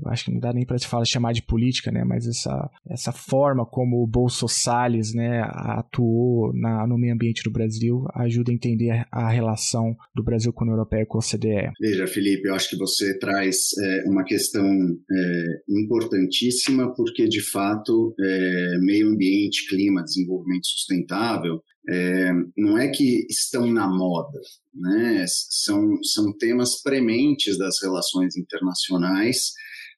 acho 0.06 0.24
que 0.24 0.32
não 0.32 0.40
dá 0.40 0.52
nem 0.52 0.66
para 0.66 0.78
se 0.78 0.86
falar 0.86 1.04
chamar 1.04 1.32
de 1.32 1.42
política, 1.42 1.90
né? 1.90 2.02
Mas 2.04 2.26
essa 2.26 2.68
essa 2.88 2.97
forma 3.12 3.64
como 3.64 4.02
o 4.02 4.06
Bolso 4.06 4.48
Salles 4.48 5.14
né, 5.14 5.42
atuou 5.42 6.52
na, 6.54 6.86
no 6.86 6.98
meio 6.98 7.14
ambiente 7.14 7.42
do 7.42 7.50
Brasil 7.50 8.04
ajuda 8.14 8.50
a 8.50 8.54
entender 8.54 9.06
a 9.10 9.30
relação 9.30 9.96
do 10.14 10.22
Brasil 10.22 10.52
com 10.52 10.64
a 10.64 10.64
União 10.64 10.76
Europeia 10.76 11.02
e 11.02 11.06
com 11.06 11.18
a 11.18 11.20
OCDE. 11.20 11.70
Veja, 11.80 12.06
Felipe, 12.06 12.48
eu 12.48 12.54
acho 12.54 12.70
que 12.70 12.76
você 12.76 13.18
traz 13.18 13.56
é, 13.78 14.04
uma 14.08 14.24
questão 14.24 14.64
é, 14.64 15.44
importantíssima, 15.68 16.94
porque, 16.94 17.28
de 17.28 17.40
fato, 17.40 18.14
é, 18.20 18.78
meio 18.80 19.08
ambiente, 19.08 19.68
clima, 19.68 20.02
desenvolvimento 20.02 20.66
sustentável, 20.66 21.62
é, 21.88 22.32
não 22.56 22.76
é 22.76 22.88
que 22.88 23.26
estão 23.30 23.66
na 23.72 23.88
moda, 23.88 24.38
né? 24.74 25.24
são, 25.26 26.02
são 26.02 26.36
temas 26.36 26.82
prementes 26.82 27.56
das 27.56 27.80
relações 27.82 28.36
internacionais 28.36 29.52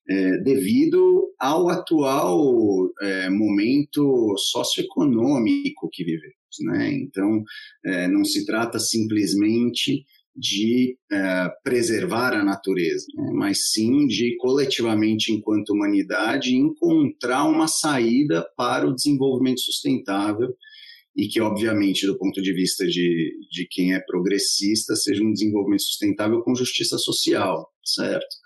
é, 0.08 0.38
devido 0.38 1.32
ao 1.38 1.68
atual 1.68 2.90
é, 3.00 3.30
momento 3.30 4.34
socioeconômico 4.36 5.88
que 5.92 6.04
vivemos. 6.04 6.34
Né? 6.60 6.92
Então, 6.94 7.42
é, 7.84 8.08
não 8.08 8.24
se 8.24 8.44
trata 8.44 8.78
simplesmente 8.78 10.04
de 10.34 10.96
é, 11.12 11.48
preservar 11.62 12.32
a 12.32 12.44
natureza, 12.44 13.06
né? 13.14 13.30
mas 13.34 13.70
sim 13.70 14.06
de 14.06 14.36
coletivamente, 14.36 15.32
enquanto 15.32 15.70
humanidade, 15.70 16.54
encontrar 16.54 17.44
uma 17.44 17.68
saída 17.68 18.46
para 18.56 18.86
o 18.86 18.94
desenvolvimento 18.94 19.60
sustentável 19.60 20.54
e 21.16 21.26
que, 21.28 21.40
obviamente, 21.40 22.06
do 22.06 22.16
ponto 22.16 22.40
de 22.40 22.52
vista 22.52 22.86
de, 22.86 23.32
de 23.50 23.66
quem 23.68 23.94
é 23.94 24.00
progressista, 24.00 24.94
seja 24.94 25.22
um 25.22 25.32
desenvolvimento 25.32 25.82
sustentável 25.82 26.40
com 26.42 26.54
justiça 26.54 26.96
social, 26.98 27.68
certo? 27.84 28.36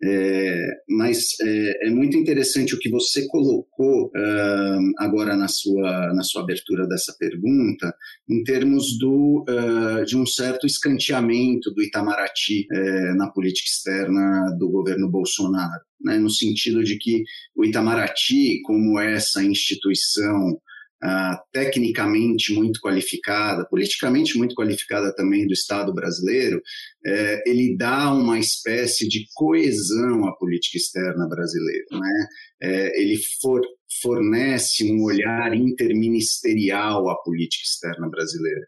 É, 0.00 0.68
mas 0.88 1.26
é, 1.42 1.88
é, 1.88 1.90
muito 1.90 2.16
interessante 2.16 2.72
o 2.72 2.78
que 2.78 2.88
você 2.88 3.26
colocou 3.26 4.06
uh, 4.06 4.92
agora 4.96 5.36
na 5.36 5.48
sua, 5.48 6.14
na 6.14 6.22
sua 6.22 6.42
abertura 6.42 6.86
dessa 6.86 7.16
pergunta, 7.18 7.92
em 8.30 8.44
termos 8.44 8.96
do, 8.96 9.44
uh, 9.48 10.04
de 10.04 10.16
um 10.16 10.24
certo 10.24 10.68
escanteamento 10.68 11.72
do 11.72 11.82
Itamaraty 11.82 12.68
uh, 12.70 13.16
na 13.16 13.28
política 13.30 13.68
externa 13.68 14.54
do 14.56 14.70
governo 14.70 15.10
Bolsonaro, 15.10 15.82
né, 16.00 16.16
no 16.16 16.30
sentido 16.30 16.84
de 16.84 16.96
que 16.96 17.24
o 17.56 17.64
Itamaraty, 17.64 18.62
como 18.62 19.00
essa 19.00 19.42
instituição 19.42 20.60
uh, 21.02 21.36
tecnicamente 21.52 22.52
muito 22.54 22.80
qualificada, 22.80 23.66
politicamente 23.68 24.36
muito 24.36 24.54
qualificada 24.54 25.14
também 25.14 25.46
do 25.46 25.52
Estado 25.52 25.92
brasileiro, 25.94 26.60
é, 27.06 27.42
ele 27.46 27.76
dá 27.76 28.12
uma 28.12 28.38
espécie 28.38 29.08
de 29.08 29.26
coesão 29.34 30.26
à 30.26 30.36
política 30.36 30.76
externa 30.76 31.26
brasileira. 31.28 31.84
Né? 31.92 32.26
É, 32.62 33.00
ele 33.00 33.18
for, 33.40 33.60
fornece 34.02 34.90
um 34.90 35.02
olhar 35.04 35.54
interministerial 35.54 37.08
à 37.08 37.16
política 37.22 37.62
externa 37.64 38.08
brasileira. 38.08 38.66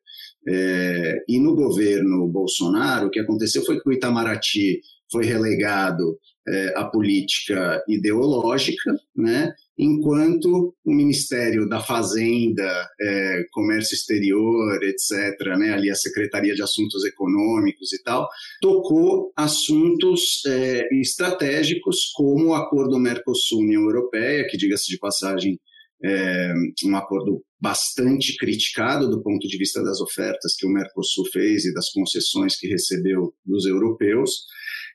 É, 0.49 1.19
e 1.29 1.39
no 1.39 1.55
governo 1.55 2.27
Bolsonaro, 2.29 3.09
o 3.09 3.11
que 3.11 3.21
aconteceu 3.21 3.65
foi 3.65 3.81
que 3.81 3.89
o 3.89 3.93
Itamaraty 3.93 4.81
foi 5.11 5.27
relegado 5.27 6.19
é, 6.51 6.73
à 6.77 6.85
política 6.85 7.83
ideológica, 7.89 8.93
né? 9.17 9.55
enquanto 9.79 10.75
o 10.85 10.95
Ministério 10.95 11.67
da 11.67 11.81
Fazenda, 11.81 12.89
é, 13.01 13.45
Comércio 13.51 13.95
Exterior, 13.95 14.83
etc., 14.83 15.57
né, 15.59 15.73
ali 15.73 15.91
a 15.91 15.95
Secretaria 15.95 16.55
de 16.55 16.63
Assuntos 16.63 17.03
Econômicos 17.07 17.91
e 17.95 18.03
tal, 18.03 18.29
tocou 18.61 19.33
assuntos 19.35 20.43
é, 20.47 20.87
estratégicos 21.01 22.11
como 22.15 22.49
o 22.49 22.55
acordo 22.55 22.99
Mercosul-União 22.99 23.83
Europeia, 23.83 24.47
que, 24.51 24.59
diga-se 24.59 24.89
de 24.89 24.99
passagem, 24.99 25.59
é 26.03 26.53
um 26.87 26.97
acordo 26.97 27.43
bastante 27.61 28.35
criticado 28.37 29.09
do 29.09 29.23
ponto 29.23 29.47
de 29.47 29.59
vista 29.59 29.83
das 29.83 30.01
ofertas 30.01 30.57
que 30.59 30.67
o 30.67 30.71
Mercosul 30.71 31.27
fez 31.31 31.67
e 31.67 31.75
das 31.75 31.91
concessões 31.91 32.57
que 32.57 32.67
recebeu 32.67 33.35
dos 33.45 33.67
europeus. 33.67 34.31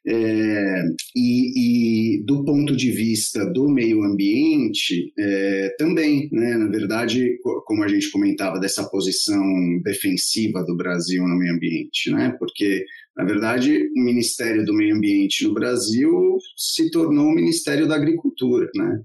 É, 0.07 0.83
e, 1.15 2.17
e, 2.17 2.23
do 2.23 2.45
ponto 2.45 2.75
de 2.75 2.91
vista 2.91 3.43
do 3.51 3.67
meio 3.67 4.03
ambiente, 4.03 5.11
é, 5.17 5.75
também, 5.79 6.29
né, 6.31 6.57
na 6.57 6.67
verdade, 6.67 7.39
como 7.65 7.83
a 7.83 7.87
gente 7.87 8.11
comentava, 8.11 8.59
dessa 8.59 8.87
posição 8.87 9.41
defensiva 9.83 10.63
do 10.63 10.77
Brasil 10.77 11.23
no 11.27 11.37
meio 11.37 11.53
ambiente, 11.53 12.11
né, 12.11 12.35
porque, 12.37 12.85
na 13.17 13.23
verdade, 13.23 13.89
o 13.97 14.03
Ministério 14.03 14.63
do 14.63 14.75
Meio 14.75 14.95
Ambiente 14.95 15.43
no 15.43 15.53
Brasil 15.53 16.37
se 16.55 16.91
tornou 16.91 17.27
o 17.27 17.35
Ministério 17.35 17.87
da 17.87 17.95
Agricultura. 17.95 18.69
Né? 18.75 19.01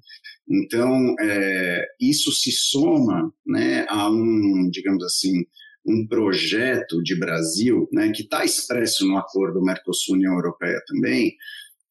Então, 0.50 1.14
é, 1.20 1.86
isso 1.98 2.30
se 2.32 2.50
soma 2.50 3.32
né, 3.46 3.86
a 3.88 4.10
um, 4.10 4.68
digamos 4.70 5.02
assim, 5.04 5.46
um 5.86 6.06
projeto 6.06 7.02
de 7.02 7.18
Brasil, 7.18 7.88
né, 7.92 8.10
que 8.10 8.22
está 8.22 8.44
expresso 8.44 9.06
no 9.06 9.16
acordo 9.16 9.62
Mercosul-União 9.62 10.34
Europeia 10.34 10.80
também, 10.86 11.34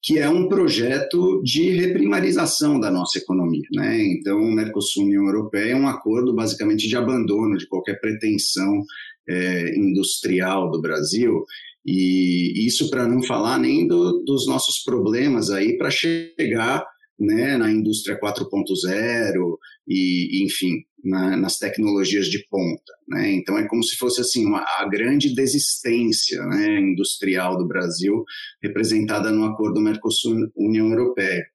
que 0.01 0.17
é 0.17 0.29
um 0.29 0.47
projeto 0.47 1.41
de 1.43 1.71
reprimarização 1.71 2.79
da 2.79 2.89
nossa 2.89 3.17
economia. 3.17 3.67
Né? 3.73 4.01
Então, 4.13 4.39
o 4.39 4.51
Mercosul-União 4.51 5.25
Europeia 5.25 5.73
é 5.73 5.75
um 5.75 5.87
acordo 5.87 6.33
basicamente 6.33 6.87
de 6.87 6.95
abandono 6.95 7.57
de 7.57 7.67
qualquer 7.67 7.99
pretensão 7.99 8.83
é, 9.27 9.75
industrial 9.77 10.71
do 10.71 10.81
Brasil, 10.81 11.43
e 11.85 12.65
isso 12.65 12.89
para 12.89 13.07
não 13.07 13.23
falar 13.23 13.57
nem 13.57 13.87
do, 13.87 14.23
dos 14.23 14.47
nossos 14.47 14.83
problemas 14.83 15.49
aí 15.49 15.77
para 15.77 15.89
chegar 15.89 16.85
né, 17.19 17.57
na 17.57 17.71
indústria 17.71 18.19
4.0 18.19 19.57
e, 19.87 20.45
enfim, 20.45 20.83
na, 21.03 21.37
nas 21.37 21.57
tecnologias 21.57 22.27
de 22.27 22.45
ponta. 22.49 22.93
Né? 23.07 23.31
Então 23.33 23.57
é 23.57 23.67
como 23.67 23.83
se 23.83 23.95
fosse 23.95 24.21
assim 24.21 24.45
uma, 24.45 24.63
a 24.77 24.87
grande 24.87 25.33
desistência 25.33 26.41
né, 26.45 26.79
industrial 26.79 27.57
do 27.57 27.67
Brasil 27.67 28.23
representada 28.61 29.31
no 29.31 29.45
acordo 29.45 29.81
Mercosul-União 29.81 30.89
Europeia, 30.89 31.45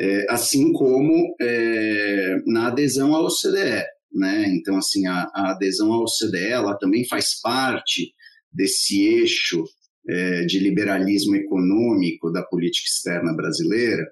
é, 0.00 0.26
assim 0.30 0.72
como 0.72 1.34
é, 1.40 2.36
na 2.46 2.68
adesão 2.68 3.14
à 3.14 3.20
OCDE. 3.20 3.84
Né? 4.12 4.54
Então 4.54 4.76
assim 4.76 5.06
a, 5.06 5.30
a, 5.34 5.50
adesão 5.52 5.92
à 5.92 5.98
OCDE 5.98 6.50
ela 6.50 6.76
também 6.78 7.06
faz 7.06 7.40
parte 7.40 8.12
desse 8.52 9.04
eixo 9.04 9.64
é, 10.08 10.44
de 10.44 10.58
liberalismo 10.58 11.34
econômico 11.34 12.30
da 12.30 12.42
política 12.42 12.86
externa 12.88 13.34
brasileira 13.34 14.06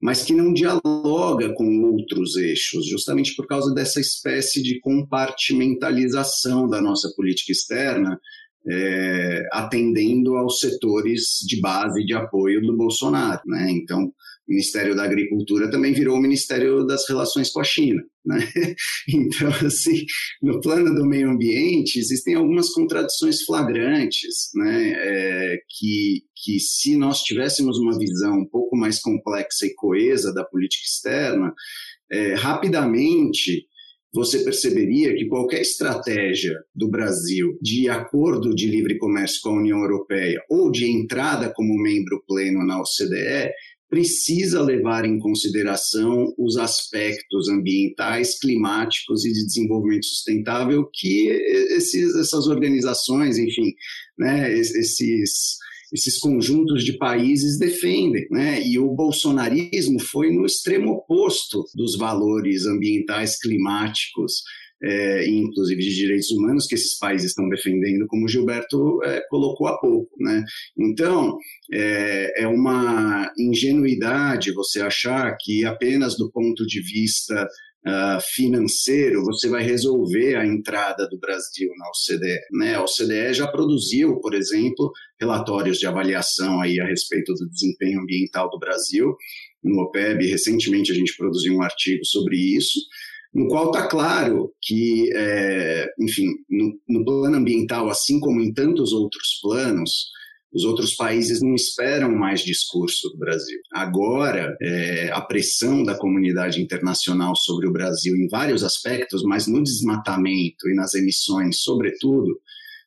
mas 0.00 0.22
que 0.22 0.32
não 0.32 0.52
dialoga 0.52 1.52
com 1.54 1.82
outros 1.82 2.36
eixos, 2.36 2.86
justamente 2.86 3.34
por 3.34 3.46
causa 3.46 3.74
dessa 3.74 4.00
espécie 4.00 4.62
de 4.62 4.78
compartimentalização 4.80 6.68
da 6.68 6.80
nossa 6.80 7.12
política 7.16 7.52
externa, 7.52 8.18
é, 8.70 9.48
atendendo 9.52 10.36
aos 10.36 10.60
setores 10.60 11.38
de 11.46 11.60
base 11.60 12.04
de 12.04 12.14
apoio 12.14 12.60
do 12.60 12.76
Bolsonaro. 12.76 13.40
Né? 13.46 13.70
Então, 13.70 14.12
Ministério 14.48 14.96
da 14.96 15.04
Agricultura 15.04 15.70
também 15.70 15.92
virou 15.92 16.16
o 16.16 16.20
Ministério 16.20 16.86
das 16.86 17.06
Relações 17.06 17.50
com 17.50 17.60
a 17.60 17.64
China. 17.64 18.02
Né? 18.24 18.38
Então, 19.08 19.48
assim, 19.66 20.04
no 20.42 20.60
plano 20.60 20.94
do 20.94 21.06
meio 21.06 21.30
ambiente, 21.30 21.98
existem 21.98 22.34
algumas 22.34 22.70
contradições 22.70 23.42
flagrantes, 23.42 24.50
né? 24.54 24.92
É, 24.96 25.58
que, 25.68 26.22
que 26.36 26.60
se 26.60 26.96
nós 26.96 27.22
tivéssemos 27.22 27.78
uma 27.78 27.98
visão 27.98 28.38
um 28.38 28.46
pouco 28.46 28.76
mais 28.76 29.00
complexa 29.00 29.66
e 29.66 29.74
coesa 29.74 30.32
da 30.32 30.44
política 30.44 30.84
externa, 30.84 31.52
é, 32.10 32.34
rapidamente 32.34 33.66
você 34.12 34.42
perceberia 34.42 35.14
que 35.14 35.26
qualquer 35.26 35.60
estratégia 35.60 36.54
do 36.74 36.88
Brasil 36.88 37.58
de 37.60 37.88
acordo 37.88 38.54
de 38.54 38.66
livre 38.66 38.96
comércio 38.98 39.40
com 39.42 39.50
a 39.50 39.58
União 39.58 39.78
Europeia 39.78 40.40
ou 40.48 40.70
de 40.70 40.90
entrada 40.90 41.52
como 41.54 41.80
membro 41.80 42.22
pleno 42.26 42.66
na 42.66 42.80
OCDE 42.80 43.52
precisa 43.88 44.60
levar 44.60 45.04
em 45.04 45.18
consideração 45.18 46.34
os 46.38 46.56
aspectos 46.56 47.48
ambientais, 47.48 48.38
climáticos 48.38 49.24
e 49.24 49.32
de 49.32 49.46
desenvolvimento 49.46 50.04
sustentável 50.04 50.88
que 50.92 51.28
esses, 51.70 52.14
essas 52.16 52.46
organizações, 52.46 53.38
enfim, 53.38 53.74
né, 54.18 54.52
esses, 54.52 55.56
esses 55.92 56.18
conjuntos 56.18 56.84
de 56.84 56.98
países 56.98 57.58
defendem. 57.58 58.26
Né? 58.30 58.66
E 58.66 58.78
o 58.78 58.94
bolsonarismo 58.94 59.98
foi 60.00 60.30
no 60.30 60.44
extremo 60.44 60.92
oposto 60.92 61.64
dos 61.74 61.96
valores 61.96 62.66
ambientais, 62.66 63.38
climáticos 63.38 64.42
é, 64.82 65.28
inclusive 65.28 65.80
de 65.80 65.94
direitos 65.94 66.30
humanos, 66.30 66.66
que 66.66 66.74
esses 66.74 66.98
países 66.98 67.30
estão 67.30 67.48
defendendo, 67.48 68.06
como 68.06 68.24
o 68.24 68.28
Gilberto 68.28 69.02
é, 69.04 69.20
colocou 69.28 69.66
há 69.66 69.78
pouco. 69.78 70.10
Né? 70.18 70.44
Então, 70.78 71.36
é, 71.72 72.42
é 72.42 72.46
uma 72.46 73.30
ingenuidade 73.38 74.52
você 74.52 74.80
achar 74.80 75.36
que 75.40 75.64
apenas 75.64 76.16
do 76.16 76.30
ponto 76.30 76.66
de 76.66 76.80
vista 76.80 77.46
Uh, 77.86 78.20
financeiro, 78.34 79.22
você 79.22 79.48
vai 79.48 79.62
resolver 79.62 80.34
a 80.34 80.44
entrada 80.44 81.08
do 81.08 81.18
Brasil 81.18 81.70
na 81.78 81.86
OCDE. 81.88 82.38
Né? 82.50 82.74
A 82.74 82.82
OCDE 82.82 83.32
já 83.32 83.46
produziu, 83.46 84.20
por 84.20 84.34
exemplo, 84.34 84.92
relatórios 85.18 85.78
de 85.78 85.86
avaliação 85.86 86.60
aí 86.60 86.78
a 86.80 86.84
respeito 86.84 87.32
do 87.34 87.48
desempenho 87.48 88.00
ambiental 88.00 88.50
do 88.50 88.58
Brasil. 88.58 89.14
No 89.62 89.80
OPEB, 89.84 90.26
recentemente 90.26 90.90
a 90.90 90.94
gente 90.94 91.16
produziu 91.16 91.54
um 91.54 91.62
artigo 91.62 92.04
sobre 92.04 92.36
isso 92.36 92.80
no 93.32 93.46
qual 93.48 93.66
está 93.66 93.86
claro 93.86 94.52
que, 94.62 95.10
é, 95.14 95.86
enfim, 96.00 96.28
no, 96.48 96.80
no, 96.88 97.04
plano 97.04 97.36
ambiental, 97.36 97.88
assim 97.88 98.18
como 98.20 98.40
em 98.40 98.52
tantos 98.52 98.92
outros 98.92 99.38
planos, 99.42 100.10
os 100.52 100.64
outros 100.64 100.94
países 100.94 101.42
não 101.42 101.54
esperam 101.54 102.10
mais 102.10 102.40
discurso 102.40 103.10
do 103.10 103.18
Brasil. 103.18 103.58
Agora, 103.72 104.56
é, 104.62 105.10
a 105.12 105.20
pressão 105.20 105.82
da 105.84 105.96
comunidade 105.96 106.60
internacional 106.62 107.36
sobre 107.36 107.68
o 107.68 107.72
Brasil 107.72 108.16
em 108.16 108.28
vários 108.28 108.64
aspectos, 108.64 109.22
mas 109.22 109.46
no 109.46 109.62
desmatamento 109.62 110.68
e 110.68 110.74
nas 110.74 110.94
emissões, 110.94 111.60
sobretudo, 111.60 112.40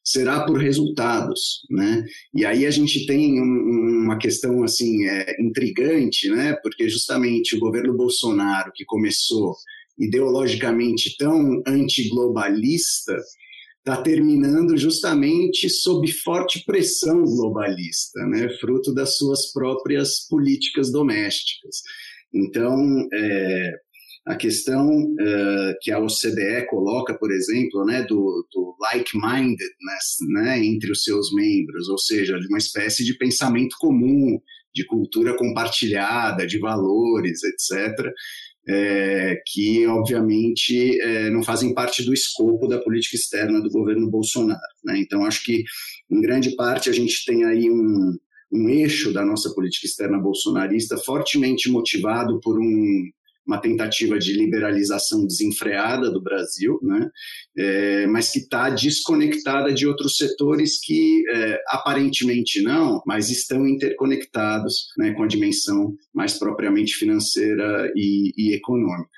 será 0.03 0.43
por 0.43 0.57
resultados, 0.57 1.61
né? 1.69 2.03
E 2.33 2.43
aí 2.43 2.65
a 2.65 2.71
gente 2.71 3.05
tem 3.05 3.39
um, 3.39 4.03
uma 4.03 4.17
questão 4.17 4.63
assim 4.63 5.07
é, 5.07 5.39
intrigante, 5.39 6.29
né? 6.29 6.57
Porque 6.63 6.89
justamente 6.89 7.55
o 7.55 7.59
governo 7.59 7.95
Bolsonaro 7.95 8.71
que 8.73 8.83
começou 8.85 9.55
ideologicamente 9.97 11.15
tão 11.17 11.61
antiglobalista 11.67 13.17
está 13.79 14.01
terminando 14.01 14.77
justamente 14.77 15.69
sob 15.69 16.11
forte 16.11 16.63
pressão 16.65 17.23
globalista, 17.23 18.19
né, 18.27 18.47
fruto 18.59 18.93
das 18.93 19.17
suas 19.17 19.51
próprias 19.51 20.27
políticas 20.29 20.91
domésticas. 20.91 21.77
Então, 22.31 23.07
é, 23.11 23.71
a 24.27 24.35
questão 24.35 24.87
uh, 24.87 25.73
que 25.81 25.91
a 25.91 25.99
OCDE 25.99 26.67
coloca, 26.69 27.17
por 27.17 27.31
exemplo, 27.31 27.83
né, 27.85 28.03
do, 28.03 28.47
do 28.51 28.75
like-mindedness 28.79 30.17
né, 30.29 30.63
entre 30.63 30.91
os 30.91 31.03
seus 31.03 31.33
membros, 31.33 31.89
ou 31.89 31.97
seja, 31.97 32.39
de 32.39 32.47
uma 32.47 32.59
espécie 32.59 33.03
de 33.03 33.17
pensamento 33.17 33.75
comum, 33.79 34.39
de 34.73 34.85
cultura 34.85 35.35
compartilhada, 35.35 36.45
de 36.45 36.59
valores, 36.59 37.41
etc., 37.43 38.11
é, 38.67 39.41
que 39.47 39.85
obviamente 39.87 40.99
é, 41.01 41.29
não 41.29 41.43
fazem 41.43 41.73
parte 41.73 42.03
do 42.03 42.13
escopo 42.13 42.67
da 42.67 42.79
política 42.79 43.15
externa 43.15 43.61
do 43.61 43.69
governo 43.69 44.09
Bolsonaro. 44.09 44.59
Né? 44.83 44.99
Então, 44.99 45.25
acho 45.25 45.43
que, 45.43 45.63
em 46.09 46.21
grande 46.21 46.55
parte, 46.55 46.89
a 46.89 46.93
gente 46.93 47.25
tem 47.25 47.43
aí 47.45 47.69
um, 47.69 48.17
um 48.51 48.69
eixo 48.69 49.11
da 49.13 49.25
nossa 49.25 49.53
política 49.53 49.87
externa 49.87 50.19
bolsonarista 50.19 50.97
fortemente 50.97 51.69
motivado 51.69 52.39
por 52.41 52.59
um 52.59 53.09
uma 53.45 53.59
tentativa 53.59 54.17
de 54.19 54.33
liberalização 54.33 55.25
desenfreada 55.25 56.11
do 56.11 56.21
Brasil, 56.21 56.79
né? 56.83 57.09
É, 57.57 58.07
mas 58.07 58.31
que 58.31 58.39
está 58.39 58.69
desconectada 58.69 59.73
de 59.73 59.87
outros 59.87 60.15
setores 60.15 60.79
que 60.83 61.23
é, 61.33 61.59
aparentemente 61.69 62.61
não, 62.61 63.01
mas 63.05 63.29
estão 63.29 63.67
interconectados 63.67 64.87
né, 64.97 65.13
com 65.13 65.23
a 65.23 65.27
dimensão 65.27 65.93
mais 66.13 66.37
propriamente 66.37 66.93
financeira 66.95 67.91
e, 67.95 68.31
e 68.37 68.55
econômica. 68.55 69.09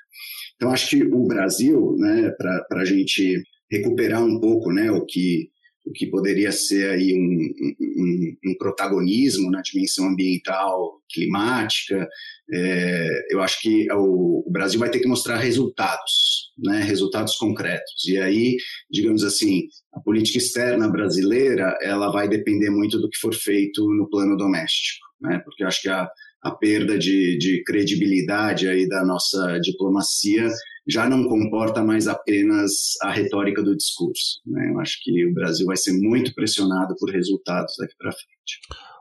Então, 0.56 0.70
acho 0.70 0.88
que 0.88 1.02
o 1.02 1.26
Brasil, 1.26 1.96
né, 1.98 2.30
para 2.38 2.80
a 2.80 2.84
gente 2.84 3.42
recuperar 3.70 4.24
um 4.24 4.40
pouco 4.40 4.72
né, 4.72 4.90
o 4.90 5.04
que 5.04 5.50
o 5.84 5.92
que 5.92 6.06
poderia 6.06 6.50
ser 6.50 6.90
aí 6.90 7.12
um, 7.14 7.74
um, 7.80 8.36
um 8.46 8.54
protagonismo 8.58 9.50
na 9.50 9.60
dimensão 9.60 10.08
ambiental, 10.08 11.02
climática. 11.12 12.08
É, 12.52 13.26
eu 13.30 13.42
acho 13.42 13.60
que 13.60 13.86
o, 13.92 14.42
o, 14.46 14.50
Brasil 14.50 14.80
vai 14.80 14.90
ter 14.90 15.00
que 15.00 15.08
mostrar 15.08 15.36
resultados, 15.36 16.52
né, 16.58 16.82
resultados 16.82 17.36
concretos. 17.36 18.06
E 18.08 18.18
aí, 18.18 18.56
digamos 18.90 19.22
assim, 19.22 19.64
a 19.92 20.00
política 20.00 20.38
externa 20.38 20.88
brasileira 20.88 21.76
ela 21.82 22.10
vai 22.10 22.28
depender 22.28 22.70
muito 22.70 22.98
do 22.98 23.08
que 23.10 23.18
for 23.18 23.34
feito 23.34 23.86
no 23.94 24.08
plano 24.08 24.36
doméstico, 24.36 25.04
né, 25.20 25.40
porque 25.44 25.62
eu 25.62 25.68
acho 25.68 25.82
que 25.82 25.88
a, 25.88 26.08
a 26.42 26.50
perda 26.50 26.98
de, 26.98 27.36
de 27.36 27.62
credibilidade 27.64 28.68
aí 28.68 28.88
da 28.88 29.04
nossa 29.04 29.58
diplomacia 29.60 30.48
já 30.86 31.08
não 31.08 31.24
comporta 31.24 31.82
mais 31.82 32.06
apenas 32.06 32.94
a 33.02 33.10
retórica 33.10 33.62
do 33.62 33.76
discurso. 33.76 34.40
Né? 34.46 34.70
Eu 34.70 34.80
acho 34.80 34.98
que 35.02 35.26
o 35.26 35.32
Brasil 35.32 35.66
vai 35.66 35.76
ser 35.76 35.92
muito 35.92 36.34
pressionado 36.34 36.94
por 36.98 37.10
resultados 37.10 37.74
daqui 37.78 37.94
para 37.98 38.12
frente. 38.12 38.60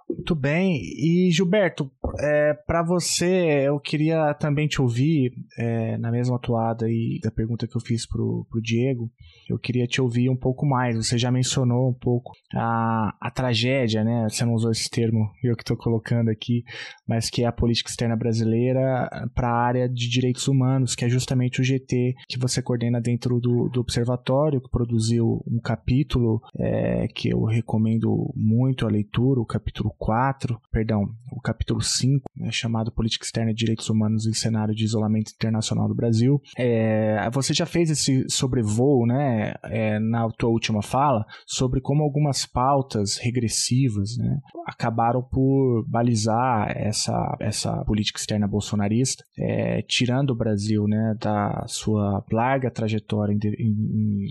Muito 0.10 0.36
bem. 0.36 0.82
E 0.82 1.32
Gilberto, 1.32 1.92
é, 2.20 2.53
para 2.53 2.84
você, 2.84 3.64
eu 3.68 3.80
queria 3.80 4.34
também 4.36 4.68
te 4.68 4.82
ouvir 4.82 5.34
é, 5.57 5.97
na 5.97 6.11
mesma 6.11 6.36
atuada 6.36 6.86
aí 6.86 7.20
da 7.24 7.32
pergunta 7.32 7.68
que 7.68 7.76
eu 7.76 7.82
fiz 7.82 8.05
pro, 8.05 8.45
pro 8.49 8.61
Diego. 8.61 9.11
Eu 9.49 9.57
queria 9.57 9.88
te 9.88 10.01
ouvir 10.01 10.30
um 10.30 10.36
pouco 10.36 10.66
mais. 10.66 10.95
Você 10.95 11.18
já 11.18 11.32
mencionou 11.32 11.89
um 11.89 11.93
pouco 11.93 12.34
a, 12.53 13.16
a 13.20 13.32
tragédia, 13.32 14.03
né? 14.03 14.28
Você 14.30 14.45
não 14.45 14.53
usou 14.53 14.72
esse 14.72 14.89
termo, 14.89 15.30
eu 15.43 15.55
que 15.55 15.64
estou 15.64 15.78
colocando 15.78 16.30
aqui, 16.30 16.64
mas 17.07 17.30
que 17.30 17.43
é 17.43 17.45
a 17.45 17.51
política 17.51 17.89
externa 17.89 18.16
brasileira 18.16 19.09
para 19.34 19.49
a 19.49 19.66
área 19.66 19.89
de 19.89 20.09
direitos 20.09 20.47
humanos, 20.47 20.95
que 20.95 21.05
é 21.05 21.09
justamente 21.09 21.61
o 21.61 21.64
GT 21.64 22.16
que 22.28 22.39
você 22.39 22.61
coordena 22.61 23.01
dentro 23.01 23.39
do, 23.39 23.70
do 23.70 23.82
observatório, 23.82 24.61
que 24.61 24.70
produziu 24.70 25.43
um 25.47 25.59
capítulo 25.59 26.41
é, 26.57 27.07
que 27.07 27.30
eu 27.30 27.43
recomendo 27.43 28.32
muito 28.36 28.86
a 28.86 28.89
leitura, 28.89 29.39
o 29.39 29.45
capítulo 29.45 29.93
4, 29.97 30.59
perdão, 30.72 31.09
o 31.32 31.41
capítulo 31.41 31.82
5, 31.82 32.03
né, 32.36 32.51
chamado 32.51 32.91
Política 32.91 33.26
Externa 33.26 33.51
e 33.51 33.56
Direitos 33.56 33.89
Humanos 33.89 34.26
em 34.26 34.34
Cenário 34.34 34.74
de 34.74 34.84
Isolamento 34.84 35.32
Internacional 35.34 35.88
do 35.88 35.95
Brasil. 35.95 36.41
É, 36.58 37.30
você 37.32 37.54
já 37.54 37.66
fez 37.66 37.89
esse 37.89 38.26
sobrevoo, 38.30 39.06
né, 39.06 39.54
é, 39.64 39.99
na 39.99 40.28
tua 40.30 40.49
última 40.49 40.82
fala, 40.82 41.26
sobre 41.45 41.82
como 41.82 42.04
algumas 42.04 42.45
pautas 42.45 43.18
regressivas, 43.18 44.18
né, 44.18 44.39
acabaram 44.66 45.22
por 45.22 45.86
balizar 45.88 46.72
essa, 46.76 47.38
essa 47.39 47.84
política 47.86 48.20
externa 48.20 48.47
bolsonarista, 48.47 49.24
é, 49.38 49.82
tirando 49.84 50.32
o 50.32 50.36
Brasil, 50.36 50.86
né, 50.88 51.16
da 51.20 51.66
sua 51.68 52.24
larga 52.32 52.72
trajetória 52.72 53.36
de, 53.38 53.51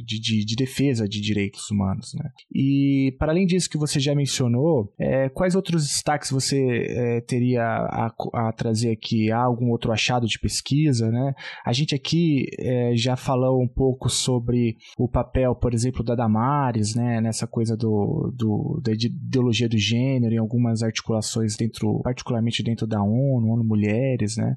de, 0.04 0.44
de 0.44 0.56
defesa 0.56 1.08
de 1.08 1.20
direitos 1.20 1.70
humanos, 1.70 2.12
né. 2.14 2.30
E, 2.54 3.14
para 3.18 3.32
além 3.32 3.46
disso 3.46 3.70
que 3.70 3.78
você 3.78 3.98
já 3.98 4.14
mencionou, 4.14 4.92
é, 4.98 5.28
quais 5.28 5.54
outros 5.54 5.86
destaques 5.86 6.30
você 6.30 6.58
é, 6.88 7.20
teria 7.20 7.61
a, 7.62 8.12
a, 8.34 8.52
trazer 8.52 8.90
aqui? 8.90 9.30
Algum 9.30 9.70
outro 9.70 9.92
achado 9.92 10.26
de 10.26 10.38
pesquisa, 10.38 11.10
né? 11.10 11.34
A 11.64 11.72
gente 11.72 11.94
aqui 11.94 12.46
é, 12.58 12.92
já 12.94 13.16
falou 13.16 13.62
um 13.62 13.68
pouco 13.68 14.08
sobre 14.08 14.76
o 14.98 15.08
papel, 15.08 15.54
por 15.54 15.72
exemplo, 15.72 16.04
da 16.04 16.14
Damares, 16.14 16.94
né? 16.94 17.20
Nessa 17.20 17.46
coisa 17.46 17.76
do, 17.76 18.32
do, 18.36 18.80
da 18.82 18.92
ideologia 18.92 19.68
do 19.68 19.78
gênero, 19.78 20.34
em 20.34 20.38
algumas 20.38 20.82
articulações 20.82 21.56
dentro, 21.56 22.00
particularmente 22.02 22.62
dentro 22.62 22.86
da 22.86 23.02
ONU, 23.02 23.52
ONU 23.52 23.64
Mulheres, 23.64 24.36
né? 24.36 24.54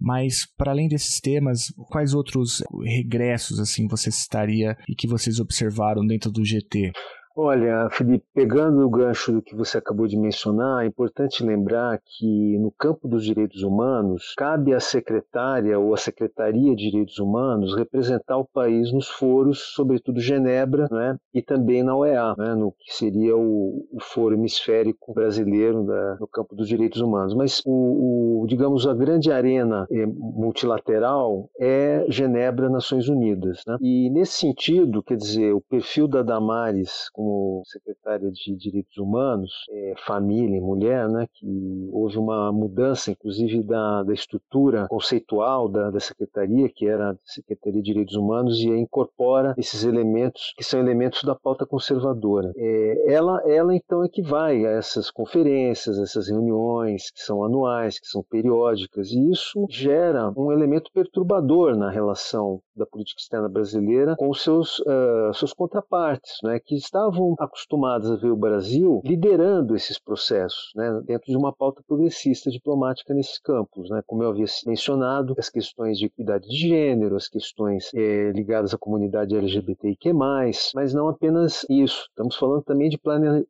Mas, 0.00 0.46
para 0.56 0.72
além 0.72 0.88
desses 0.88 1.20
temas, 1.20 1.72
quais 1.90 2.14
outros 2.14 2.62
regressos, 2.84 3.58
assim, 3.58 3.86
você 3.86 4.10
citaria 4.10 4.76
e 4.88 4.94
que 4.94 5.08
vocês 5.08 5.40
observaram 5.40 6.06
dentro 6.06 6.30
do 6.30 6.44
GT? 6.44 6.92
Olha, 7.34 7.88
Felipe, 7.90 8.26
pegando 8.34 8.84
o 8.84 8.90
gancho 8.90 9.32
do 9.32 9.40
que 9.40 9.56
você 9.56 9.78
acabou 9.78 10.06
de 10.06 10.18
mencionar, 10.18 10.84
é 10.84 10.86
importante 10.86 11.42
lembrar 11.42 11.98
que 12.04 12.58
no 12.58 12.70
campo 12.70 13.08
dos 13.08 13.24
direitos 13.24 13.62
humanos, 13.62 14.34
cabe 14.36 14.74
à 14.74 14.80
secretária 14.80 15.78
ou 15.78 15.94
à 15.94 15.96
Secretaria 15.96 16.76
de 16.76 16.90
Direitos 16.90 17.18
Humanos 17.18 17.74
representar 17.74 18.36
o 18.36 18.44
país 18.44 18.92
nos 18.92 19.08
foros, 19.08 19.72
sobretudo 19.74 20.20
Genebra, 20.20 20.86
né, 20.90 21.16
e 21.32 21.40
também 21.40 21.82
na 21.82 21.96
OEA, 21.96 22.34
né, 22.36 22.54
no 22.54 22.72
que 22.72 22.92
seria 22.92 23.34
o, 23.34 23.86
o 23.90 23.98
foro 24.00 24.34
hemisférico 24.34 25.14
brasileiro 25.14 25.84
da, 25.84 26.16
no 26.20 26.26
campo 26.26 26.54
dos 26.54 26.68
direitos 26.68 27.00
humanos. 27.00 27.34
Mas, 27.34 27.62
o, 27.64 28.42
o, 28.42 28.46
digamos, 28.46 28.86
a 28.86 28.92
grande 28.92 29.32
arena 29.32 29.86
eh, 29.90 30.04
multilateral 30.06 31.48
é 31.58 32.04
Genebra, 32.10 32.68
Nações 32.68 33.08
Unidas. 33.08 33.62
Né? 33.66 33.78
E, 33.80 34.10
nesse 34.10 34.34
sentido, 34.34 35.02
quer 35.02 35.16
dizer, 35.16 35.54
o 35.54 35.62
perfil 35.62 36.06
da 36.06 36.22
Damares 36.22 37.08
como 37.22 37.62
secretária 37.66 38.30
de 38.30 38.56
Direitos 38.56 38.96
Humanos, 38.98 39.52
é, 39.70 39.94
Família 40.04 40.56
e 40.56 40.60
Mulher, 40.60 41.08
né, 41.08 41.26
que 41.32 41.88
houve 41.92 42.18
uma 42.18 42.50
mudança, 42.52 43.12
inclusive, 43.12 43.62
da, 43.62 44.02
da 44.02 44.12
estrutura 44.12 44.88
conceitual 44.88 45.68
da, 45.68 45.90
da 45.90 46.00
secretaria, 46.00 46.68
que 46.68 46.86
era 46.86 47.10
a 47.10 47.16
Secretaria 47.24 47.80
de 47.80 47.92
Direitos 47.92 48.16
Humanos, 48.16 48.58
e 48.58 48.68
incorpora 48.68 49.54
esses 49.56 49.84
elementos, 49.84 50.52
que 50.56 50.64
são 50.64 50.80
elementos 50.80 51.22
da 51.22 51.34
pauta 51.34 51.64
conservadora. 51.64 52.52
É, 52.56 53.12
ela, 53.12 53.40
ela, 53.46 53.74
então, 53.74 54.02
é 54.04 54.08
que 54.08 54.22
vai 54.22 54.66
a 54.66 54.70
essas 54.70 55.10
conferências, 55.10 55.98
essas 55.98 56.28
reuniões, 56.28 57.10
que 57.10 57.20
são 57.20 57.44
anuais, 57.44 58.00
que 58.00 58.08
são 58.08 58.24
periódicas, 58.28 59.12
e 59.12 59.30
isso 59.30 59.64
gera 59.70 60.32
um 60.36 60.50
elemento 60.50 60.90
perturbador 60.92 61.76
na 61.76 61.90
relação 61.90 62.60
da 62.74 62.86
política 62.86 63.20
externa 63.20 63.48
brasileira 63.48 64.16
com 64.16 64.32
seus, 64.34 64.78
uh, 64.80 65.32
seus 65.34 65.52
contrapartes, 65.52 66.38
né, 66.42 66.58
que 66.58 66.74
estavam 67.12 67.34
acostumados 67.38 68.10
a 68.10 68.16
ver 68.16 68.30
o 68.30 68.36
Brasil 68.36 69.00
liderando 69.04 69.76
esses 69.76 69.98
processos, 69.98 70.72
né, 70.74 71.02
dentro 71.04 71.26
de 71.26 71.36
uma 71.36 71.52
pauta 71.52 71.82
progressista 71.86 72.50
diplomática 72.50 73.12
nesses 73.12 73.38
campos, 73.38 73.90
né, 73.90 74.02
como 74.06 74.22
eu 74.22 74.30
havia 74.30 74.46
mencionado, 74.66 75.34
as 75.38 75.48
questões 75.48 75.98
de 75.98 76.06
equidade 76.06 76.48
de 76.48 76.56
gênero, 76.56 77.16
as 77.16 77.28
questões 77.28 77.90
é, 77.94 78.32
ligadas 78.32 78.74
à 78.74 78.78
comunidade 78.78 79.36
LGBTIQ+, 79.36 80.12
mas 80.12 80.94
não 80.94 81.08
apenas 81.08 81.64
isso. 81.68 82.06
Estamos 82.08 82.36
falando 82.36 82.62
também 82.62 82.88
de 82.88 82.98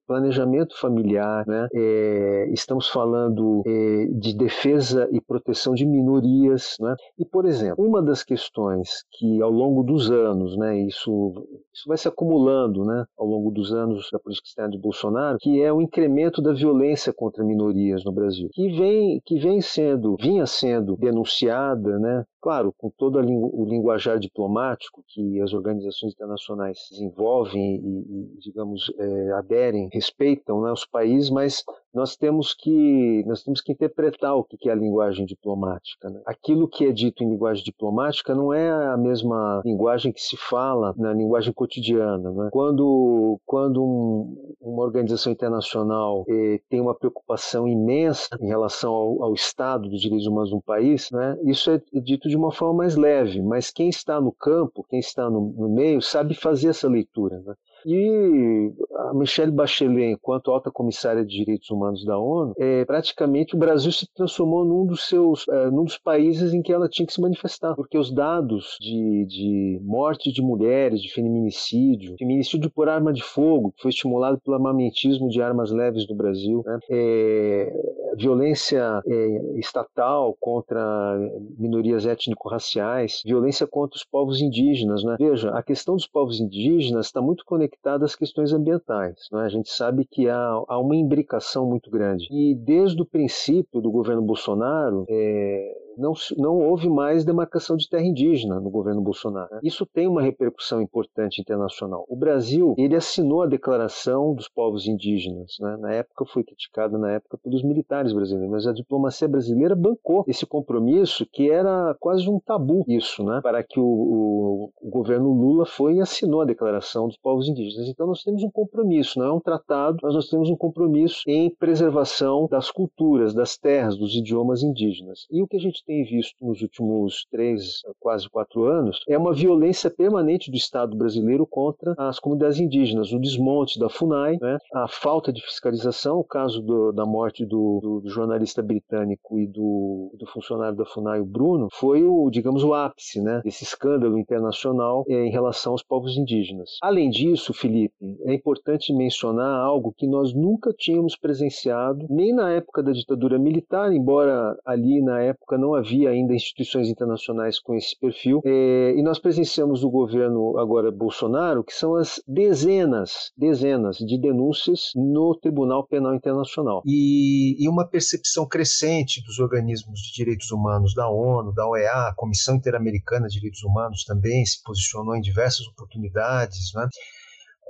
planejamento 0.06 0.78
familiar, 0.78 1.46
né, 1.46 1.68
é, 1.72 2.48
estamos 2.52 2.88
falando 2.88 3.62
é, 3.66 4.06
de 4.06 4.36
defesa 4.36 5.08
e 5.12 5.20
proteção 5.20 5.74
de 5.74 5.86
minorias, 5.86 6.76
né, 6.80 6.94
e 7.18 7.24
por 7.24 7.46
exemplo, 7.46 7.84
uma 7.84 8.02
das 8.02 8.22
questões 8.22 9.04
que 9.12 9.40
ao 9.40 9.50
longo 9.50 9.82
dos 9.82 10.10
anos, 10.10 10.56
né, 10.56 10.78
isso, 10.80 11.32
isso 11.72 11.84
vai 11.86 11.96
se 11.96 12.08
acumulando 12.08 12.84
né, 12.84 13.04
ao 13.16 13.26
longo 13.26 13.51
dos 13.52 13.72
anos 13.72 14.08
da 14.10 14.18
política 14.18 14.48
externa 14.48 14.70
de 14.70 14.78
Bolsonaro, 14.78 15.38
que 15.40 15.62
é 15.62 15.72
o 15.72 15.80
incremento 15.80 16.40
da 16.42 16.52
violência 16.52 17.12
contra 17.12 17.44
minorias 17.44 18.04
no 18.04 18.12
Brasil, 18.12 18.48
que 18.52 18.70
vem, 18.70 19.20
que 19.24 19.38
vem 19.38 19.60
sendo, 19.60 20.16
vinha 20.20 20.46
sendo 20.46 20.96
denunciada, 20.96 21.98
né, 21.98 22.24
Claro, 22.42 22.74
com 22.76 22.90
todo 22.90 23.20
o 23.20 23.64
linguajar 23.64 24.18
diplomático 24.18 25.04
que 25.06 25.40
as 25.40 25.52
organizações 25.52 26.12
internacionais 26.12 26.88
desenvolvem 26.90 27.76
e, 27.76 28.00
e 28.00 28.38
digamos, 28.40 28.92
é, 28.98 29.32
aderem, 29.34 29.88
respeitam 29.92 30.60
né, 30.60 30.72
os 30.72 30.84
países, 30.84 31.30
mas 31.30 31.62
nós 31.94 32.16
temos 32.16 32.54
que 32.54 33.22
nós 33.26 33.42
temos 33.42 33.60
que 33.60 33.72
interpretar 33.72 34.34
o 34.34 34.44
que 34.44 34.68
é 34.68 34.72
a 34.72 34.74
linguagem 34.74 35.26
diplomática. 35.26 36.08
Né? 36.08 36.20
Aquilo 36.26 36.66
que 36.66 36.86
é 36.86 36.92
dito 36.92 37.22
em 37.22 37.28
linguagem 37.28 37.62
diplomática 37.62 38.34
não 38.34 38.52
é 38.52 38.70
a 38.70 38.96
mesma 38.96 39.60
linguagem 39.64 40.12
que 40.12 40.20
se 40.20 40.36
fala 40.36 40.94
na 40.96 41.12
linguagem 41.12 41.52
cotidiana. 41.52 42.30
Né? 42.30 42.48
Quando 42.50 43.38
quando 43.44 43.84
um, 43.84 44.56
uma 44.60 44.82
organização 44.82 45.32
internacional 45.32 46.24
eh, 46.28 46.60
tem 46.68 46.80
uma 46.80 46.94
preocupação 46.94 47.68
imensa 47.68 48.28
em 48.40 48.46
relação 48.46 48.92
ao, 48.92 49.22
ao 49.24 49.34
estado 49.34 49.88
dos 49.88 50.00
direitos 50.00 50.26
humanos 50.26 50.48
de 50.48 50.56
um 50.56 50.60
país, 50.60 51.10
né, 51.10 51.38
isso 51.44 51.70
é 51.70 51.80
dito 52.00 52.28
de 52.32 52.36
uma 52.38 52.50
forma 52.50 52.78
mais 52.78 52.96
leve, 52.96 53.42
mas 53.42 53.70
quem 53.70 53.90
está 53.90 54.18
no 54.18 54.32
campo, 54.32 54.86
quem 54.88 54.98
está 54.98 55.28
no, 55.28 55.52
no 55.52 55.68
meio, 55.68 56.00
sabe 56.00 56.34
fazer 56.34 56.68
essa 56.68 56.88
leitura. 56.88 57.38
Né? 57.40 57.54
E 57.86 58.72
a 58.94 59.14
Michelle 59.14 59.52
Bachelet, 59.52 60.12
enquanto 60.12 60.50
alta 60.50 60.70
comissária 60.70 61.24
de 61.24 61.36
direitos 61.36 61.70
humanos 61.70 62.04
da 62.04 62.18
ONU, 62.18 62.54
é, 62.58 62.84
praticamente 62.84 63.54
o 63.54 63.58
Brasil 63.58 63.90
se 63.92 64.06
transformou 64.14 64.64
num 64.64 64.86
dos 64.86 65.08
seus, 65.08 65.46
é, 65.48 65.70
num 65.70 65.84
dos 65.84 65.98
países 65.98 66.54
em 66.54 66.62
que 66.62 66.72
ela 66.72 66.88
tinha 66.88 67.06
que 67.06 67.12
se 67.12 67.20
manifestar, 67.20 67.74
porque 67.74 67.98
os 67.98 68.12
dados 68.12 68.76
de, 68.80 69.26
de 69.26 69.80
morte 69.82 70.32
de 70.32 70.42
mulheres, 70.42 71.00
de 71.00 71.12
feminicídio, 71.12 72.16
feminicídio 72.18 72.70
por 72.70 72.88
arma 72.88 73.12
de 73.12 73.22
fogo, 73.22 73.72
que 73.72 73.82
foi 73.82 73.90
estimulado 73.90 74.40
pelo 74.40 74.56
armamentismo 74.56 75.28
de 75.28 75.40
armas 75.42 75.70
leves 75.70 76.06
no 76.08 76.14
Brasil, 76.14 76.62
né, 76.64 76.78
é, 76.90 77.72
violência 78.16 79.00
é, 79.06 79.58
estatal 79.58 80.36
contra 80.40 81.18
minorias 81.58 82.06
étnico-raciais, 82.06 83.22
violência 83.24 83.66
contra 83.66 83.96
os 83.96 84.04
povos 84.04 84.40
indígenas. 84.40 85.02
Né? 85.02 85.16
Veja, 85.18 85.50
a 85.50 85.62
questão 85.62 85.96
dos 85.96 86.06
povos 86.06 86.40
indígenas 86.40 87.06
está 87.06 87.20
muito 87.20 87.44
conectada 87.44 87.71
conectada 87.72 88.04
às 88.04 88.14
questões 88.14 88.52
ambientais. 88.52 89.28
Né? 89.32 89.42
A 89.42 89.48
gente 89.48 89.70
sabe 89.70 90.04
que 90.04 90.28
há, 90.28 90.62
há, 90.68 90.78
uma 90.78 90.94
imbricação 90.94 91.66
muito 91.66 91.90
grande. 91.90 92.26
E 92.30 92.54
desde 92.54 93.00
o 93.00 93.06
princípio 93.06 93.80
do 93.80 93.90
governo 93.90 94.22
Bolsonaro, 94.22 95.06
é, 95.08 95.81
não, 95.96 96.12
não 96.36 96.58
houve 96.58 96.88
mais 96.88 97.24
demarcação 97.24 97.76
de 97.76 97.88
terra 97.88 98.04
indígena 98.04 98.60
no 98.60 98.70
governo 98.70 99.00
Bolsonaro. 99.00 99.54
Né? 99.54 99.60
Isso 99.62 99.86
tem 99.86 100.06
uma 100.06 100.22
repercussão 100.22 100.80
importante 100.80 101.40
internacional. 101.40 102.04
O 102.08 102.16
Brasil 102.16 102.74
ele 102.78 102.96
assinou 102.96 103.42
a 103.42 103.46
Declaração 103.46 104.34
dos 104.34 104.48
Povos 104.48 104.86
Indígenas. 104.86 105.56
Né? 105.60 105.76
Na 105.78 105.92
época 105.92 106.24
foi 106.26 106.44
criticado 106.44 106.98
na 106.98 107.12
época 107.12 107.38
pelos 107.38 107.62
militares 107.62 108.12
brasileiros, 108.12 108.50
mas 108.50 108.66
a 108.66 108.72
diplomacia 108.72 109.28
brasileira 109.28 109.74
bancou 109.74 110.24
esse 110.26 110.46
compromisso 110.46 111.26
que 111.30 111.50
era 111.50 111.94
quase 112.00 112.28
um 112.28 112.40
tabu 112.40 112.84
isso, 112.88 113.22
né? 113.24 113.40
para 113.42 113.62
que 113.62 113.78
o, 113.78 113.84
o, 113.84 114.72
o 114.80 114.90
governo 114.90 115.32
Lula 115.32 115.66
foi 115.66 115.94
e 115.94 116.00
assinou 116.00 116.42
a 116.42 116.46
Declaração 116.46 117.06
dos 117.06 117.16
Povos 117.16 117.48
Indígenas. 117.48 117.88
Então 117.88 118.06
nós 118.06 118.22
temos 118.22 118.42
um 118.42 118.50
compromisso, 118.50 119.18
não 119.18 119.26
é 119.26 119.32
um 119.32 119.40
tratado, 119.40 119.98
mas 120.02 120.14
nós 120.14 120.28
temos 120.28 120.50
um 120.50 120.56
compromisso 120.56 121.22
em 121.26 121.50
preservação 121.50 122.46
das 122.50 122.70
culturas, 122.70 123.34
das 123.34 123.56
terras, 123.56 123.96
dos 123.96 124.14
idiomas 124.14 124.62
indígenas. 124.62 125.26
E 125.30 125.42
o 125.42 125.46
que 125.46 125.56
a 125.56 125.60
gente 125.60 125.81
gente 125.82 125.86
tem 125.86 126.04
visto 126.04 126.36
nos 126.40 126.62
últimos 126.62 127.26
três, 127.30 127.82
quase 127.98 128.28
quatro 128.28 128.64
anos, 128.64 129.00
é 129.08 129.18
uma 129.18 129.32
violência 129.32 129.90
permanente 129.90 130.50
do 130.50 130.56
Estado 130.56 130.96
brasileiro 130.96 131.46
contra 131.46 131.94
as 131.98 132.18
comunidades 132.18 132.58
indígenas, 132.58 133.12
o 133.12 133.18
desmonte 133.18 133.78
da 133.78 133.88
FUNAI, 133.88 134.38
né, 134.40 134.58
a 134.72 134.88
falta 134.88 135.32
de 135.32 135.42
fiscalização, 135.42 136.18
o 136.18 136.24
caso 136.24 136.62
do, 136.62 136.92
da 136.92 137.04
morte 137.04 137.44
do, 137.44 137.80
do, 137.82 138.00
do, 138.00 138.10
jornalista 138.10 138.62
britânico 138.62 139.38
e 139.38 139.46
do, 139.46 140.10
funcionário 140.32 140.76
da 140.76 140.86
FUNAI, 140.86 141.20
o 141.20 141.24
Bruno, 141.26 141.68
foi 141.72 142.02
o, 142.04 142.30
digamos, 142.30 142.64
o 142.64 142.72
ápice 142.72 143.20
né, 143.20 143.40
desse 143.44 143.64
escândalo 143.64 144.18
internacional 144.18 145.04
é, 145.08 145.26
em 145.26 145.30
relação 145.30 145.72
aos 145.72 145.82
povos 145.82 146.16
indígenas. 146.16 146.78
Além 146.80 147.10
disso, 147.10 147.52
Felipe, 147.52 147.94
é 148.24 148.32
importante 148.32 148.94
mencionar 148.94 149.60
algo 149.60 149.92
que 149.96 150.06
nós 150.06 150.32
nunca 150.32 150.72
tínhamos 150.72 151.16
presenciado, 151.16 152.06
nem 152.08 152.32
na 152.34 152.52
época 152.52 152.82
da 152.82 152.92
ditadura 152.92 153.38
militar, 153.38 153.92
embora 153.92 154.56
ali 154.64 155.02
na 155.02 155.20
época 155.20 155.58
não 155.58 155.71
havia 155.74 156.10
ainda 156.10 156.34
instituições 156.34 156.88
internacionais 156.88 157.58
com 157.58 157.74
esse 157.74 157.98
perfil, 157.98 158.40
é, 158.44 158.94
e 158.96 159.02
nós 159.02 159.18
presenciamos 159.18 159.84
o 159.84 159.90
governo 159.90 160.58
agora 160.58 160.90
Bolsonaro, 160.90 161.64
que 161.64 161.72
são 161.72 161.96
as 161.96 162.20
dezenas, 162.26 163.30
dezenas 163.36 163.96
de 163.98 164.18
denúncias 164.18 164.90
no 164.94 165.36
Tribunal 165.38 165.86
Penal 165.86 166.14
Internacional. 166.14 166.82
E, 166.86 167.62
e 167.62 167.68
uma 167.68 167.86
percepção 167.86 168.46
crescente 168.46 169.22
dos 169.22 169.38
organismos 169.38 170.00
de 170.00 170.12
direitos 170.12 170.50
humanos 170.50 170.94
da 170.94 171.08
ONU, 171.08 171.52
da 171.52 171.68
OEA, 171.68 172.08
a 172.08 172.14
Comissão 172.16 172.56
Interamericana 172.56 173.28
de 173.28 173.34
Direitos 173.34 173.62
Humanos 173.62 174.04
também 174.04 174.44
se 174.44 174.62
posicionou 174.62 175.16
em 175.16 175.20
diversas 175.20 175.66
oportunidades, 175.66 176.72
né? 176.74 176.86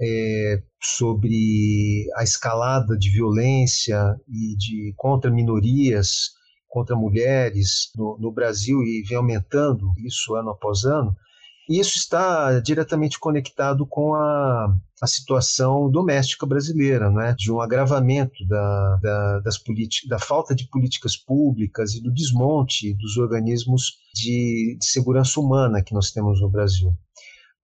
É, 0.01 0.63
sobre 0.81 2.07
a 2.17 2.25
escalada 2.25 2.97
de 2.97 3.11
violência 3.11 4.17
e 4.27 4.57
de 4.57 4.95
contra 4.97 5.31
minorias, 5.31 6.31
contra 6.73 6.97
mulheres 6.97 7.91
no, 7.95 8.17
no 8.19 8.33
Brasil 8.33 8.83
e 8.83 9.05
vem 9.07 9.19
aumentando 9.19 9.93
isso 9.99 10.35
ano 10.35 10.51
após 10.51 10.85
ano. 10.85 11.15
E 11.69 11.79
isso 11.79 11.99
está 11.99 12.59
diretamente 12.61 13.21
conectado 13.21 13.87
com 13.87 14.15
a, 14.15 14.75
a 15.01 15.07
situação 15.07 15.91
doméstica 15.91 16.47
brasileira, 16.47 17.11
né? 17.11 17.37
de 17.39 17.53
um 17.53 17.61
agravamento 17.61 18.45
da, 18.49 18.97
da, 19.03 19.41
das 19.41 19.63
da 20.09 20.19
falta 20.19 20.55
de 20.55 20.67
políticas 20.69 21.15
públicas 21.15 21.95
e 21.95 22.03
do 22.03 22.11
desmonte 22.11 22.95
dos 22.95 23.19
organismos 23.19 23.99
de, 24.15 24.77
de 24.81 24.87
segurança 24.87 25.39
humana 25.39 25.83
que 25.83 25.95
nós 25.95 26.11
temos 26.11 26.41
no 26.41 26.49
Brasil. 26.49 26.93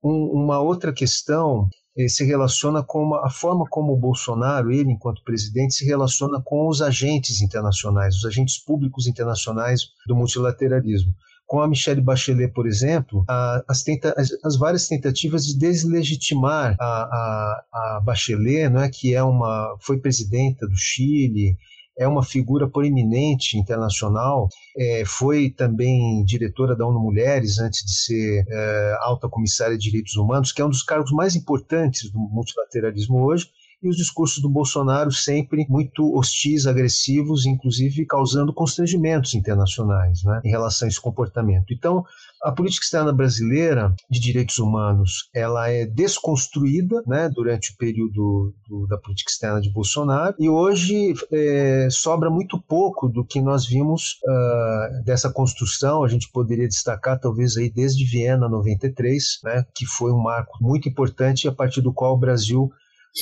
Um, 0.05 0.45
uma 0.45 0.61
outra 0.61 0.93
questão 0.93 1.69
se 2.07 2.25
relaciona 2.25 2.83
com 2.83 3.15
a 3.15 3.31
forma 3.31 3.65
como 3.71 3.95
o 3.95 3.97
Bolsonaro, 3.97 4.71
ele 4.71 4.93
enquanto 4.93 5.25
presidente, 5.25 5.75
se 5.75 5.87
relaciona 5.87 6.41
com 6.45 6.69
os 6.69 6.83
agentes 6.83 7.41
internacionais, 7.41 8.17
os 8.17 8.27
agentes 8.27 8.59
públicos 8.59 9.07
internacionais 9.07 9.89
do 10.07 10.15
multilateralismo. 10.15 11.15
Com 11.47 11.63
a 11.63 11.67
Michelle 11.67 12.03
Bachelet, 12.03 12.53
por 12.53 12.67
exemplo, 12.67 13.25
a, 13.27 13.65
as, 13.67 13.83
tenta, 13.83 14.15
as, 14.19 14.29
as, 14.45 14.59
várias 14.59 14.87
tentativas 14.87 15.47
de 15.47 15.59
deslegitimar 15.59 16.77
a, 16.79 16.85
a, 16.85 17.65
a 17.73 18.01
Bachelet, 18.05 18.69
né, 18.69 18.91
que 18.93 19.15
é 19.15 19.23
uma, 19.23 19.75
foi 19.81 19.99
presidenta 19.99 20.69
do 20.69 20.77
Chile, 20.77 21.57
é 21.99 22.07
uma 22.07 22.23
figura 22.23 22.69
proeminente 22.69 23.59
internacional, 23.59 24.49
é, 24.77 25.03
foi 25.05 25.51
também 25.51 26.25
diretora 26.25 26.77
da 26.77 26.87
ONU 26.87 27.01
Mulheres 27.01 27.59
antes 27.59 27.85
de 27.85 27.93
ser 27.93 28.45
é, 28.49 28.97
alta 29.01 29.29
comissária 29.29 29.77
de 29.77 29.91
direitos 29.91 30.17
humanos, 30.17 30.53
que 30.53 30.63
é 30.63 30.65
um 30.65 30.71
dos 30.71 30.83
cargos 30.83 31.11
mais 31.11 31.35
importantes 31.35 32.11
do 32.11 32.19
multilateralismo 32.19 33.25
hoje, 33.25 33.51
e 33.83 33.89
os 33.89 33.97
discursos 33.97 34.43
do 34.43 34.49
Bolsonaro 34.49 35.13
sempre 35.13 35.65
muito 35.69 36.17
hostis, 36.17 36.67
agressivos, 36.67 37.47
inclusive 37.47 38.05
causando 38.07 38.53
constrangimentos 38.53 39.35
internacionais 39.35 40.25
né, 40.25 40.41
em 40.45 40.51
relação 40.51 40.87
a 40.87 40.89
esse 40.89 41.01
comportamento. 41.01 41.73
Então, 41.73 42.05
a 42.43 42.53
política 42.53 42.85
externa 42.85 43.13
brasileira 43.13 43.95
de 44.11 44.21
direitos 44.21 44.59
humanos 44.59 45.29
ela 45.35 45.71
é 45.71 45.87
desconstruída 45.87 47.03
né, 47.07 47.29
durante 47.29 47.73
o 47.73 47.77
período 47.77 48.55
do, 48.67 48.87
da 48.87 48.97
política 48.99 49.31
externa 49.31 49.61
de 49.61 49.73
Bolsonaro 49.73 50.35
e 50.39 50.49
hoje 50.49 51.15
é, 51.33 51.89
sobra 51.91 52.31
muito 52.31 52.61
pouco 52.61 53.09
do 53.09 53.25
que 53.25 53.41
nós 53.41 53.67
vimos 53.67 54.19
uh, 54.25 55.05
dessa 55.05 55.33
construção. 55.33 56.05
A 56.05 56.09
gente 56.09 56.31
poderia 56.31 56.69
destacar 56.69 57.19
talvez 57.19 57.57
aí 57.57 57.71
desde 57.71 58.05
Viena 58.05 58.49
93, 58.49 59.41
né, 59.45 59.65
que 59.75 59.87
foi 59.87 60.13
um 60.13 60.23
marco 60.23 60.59
muito 60.61 60.89
importante 60.89 61.49
a 61.49 61.53
partir 61.53 61.81
do 61.81 61.93
qual 61.93 62.15
o 62.15 62.19
Brasil 62.19 62.71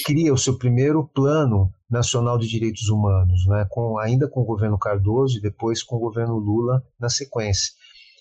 cria 0.04 0.32
o 0.32 0.38
seu 0.38 0.58
primeiro 0.58 1.08
plano 1.14 1.72
nacional 1.90 2.36
de 2.36 2.48
direitos 2.48 2.88
humanos, 2.88 3.46
né, 3.46 3.66
com, 3.70 3.98
ainda 3.98 4.28
com 4.28 4.40
o 4.40 4.44
governo 4.44 4.78
Cardoso 4.78 5.38
e 5.38 5.40
depois 5.40 5.82
com 5.82 5.96
o 5.96 6.00
governo 6.00 6.36
Lula 6.36 6.82
na 6.98 7.08
sequência. 7.08 7.72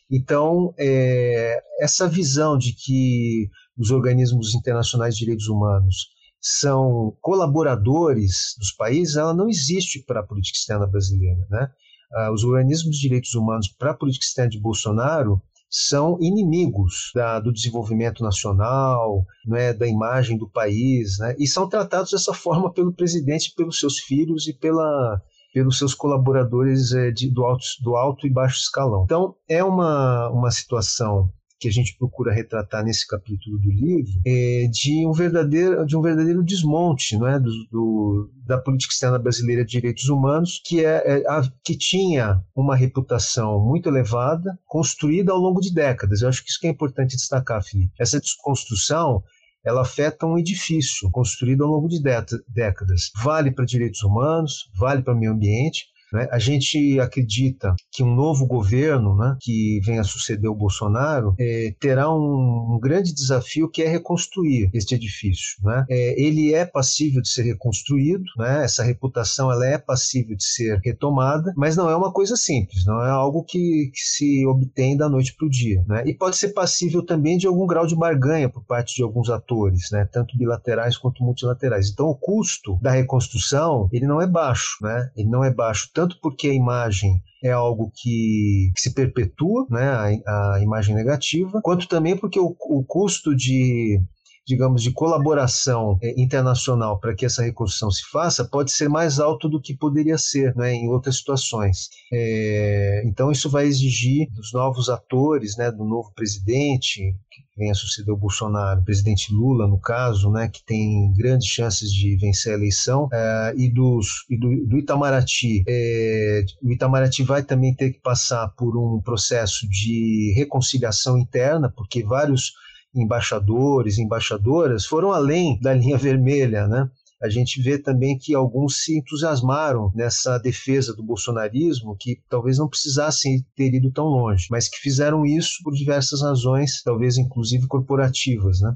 Então, 0.10 0.74
é, 0.78 1.60
essa 1.80 2.08
visão 2.08 2.58
de 2.58 2.74
que 2.74 3.50
os 3.78 3.92
organismos 3.92 4.54
internacionais 4.54 5.16
de 5.16 5.22
direitos 5.22 5.48
humanos 5.48 6.08
são 6.40 7.18
colaboradores 7.22 8.56
dos 8.60 8.72
países, 8.72 9.16
ela 9.16 9.34
não 9.34 9.50
existe 9.50 10.04
para 10.06 10.20
a 10.20 10.26
política 10.26 10.58
externa 10.58 10.86
brasileira. 10.86 11.46
Né? 11.50 11.68
Ah, 12.14 12.32
os 12.32 12.44
organismos 12.44 12.96
de 12.96 13.02
direitos 13.02 13.34
humanos 13.34 13.68
para 13.68 13.92
a 13.92 13.96
política 13.96 14.26
externa 14.26 14.52
de 14.52 14.60
Bolsonaro 14.60 15.42
são 15.68 16.18
inimigos 16.22 17.12
da, 17.14 17.40
do 17.40 17.52
desenvolvimento 17.52 18.24
nacional, 18.24 19.26
né, 19.46 19.74
da 19.74 19.88
imagem 19.88 20.38
do 20.38 20.50
país, 20.50 21.18
né, 21.18 21.36
e 21.38 21.48
são 21.48 21.68
tratados 21.68 22.12
dessa 22.12 22.34
forma 22.34 22.72
pelo 22.72 22.94
presidente, 22.94 23.54
pelos 23.58 23.80
seus 23.80 23.98
filhos 24.00 24.48
e 24.48 24.54
pela, 24.54 25.22
pelos 25.56 25.78
seus 25.78 25.94
colaboradores 25.94 26.92
é, 26.92 27.12
de, 27.12 27.30
do, 27.32 27.46
alto, 27.46 27.66
do 27.82 27.96
alto 27.96 28.28
e 28.28 28.30
baixo 28.30 28.58
escalão. 28.58 29.06
Então, 29.06 29.36
é 29.48 29.64
uma, 29.64 30.30
uma 30.30 30.52
situação 30.52 31.32
que 31.58 31.70
a 31.70 31.72
gente 31.72 31.98
procura 31.98 32.34
retratar 32.34 32.84
nesse 32.84 33.08
capítulo 33.08 33.58
do 33.58 33.72
livro 33.72 34.12
é 34.28 34.68
de 34.70 35.08
um 35.08 35.14
verdadeiro 35.14 35.86
de 35.86 35.96
um 35.96 36.02
verdadeiro 36.02 36.44
desmonte 36.44 37.18
não 37.18 37.26
é? 37.26 37.40
do, 37.40 37.50
do 37.72 38.30
da 38.46 38.58
política 38.58 38.94
externa 38.94 39.18
brasileira 39.18 39.64
de 39.64 39.72
direitos 39.72 40.10
humanos 40.10 40.62
que 40.66 40.84
é, 40.84 41.22
é 41.22 41.24
a, 41.30 41.42
que 41.64 41.78
tinha 41.78 42.44
uma 42.54 42.76
reputação 42.76 43.58
muito 43.64 43.88
elevada 43.88 44.60
construída 44.66 45.32
ao 45.32 45.40
longo 45.40 45.62
de 45.62 45.74
décadas 45.74 46.22
eu 46.22 46.28
acho 46.28 46.44
que 46.44 46.50
isso 46.50 46.60
que 46.60 46.68
é 46.68 46.72
importante 46.72 47.16
destacar 47.16 47.64
Felipe 47.64 47.94
essa 47.98 48.20
desconstrução 48.20 49.24
ela 49.66 49.82
afeta 49.82 50.28
um 50.28 50.38
edifício 50.38 51.10
construído 51.10 51.64
ao 51.64 51.72
longo 51.72 51.88
de 51.88 52.02
décadas. 52.48 53.12
Vale 53.24 53.52
para 53.52 53.66
direitos 53.66 54.04
humanos, 54.04 54.70
vale 54.76 55.02
para 55.02 55.16
meio 55.16 55.32
ambiente, 55.32 55.88
né? 56.16 56.30
A 56.32 56.40
gente 56.40 56.98
acredita 57.00 57.76
que 57.92 58.02
um 58.02 58.16
novo 58.16 58.48
governo, 58.48 59.16
né, 59.18 59.36
que 59.42 59.82
venha 59.84 60.04
suceder 60.04 60.50
o 60.50 60.56
Bolsonaro, 60.56 61.36
é, 61.38 61.76
terá 61.78 62.10
um, 62.10 62.76
um, 62.76 62.80
grande 62.82 63.14
desafio 63.14 63.70
que 63.70 63.84
é 63.84 63.88
reconstruir 63.88 64.70
este 64.74 64.96
edifício. 64.96 65.58
Né? 65.62 65.86
É, 65.90 66.22
ele 66.22 66.54
é 66.54 66.66
passível 66.66 67.22
de 67.22 67.30
ser 67.30 67.44
reconstruído, 67.44 68.24
né? 68.38 68.64
essa 68.64 68.84
reputação 68.84 69.52
ela 69.52 69.66
é 69.66 69.78
passível 69.78 70.38
de 70.38 70.46
ser 70.46 70.80
retomada, 70.84 71.54
mas 71.58 71.76
não 71.76 71.90
é 71.90 71.96
uma 71.96 72.14
coisa 72.14 72.38
simples, 72.38 72.86
não 72.86 73.04
é 73.04 73.10
algo 73.10 73.44
que, 73.44 73.92
que 73.94 74.00
se 74.00 74.46
obtém 74.48 74.96
da 74.96 75.10
noite 75.10 75.36
para 75.36 75.48
o 75.48 75.50
dia. 75.50 75.84
Né? 75.88 76.04
E 76.06 76.14
pode 76.14 76.38
ser 76.38 76.50
passível 76.50 77.06
também 77.06 77.38
de 77.38 77.46
algum 77.46 77.68
grau 77.68 77.86
de 77.86 77.96
barganha 77.96 78.48
por 78.48 78.64
parte 78.64 78.96
de 78.96 79.04
alguns 79.04 79.30
atores, 79.30 79.90
né? 79.92 80.08
tanto 80.10 80.38
bilaterais 80.38 80.98
quanto 80.98 81.24
multilaterais. 81.24 81.90
Então, 81.90 82.08
o 82.08 82.16
custo 82.16 82.80
da 82.82 82.92
reconstrução 82.92 83.90
ele 83.92 84.08
não 84.08 84.22
é 84.22 84.28
baixo, 84.28 84.78
né? 84.82 85.12
ele 85.18 85.28
não 85.28 85.44
é 85.44 85.54
baixo 85.54 85.90
tanto 85.94 86.05
porque 86.22 86.48
a 86.48 86.54
imagem 86.54 87.22
é 87.44 87.52
algo 87.52 87.92
que, 87.96 88.72
que 88.76 88.82
se 88.82 88.94
perpetua, 88.94 89.66
né, 89.70 90.22
a, 90.26 90.56
a, 90.56 90.60
imagem 90.62 90.96
negativa, 90.96 91.62
quanto 91.62 91.88
também 91.88 92.18
porque 92.18 92.40
o, 92.40 92.56
o 92.70 92.84
custo 92.84 93.36
de 93.36 94.00
digamos, 94.48 94.84
de 94.84 94.92
colaboração 94.92 95.98
é, 96.02 96.22
internacional 96.22 97.00
para 97.00 97.16
que 97.16 97.26
essa 97.26 97.44
reconstrução 97.44 97.90
se 97.90 98.04
faça 98.12 98.46
pode 98.46 98.72
ser 98.72 98.88
mais 98.88 99.20
alto 99.20 99.50
do 99.50 99.60
que 99.60 99.76
poderia 99.76 100.18
ser 100.18 100.56
né, 100.56 100.72
em 100.72 100.88
outras 100.88 101.18
situações. 101.18 101.90
É, 102.14 103.02
então, 103.06 103.32
isso 103.32 103.50
vai 103.50 103.66
exigir 103.66 104.32
dos 104.32 104.54
novos 104.54 104.88
atores, 104.88 105.58
né, 105.58 105.72
do 105.72 105.84
novo 105.84 106.12
presidente, 106.14 107.16
que 107.56 107.60
vem 107.60 107.72
a 107.72 107.74
suceder 107.74 108.14
o 108.14 108.18
Bolsonaro, 108.18 108.82
o 108.82 108.84
presidente 108.84 109.34
Lula, 109.34 109.66
no 109.66 109.80
caso, 109.80 110.30
né, 110.30 110.50
que 110.50 110.64
tem 110.64 111.12
grandes 111.14 111.48
chances 111.48 111.92
de 111.92 112.18
vencer 112.18 112.54
a 112.54 112.58
eleição, 112.58 113.08
é, 113.12 113.54
e, 113.56 113.72
dos, 113.72 114.26
e 114.30 114.38
do, 114.38 114.68
do 114.68 114.78
Itamaraty. 114.78 115.64
É, 115.68 116.46
o 116.62 116.72
Itamaraty 116.72 117.24
vai 117.24 117.42
também 117.42 117.74
ter 117.74 117.92
que 117.92 118.00
passar 118.02 118.50
por 118.50 118.78
um 118.78 119.02
processo 119.02 119.68
de 119.70 120.34
reconciliação 120.36 121.18
interna, 121.18 121.72
porque 121.76 122.04
vários 122.04 122.54
embaixadores, 122.94 123.98
embaixadoras 123.98 124.86
foram 124.86 125.12
além 125.12 125.60
da 125.60 125.74
linha 125.74 125.98
vermelha, 125.98 126.68
né? 126.68 126.90
A 127.22 127.30
gente 127.30 127.62
vê 127.62 127.78
também 127.78 128.18
que 128.18 128.36
alguns 128.36 128.84
se 128.84 128.98
entusiasmaram 128.98 129.92
nessa 129.96 130.38
defesa 130.38 130.94
do 130.94 131.04
bolsonarismo, 131.04 131.96
que 131.98 132.20
talvez 132.30 132.58
não 132.58 132.68
precisassem 132.68 133.46
ter 133.56 133.74
ido 133.74 133.92
tão 133.92 134.06
longe, 134.06 134.48
mas 134.52 134.68
que 134.68 134.78
fizeram 134.78 135.26
isso 135.26 135.60
por 135.64 135.74
diversas 135.74 136.22
razões, 136.22 136.82
talvez 136.84 137.18
inclusive 137.18 137.68
corporativas. 137.68 138.60
Né? 138.60 138.74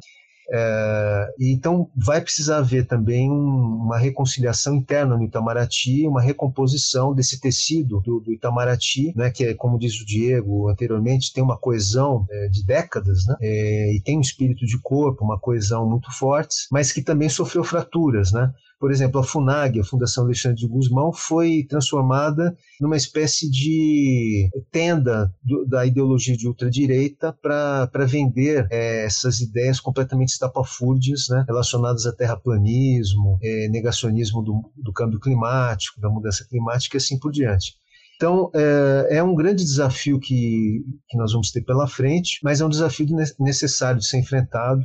É, 0.51 1.33
então, 1.39 1.89
vai 1.95 2.21
precisar 2.21 2.57
haver 2.57 2.87
também 2.87 3.29
um, 3.29 3.35
uma 3.35 3.97
reconciliação 3.97 4.75
interna 4.75 5.15
no 5.15 5.23
Itamaraty, 5.23 6.07
uma 6.07 6.21
recomposição 6.21 7.13
desse 7.13 7.39
tecido 7.39 8.01
do, 8.01 8.19
do, 8.19 8.33
Itamaraty, 8.33 9.13
né, 9.15 9.29
que 9.29 9.43
é, 9.45 9.53
como 9.53 9.77
diz 9.77 9.99
o 10.01 10.05
Diego 10.05 10.69
anteriormente, 10.69 11.31
tem 11.31 11.43
uma 11.43 11.57
coesão 11.57 12.25
é, 12.29 12.47
de 12.47 12.65
décadas, 12.65 13.25
né, 13.27 13.35
é, 13.41 13.95
e 13.95 14.01
tem 14.01 14.17
um 14.17 14.21
espírito 14.21 14.65
de 14.65 14.79
corpo, 14.79 15.23
uma 15.23 15.39
coesão 15.39 15.87
muito 15.87 16.11
forte, 16.11 16.67
mas 16.71 16.91
que 16.91 17.01
também 17.01 17.29
sofreu 17.29 17.63
fraturas, 17.63 18.31
né? 18.31 18.51
Por 18.79 18.91
exemplo, 18.91 19.19
a 19.19 19.23
FUNAG, 19.23 19.79
a 19.79 19.83
Fundação 19.83 20.23
Alexandre 20.23 20.57
de 20.57 20.67
Guzmão, 20.67 21.11
foi 21.11 21.65
transformada 21.69 22.55
numa 22.79 22.95
espécie 22.95 23.49
de 23.51 24.49
tenda 24.71 25.33
do, 25.43 25.65
da 25.65 25.85
ideologia 25.85 26.37
de 26.37 26.47
ultradireita 26.47 27.33
para 27.33 28.05
vender 28.05 28.65
é, 28.71 29.05
essas 29.05 29.41
ideias 29.41 29.81
completamente 29.81 30.29
estapafúrdias 30.29 31.27
né, 31.29 31.43
relacionadas 31.45 32.05
a 32.05 32.15
terraplanismo, 32.15 33.37
é, 33.43 33.67
negacionismo 33.67 34.41
do, 34.41 34.71
do 34.77 34.93
câmbio 34.93 35.19
climático, 35.19 35.99
da 35.99 36.09
mudança 36.09 36.45
climática 36.47 36.95
e 36.95 36.99
assim 36.99 37.19
por 37.19 37.31
diante. 37.33 37.73
Então, 38.15 38.49
é, 38.53 39.17
é, 39.17 39.23
um 39.23 39.33
grande 39.33 39.63
desafio 39.63 40.19
que, 40.19 40.83
que 41.09 41.17
nós 41.17 41.31
vamos 41.31 41.51
ter 41.51 41.61
pela 41.61 41.87
frente, 41.87 42.39
mas 42.43 42.59
é 42.59 42.65
um 42.65 42.69
desafio 42.69 43.07
necessário 43.39 43.99
de 43.99 44.07
ser 44.07 44.19
enfrentado 44.19 44.83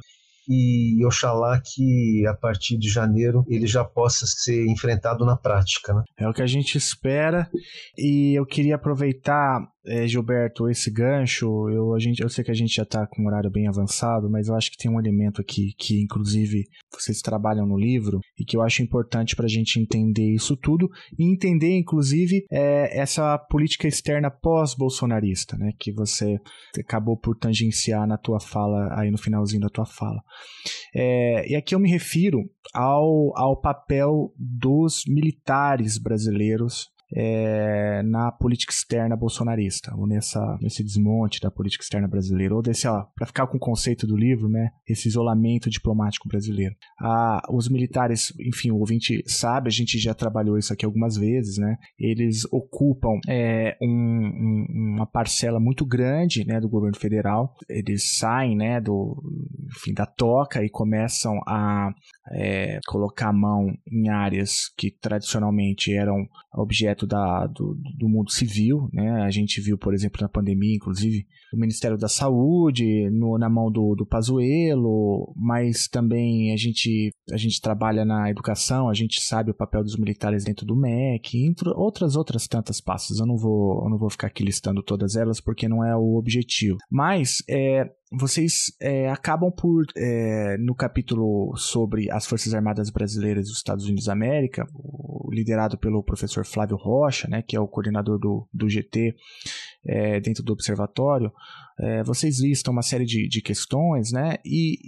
e 0.49 1.05
oxalá 1.07 1.61
que 1.61 2.27
a 2.27 2.35
partir 2.35 2.77
de 2.79 2.89
janeiro 2.89 3.45
ele 3.49 3.67
já 3.67 3.85
possa 3.85 4.27
ser 4.27 4.67
enfrentado 4.67 5.25
na 5.25 5.37
prática. 5.37 5.95
Né? 5.95 6.03
É 6.19 6.29
o 6.29 6.33
que 6.33 6.43
a 6.43 6.47
gente 6.47 6.77
espera 6.77 7.49
e 7.97 8.39
eu 8.39 8.45
queria 8.47 8.77
aproveitar 8.77 9.61
é, 9.87 10.07
Gilberto, 10.07 10.69
esse 10.69 10.91
gancho, 10.91 11.69
eu, 11.69 11.95
a 11.95 11.99
gente, 11.99 12.23
eu 12.23 12.29
sei 12.29 12.43
que 12.43 12.51
a 12.51 12.55
gente 12.55 12.75
já 12.75 12.83
está 12.83 13.07
com 13.07 13.23
um 13.23 13.27
horário 13.27 13.51
bem 13.51 13.69
avançado, 13.69 14.31
mas 14.31 14.49
eu 14.49 14.55
acho 14.55 14.71
que 14.71 14.79
tem 14.79 14.91
um 14.91 14.99
elemento 14.99 15.41
aqui 15.41 15.75
que, 15.79 16.03
inclusive, 16.03 16.65
vocês 16.93 17.21
trabalham 17.21 17.67
no 17.67 17.77
livro 17.77 18.21
e 18.39 18.45
que 18.45 18.57
eu 18.57 18.63
acho 18.63 18.83
importante 18.83 19.37
para 19.37 19.45
a 19.45 19.49
gente 19.49 19.79
entender 19.79 20.35
isso 20.35 20.57
tudo 20.57 20.89
e 21.19 21.31
entender, 21.31 21.77
inclusive, 21.77 22.45
é, 22.51 22.99
essa 22.99 23.39
política 23.39 23.87
externa 23.87 24.31
pós-bolsonarista, 24.31 25.57
né, 25.57 25.73
que 25.79 25.93
você 25.93 26.39
acabou 26.79 27.17
por 27.17 27.37
tangenciar 27.37 28.07
na 28.07 28.17
tua 28.17 28.41
fala, 28.41 28.89
aí 28.99 29.11
no 29.11 29.19
finalzinho 29.19 29.61
da 29.61 29.69
tua 29.69 29.87
fala. 29.87 30.23
É, 30.95 31.51
e 31.51 31.57
aqui 31.57 31.75
eu 31.75 31.81
me 31.81 31.91
refiro 31.91 32.39
ao, 32.73 33.37
ao 33.37 33.61
papel 33.61 34.33
dos 34.39 35.03
militares 35.07 35.99
brasileiros 35.99 36.94
é, 37.13 38.03
na 38.03 38.31
política 38.33 38.73
externa 38.73 39.17
bolsonarista, 39.17 39.95
ou 39.97 40.07
nessa, 40.07 40.59
nesse 40.61 40.83
desmonte 40.83 41.41
da 41.41 41.51
política 41.51 41.83
externa 41.83 42.09
brasileira, 42.09 42.55
ou 42.55 42.63
desse, 42.63 42.87
para 43.15 43.27
ficar 43.27 43.47
com 43.47 43.57
o 43.57 43.61
conceito 43.61 44.07
do 44.07 44.17
livro, 44.17 44.49
né, 44.49 44.71
esse 44.87 45.09
isolamento 45.09 45.69
diplomático 45.71 46.29
brasileiro. 46.29 46.75
Ah, 47.01 47.43
os 47.51 47.69
militares, 47.69 48.33
enfim, 48.41 48.71
o 48.71 48.79
ouvinte 48.79 49.23
sabe, 49.27 49.69
a 49.69 49.73
gente 49.73 49.99
já 49.99 50.15
trabalhou 50.15 50.59
isso 50.59 50.73
aqui 50.73 50.85
algumas 50.85 51.17
vezes, 51.17 51.59
né, 51.59 51.77
eles 51.99 52.45
ocupam 52.51 53.19
é, 53.29 53.77
um, 53.81 53.89
um, 53.89 54.67
uma 54.97 55.07
parcela 55.07 55.61
muito 55.61 55.85
grande, 55.85 56.45
né, 56.47 56.61
do 56.61 56.69
governo 56.69 56.99
federal, 56.99 57.55
eles 57.69 58.17
saem, 58.19 58.57
né, 58.57 58.81
do, 58.81 59.23
enfim, 59.77 59.93
da 59.93 60.07
toca 60.07 60.65
e 60.65 60.69
começam 60.69 61.39
a 61.47 61.91
é, 62.33 62.79
colocar 62.87 63.29
a 63.29 63.33
mão 63.33 63.67
em 63.91 64.09
áreas 64.09 64.69
que 64.77 64.91
tradicionalmente 64.91 65.93
eram 65.93 66.27
objeto 66.55 67.07
da, 67.07 67.47
do, 67.47 67.77
do 67.99 68.09
mundo 68.09 68.31
civil, 68.31 68.89
né? 68.93 69.23
A 69.23 69.31
gente 69.31 69.61
viu, 69.61 69.77
por 69.77 69.93
exemplo, 69.93 70.23
na 70.23 70.29
pandemia, 70.29 70.77
inclusive, 70.77 71.27
o 71.53 71.59
Ministério 71.59 71.97
da 71.97 72.09
Saúde 72.09 73.11
no, 73.11 73.37
na 73.39 73.49
mão 73.49 73.71
do, 73.71 73.95
do 73.95 74.07
Pazuello, 74.07 75.33
mas 75.37 75.89
também 75.89 76.53
a 76.53 76.57
gente, 76.57 77.11
a 77.33 77.37
gente 77.37 77.61
trabalha 77.61 78.05
na 78.05 78.31
educação, 78.31 78.89
a 78.89 78.95
gente 78.95 79.21
sabe 79.21 79.51
o 79.51 79.55
papel 79.55 79.83
dos 79.83 79.97
militares 79.97 80.45
dentro 80.45 80.65
do 80.65 80.77
MEC, 80.77 81.45
entre 81.45 81.69
outras 81.71 82.17
outras 82.17 82.47
tantas 82.47 82.81
passos. 82.81 83.19
Eu 83.19 83.27
não 83.27 83.37
vou, 83.37 83.85
eu 83.85 83.91
não 83.91 83.99
vou 83.99 84.11
ficar 84.11 84.29
aqui 84.29 84.45
listando 84.45 84.83
todas 84.83 85.17
elas 85.17 85.41
porque 85.41 85.69
não 85.69 85.85
é 85.85 85.97
o 85.97 86.17
objetivo. 86.17 86.79
Mas 86.91 87.43
é, 87.49 87.91
vocês 88.13 88.73
é, 88.81 89.09
acabam 89.09 89.51
por, 89.51 89.85
é, 89.97 90.57
no 90.59 90.75
capítulo 90.75 91.57
sobre 91.57 92.11
as 92.11 92.27
Forças 92.27 92.55
Armadas 92.55 92.91
Brasileiras 92.91 93.49
dos 93.49 93.57
Estados 93.57 93.87
Unidos 93.87 94.05
da 94.05 94.13
América, 94.13 94.67
liderado 95.31 95.77
pelo 95.77 96.03
professor 96.03 96.45
Flávio 96.45 96.77
Rocha, 96.77 97.29
né, 97.29 97.43
que 97.43 97.57
é 97.57 97.61
o 97.61 97.67
coordenador 97.67 98.19
do, 98.19 98.49
do 98.53 98.69
GT 98.69 99.17
é, 99.85 100.21
dentro 100.21 100.43
do 100.43 100.53
observatório, 100.53 101.33
é, 101.79 102.03
vocês 102.05 102.41
listam 102.41 102.73
uma 102.73 102.83
série 102.83 103.05
de, 103.05 103.29
de 103.29 103.43
questões, 103.43 104.13
né? 104.13 104.37
E, 104.45 104.79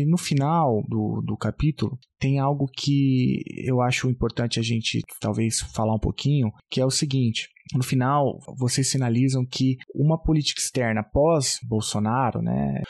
e 0.00 0.04
no 0.06 0.16
final 0.16 0.82
do, 0.88 1.22
do 1.24 1.36
capítulo 1.36 1.98
tem 2.18 2.38
algo 2.38 2.66
que 2.66 3.42
eu 3.66 3.82
acho 3.82 4.08
importante 4.08 4.58
a 4.58 4.62
gente 4.62 5.02
talvez 5.20 5.60
falar 5.60 5.94
um 5.94 5.98
pouquinho, 5.98 6.50
que 6.70 6.80
é 6.80 6.86
o 6.86 6.90
seguinte: 6.90 7.48
no 7.74 7.82
final, 7.82 8.38
vocês 8.58 8.90
sinalizam 8.90 9.44
que 9.44 9.76
uma 9.94 10.16
política 10.18 10.60
externa 10.60 11.02
pós-Bolsonaro 11.02 12.42
né, 12.42 12.82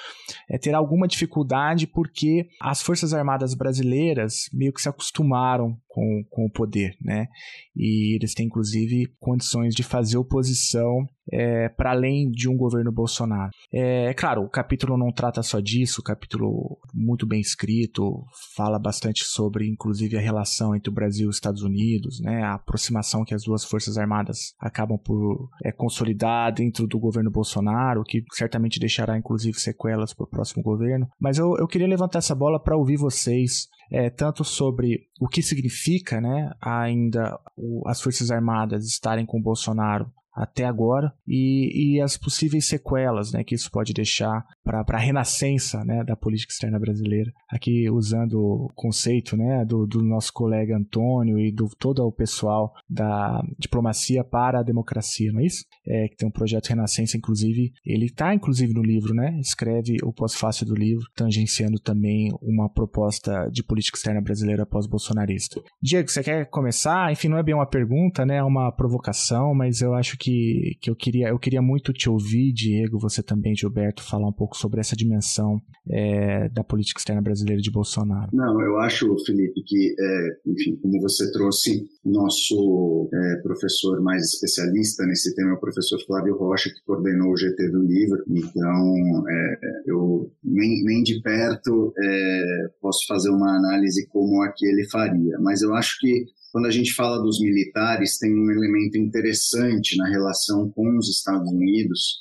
é 0.50 0.58
ter 0.58 0.74
alguma 0.74 1.06
dificuldade 1.06 1.86
porque 1.86 2.48
as 2.60 2.82
Forças 2.82 3.14
Armadas 3.14 3.54
brasileiras 3.54 4.48
meio 4.52 4.72
que 4.72 4.82
se 4.82 4.88
acostumaram 4.88 5.76
com, 5.88 6.24
com 6.28 6.46
o 6.46 6.50
poder, 6.50 6.96
né? 7.00 7.28
E 7.76 8.16
eles 8.16 8.34
têm, 8.34 8.46
inclusive, 8.46 9.06
condições 9.20 9.74
de 9.74 9.84
fazer 9.84 10.18
oposição 10.18 11.06
é, 11.32 11.68
para 11.68 11.92
além 11.92 12.30
de 12.30 12.48
um 12.48 12.56
governo 12.56 12.90
Bolsonaro. 12.90 13.23
É, 13.72 14.10
é, 14.10 14.14
claro, 14.14 14.42
o 14.42 14.48
capítulo 14.48 14.96
não 14.96 15.12
trata 15.12 15.42
só 15.42 15.60
disso, 15.60 16.00
o 16.00 16.04
capítulo 16.04 16.78
muito 16.92 17.26
bem 17.26 17.40
escrito, 17.40 18.24
fala 18.56 18.78
bastante 18.78 19.24
sobre, 19.24 19.68
inclusive, 19.68 20.16
a 20.16 20.20
relação 20.20 20.74
entre 20.74 20.90
o 20.90 20.94
Brasil 20.94 21.26
e 21.26 21.28
os 21.28 21.36
Estados 21.36 21.62
Unidos, 21.62 22.20
né? 22.20 22.42
A 22.42 22.54
aproximação 22.54 23.24
que 23.24 23.34
as 23.34 23.44
duas 23.44 23.64
Forças 23.64 23.98
Armadas 23.98 24.54
acabam 24.58 24.98
por 24.98 25.48
é, 25.64 25.72
consolidar 25.72 26.52
dentro 26.52 26.86
do 26.86 26.98
governo 26.98 27.30
Bolsonaro, 27.30 28.04
que 28.04 28.22
certamente 28.32 28.80
deixará, 28.80 29.18
inclusive, 29.18 29.58
sequelas 29.58 30.14
para 30.14 30.24
o 30.24 30.30
próximo 30.30 30.62
governo. 30.62 31.08
Mas 31.20 31.38
eu, 31.38 31.56
eu 31.58 31.66
queria 31.66 31.88
levantar 31.88 32.18
essa 32.18 32.34
bola 32.34 32.62
para 32.62 32.76
ouvir 32.76 32.96
vocês 32.96 33.68
é, 33.90 34.10
tanto 34.10 34.44
sobre 34.44 35.08
o 35.20 35.28
que 35.28 35.42
significa 35.42 36.20
né, 36.20 36.50
ainda 36.60 37.38
o, 37.56 37.82
as 37.86 38.00
Forças 38.00 38.30
Armadas 38.30 38.84
estarem 38.86 39.26
com 39.26 39.40
Bolsonaro 39.40 40.10
até 40.34 40.64
agora 40.64 41.12
e, 41.26 41.94
e 41.96 42.00
as 42.00 42.16
possíveis 42.16 42.66
sequelas 42.66 43.32
né, 43.32 43.44
que 43.44 43.54
isso 43.54 43.70
pode 43.70 43.92
deixar 43.92 44.44
para 44.64 44.84
a 44.88 44.98
renascença 44.98 45.84
né, 45.84 46.02
da 46.02 46.16
política 46.16 46.52
externa 46.52 46.78
brasileira. 46.78 47.32
Aqui 47.48 47.88
usando 47.90 48.34
o 48.34 48.72
conceito 48.74 49.36
né, 49.36 49.64
do, 49.64 49.86
do 49.86 50.02
nosso 50.02 50.32
colega 50.32 50.76
Antônio 50.76 51.38
e 51.38 51.52
do 51.52 51.68
todo 51.78 52.04
o 52.04 52.12
pessoal 52.12 52.72
da 52.88 53.40
diplomacia 53.58 54.24
para 54.24 54.60
a 54.60 54.62
democracia, 54.62 55.32
não 55.32 55.40
é 55.40 55.46
isso? 55.46 55.64
É, 55.86 56.08
que 56.08 56.16
tem 56.16 56.28
um 56.28 56.32
projeto 56.32 56.68
Renascença, 56.68 57.16
inclusive, 57.16 57.72
ele 57.84 58.06
está 58.06 58.34
inclusive 58.34 58.72
no 58.72 58.82
livro, 58.82 59.14
né? 59.14 59.38
Escreve 59.38 59.96
o 60.02 60.12
pós-fácil 60.12 60.66
do 60.66 60.74
livro, 60.74 61.04
tangenciando 61.14 61.78
também 61.78 62.32
uma 62.40 62.68
proposta 62.68 63.48
de 63.50 63.62
política 63.62 63.98
externa 63.98 64.20
brasileira 64.20 64.66
pós-bolsonarista. 64.66 65.60
Diego, 65.80 66.08
você 66.08 66.22
quer 66.22 66.46
começar? 66.46 67.12
Enfim, 67.12 67.28
não 67.28 67.38
é 67.38 67.42
bem 67.42 67.54
uma 67.54 67.66
pergunta, 67.66 68.24
né? 68.24 68.36
É 68.36 68.42
uma 68.42 68.72
provocação, 68.72 69.54
mas 69.54 69.80
eu 69.80 69.94
acho 69.94 70.16
que 70.16 70.23
que, 70.24 70.78
que 70.80 70.90
eu 70.90 70.96
queria 70.96 71.28
eu 71.28 71.38
queria 71.38 71.60
muito 71.60 71.92
te 71.92 72.08
ouvir, 72.08 72.50
Diego, 72.52 72.98
você 72.98 73.22
também, 73.22 73.54
Gilberto, 73.54 74.02
falar 74.02 74.26
um 74.26 74.32
pouco 74.32 74.56
sobre 74.56 74.80
essa 74.80 74.96
dimensão 74.96 75.60
é, 75.90 76.48
da 76.48 76.64
política 76.64 76.98
externa 76.98 77.20
brasileira 77.20 77.60
de 77.60 77.70
Bolsonaro. 77.70 78.30
Não, 78.32 78.58
eu 78.62 78.78
acho, 78.78 79.14
Felipe, 79.26 79.62
que, 79.66 79.94
é, 79.98 80.28
enfim, 80.46 80.76
como 80.80 80.98
você 81.02 81.30
trouxe, 81.30 81.84
nosso 82.02 83.10
é, 83.12 83.42
professor 83.42 84.00
mais 84.00 84.22
especialista 84.32 85.04
nesse 85.04 85.34
tema 85.34 85.50
é 85.50 85.54
o 85.54 85.60
professor 85.60 85.98
Flávio 86.06 86.38
Rocha, 86.38 86.70
que 86.70 86.82
coordenou 86.86 87.32
o 87.32 87.36
GT 87.36 87.70
do 87.70 87.82
livro, 87.82 88.24
então 88.28 89.28
é, 89.28 89.58
eu 89.86 90.30
nem, 90.42 90.82
nem 90.84 91.02
de 91.02 91.20
perto 91.20 91.92
é, 91.98 92.68
posso 92.80 93.06
fazer 93.06 93.28
uma 93.28 93.58
análise 93.58 94.08
como 94.08 94.42
a 94.42 94.48
que 94.48 94.66
ele 94.66 94.88
faria, 94.88 95.38
mas 95.40 95.60
eu 95.60 95.74
acho 95.74 95.98
que 96.00 96.24
quando 96.54 96.66
a 96.66 96.70
gente 96.70 96.94
fala 96.94 97.20
dos 97.20 97.40
militares, 97.40 98.16
tem 98.16 98.32
um 98.32 98.48
elemento 98.48 98.96
interessante 98.96 99.96
na 99.96 100.08
relação 100.08 100.70
com 100.70 100.96
os 100.96 101.10
Estados 101.10 101.50
Unidos, 101.50 102.20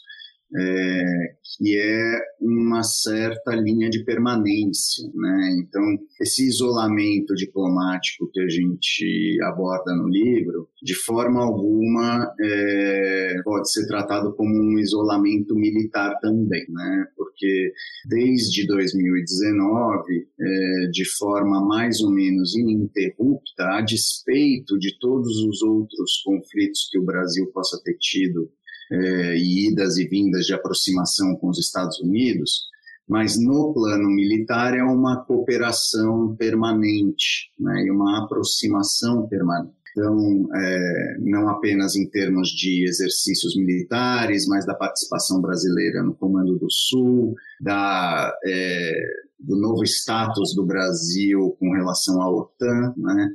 é, 0.55 1.35
que 1.57 1.77
é 1.77 2.19
uma 2.39 2.83
certa 2.83 3.55
linha 3.55 3.89
de 3.89 4.03
permanência. 4.03 5.07
Né? 5.13 5.57
Então, 5.59 5.83
esse 6.21 6.47
isolamento 6.47 7.33
diplomático 7.35 8.29
que 8.31 8.39
a 8.39 8.47
gente 8.47 9.37
aborda 9.43 9.95
no 9.95 10.07
livro, 10.07 10.67
de 10.81 10.95
forma 10.95 11.43
alguma 11.43 12.31
é, 12.39 13.35
pode 13.43 13.71
ser 13.71 13.87
tratado 13.87 14.33
como 14.35 14.51
um 14.51 14.79
isolamento 14.79 15.55
militar 15.55 16.19
também, 16.21 16.65
né? 16.69 17.05
porque 17.15 17.71
desde 18.09 18.67
2019, 18.67 20.27
é, 20.39 20.87
de 20.91 21.05
forma 21.17 21.65
mais 21.65 21.99
ou 22.01 22.11
menos 22.11 22.55
ininterrupta, 22.55 23.63
a 23.77 23.81
despeito 23.81 24.77
de 24.77 24.97
todos 24.99 25.43
os 25.43 25.61
outros 25.61 26.21
conflitos 26.23 26.89
que 26.91 26.99
o 26.99 27.05
Brasil 27.05 27.49
possa 27.53 27.81
ter 27.83 27.97
tido 27.97 28.51
é, 28.93 29.35
e 29.35 29.69
idas 29.69 29.97
e 29.97 30.07
vindas 30.07 30.45
de 30.45 30.53
aproximação 30.53 31.35
com 31.35 31.49
os 31.49 31.57
Estados 31.57 31.99
Unidos, 31.99 32.69
mas 33.07 33.37
no 33.37 33.73
plano 33.73 34.07
militar 34.09 34.77
é 34.77 34.83
uma 34.83 35.23
cooperação 35.25 36.35
permanente 36.35 37.51
né, 37.59 37.85
e 37.85 37.91
uma 37.91 38.23
aproximação 38.23 39.27
permanente. 39.27 39.73
Então, 39.91 40.49
é, 40.55 41.17
não 41.19 41.49
apenas 41.49 41.95
em 41.95 42.09
termos 42.09 42.49
de 42.49 42.83
exercícios 42.87 43.55
militares, 43.55 44.47
mas 44.47 44.65
da 44.65 44.73
participação 44.73 45.39
brasileira 45.39 46.01
no 46.01 46.15
Comando 46.15 46.57
do 46.57 46.67
Sul, 46.69 47.35
da, 47.61 48.33
é, 48.43 48.93
do 49.39 49.55
novo 49.55 49.83
status 49.83 50.55
do 50.55 50.65
Brasil 50.65 51.55
com 51.59 51.71
relação 51.73 52.21
à 52.21 52.29
OTAN, 52.29 52.93
né? 52.97 53.29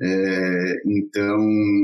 É, 0.00 0.82
então, 0.86 1.38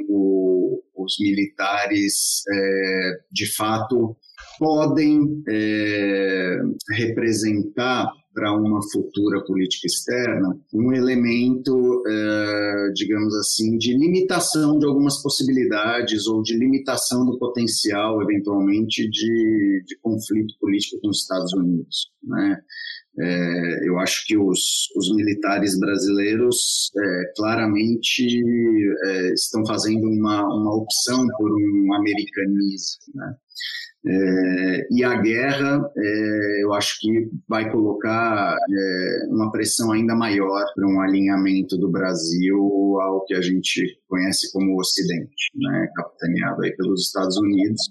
o, 0.09 0.83
os 0.97 1.17
militares, 1.21 2.43
é, 2.53 3.21
de 3.31 3.55
fato, 3.55 4.17
podem 4.59 5.43
é, 5.49 6.59
representar 6.91 8.11
para 8.35 8.53
uma 8.53 8.81
futura 8.93 9.45
política 9.45 9.89
externa 9.89 10.57
um 10.73 10.93
elemento, 10.93 12.05
é, 12.07 12.93
digamos 12.95 13.35
assim, 13.35 13.77
de 13.79 13.97
limitação 13.97 14.79
de 14.79 14.87
algumas 14.87 15.21
possibilidades 15.21 16.29
ou 16.29 16.41
de 16.43 16.57
limitação 16.57 17.27
do 17.27 17.37
potencial, 17.37 18.23
eventualmente, 18.23 19.09
de, 19.11 19.83
de 19.85 19.99
conflito 20.01 20.55
político 20.61 21.01
com 21.01 21.09
os 21.09 21.23
Estados 21.23 21.53
Unidos. 21.53 22.13
Né? 22.23 22.61
É, 23.21 23.89
eu 23.89 23.99
acho 23.99 24.25
que 24.27 24.37
os, 24.37 24.89
os 24.97 25.15
militares 25.15 25.79
brasileiros 25.79 26.91
é, 26.97 27.33
claramente 27.37 28.25
é, 29.05 29.33
estão 29.33 29.67
fazendo 29.67 30.09
uma, 30.09 30.45
uma 30.45 30.77
opção 30.77 31.27
por 31.37 31.51
um 31.51 31.95
americanismo. 31.95 32.99
Né? 33.15 33.35
É, 34.07 34.87
e 34.91 35.05
a 35.05 35.21
guerra, 35.21 35.91
é, 35.97 36.63
eu 36.63 36.73
acho 36.73 36.99
que 37.01 37.29
vai 37.49 37.71
colocar 37.71 38.57
é, 38.57 39.27
uma 39.29 39.51
pressão 39.51 39.91
ainda 39.93 40.15
maior 40.15 40.65
para 40.75 40.87
um 40.87 41.01
alinhamento 41.01 41.77
do 41.77 41.91
Brasil 41.91 42.57
ao 43.03 43.25
que 43.27 43.35
a 43.35 43.43
gente 43.43 43.99
conhece 44.09 44.53
como 44.53 44.79
Ocidente, 44.79 45.51
né, 45.57 45.89
capitaneado 45.97 46.63
aí 46.63 46.75
pelos 46.77 47.07
Estados 47.07 47.37
Unidos. 47.39 47.83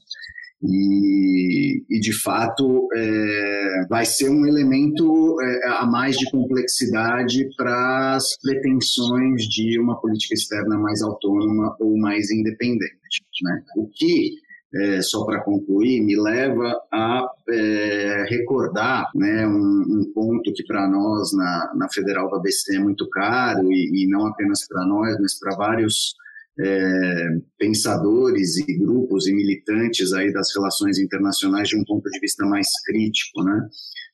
E, 0.63 1.83
e, 1.87 1.99
de 1.99 2.11
fato 2.19 2.87
é, 2.95 3.85
vai 3.87 4.05
ser 4.05 4.29
um 4.29 4.45
elemento 4.47 5.35
é, 5.39 5.67
a 5.67 5.85
mais 5.85 6.17
de 6.17 6.29
complexidade 6.31 7.47
para 7.55 8.15
as 8.15 8.25
pretensões 8.41 9.43
de 9.43 9.79
uma 9.79 9.99
política 10.01 10.33
externa 10.33 10.77
mais 10.79 11.01
autônoma 11.03 11.75
ou 11.79 11.95
mais 11.99 12.31
independente. 12.31 13.23
Né? 13.43 13.61
O 13.77 13.87
que 13.87 14.31
é, 14.75 15.01
só 15.01 15.25
para 15.25 15.43
concluir, 15.43 16.01
me 16.01 16.19
leva 16.19 16.77
a 16.91 17.25
é, 17.49 18.25
recordar 18.29 19.09
né, 19.15 19.47
um, 19.47 19.85
um, 19.89 20.11
ponto 20.13 20.51
que 20.53 20.65
para 20.65 20.87
nós 20.89 21.31
na, 21.33 21.71
na 21.75 21.89
Federal 21.89 22.29
da 22.29 22.37
ABC 22.37 22.75
é 22.75 22.79
muito 22.79 23.09
caro, 23.09 23.71
e, 23.71 24.03
e 24.03 24.09
não 24.09 24.27
apenas 24.27 24.67
para 24.67 24.85
nós, 24.85 25.15
mas 25.21 25.39
para 25.39 25.55
vários 25.55 26.15
é, 26.59 27.39
pensadores 27.57 28.57
e 28.57 28.77
grupos 28.77 29.27
e 29.27 29.33
militantes 29.33 30.13
aí 30.13 30.31
das 30.33 30.53
relações 30.55 30.97
internacionais 30.97 31.69
de 31.69 31.77
um 31.77 31.83
ponto 31.83 32.09
de 32.09 32.19
vista 32.19 32.45
mais 32.45 32.67
crítico, 32.85 33.43
né? 33.43 33.67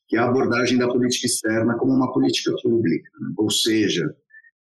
que 0.08 0.18
é 0.18 0.20
a 0.20 0.26
abordagem 0.26 0.78
da 0.78 0.88
política 0.88 1.28
externa 1.28 1.76
como 1.78 1.94
uma 1.94 2.12
política 2.12 2.52
pública, 2.62 3.10
né? 3.22 3.34
ou 3.38 3.50
seja, 3.50 4.04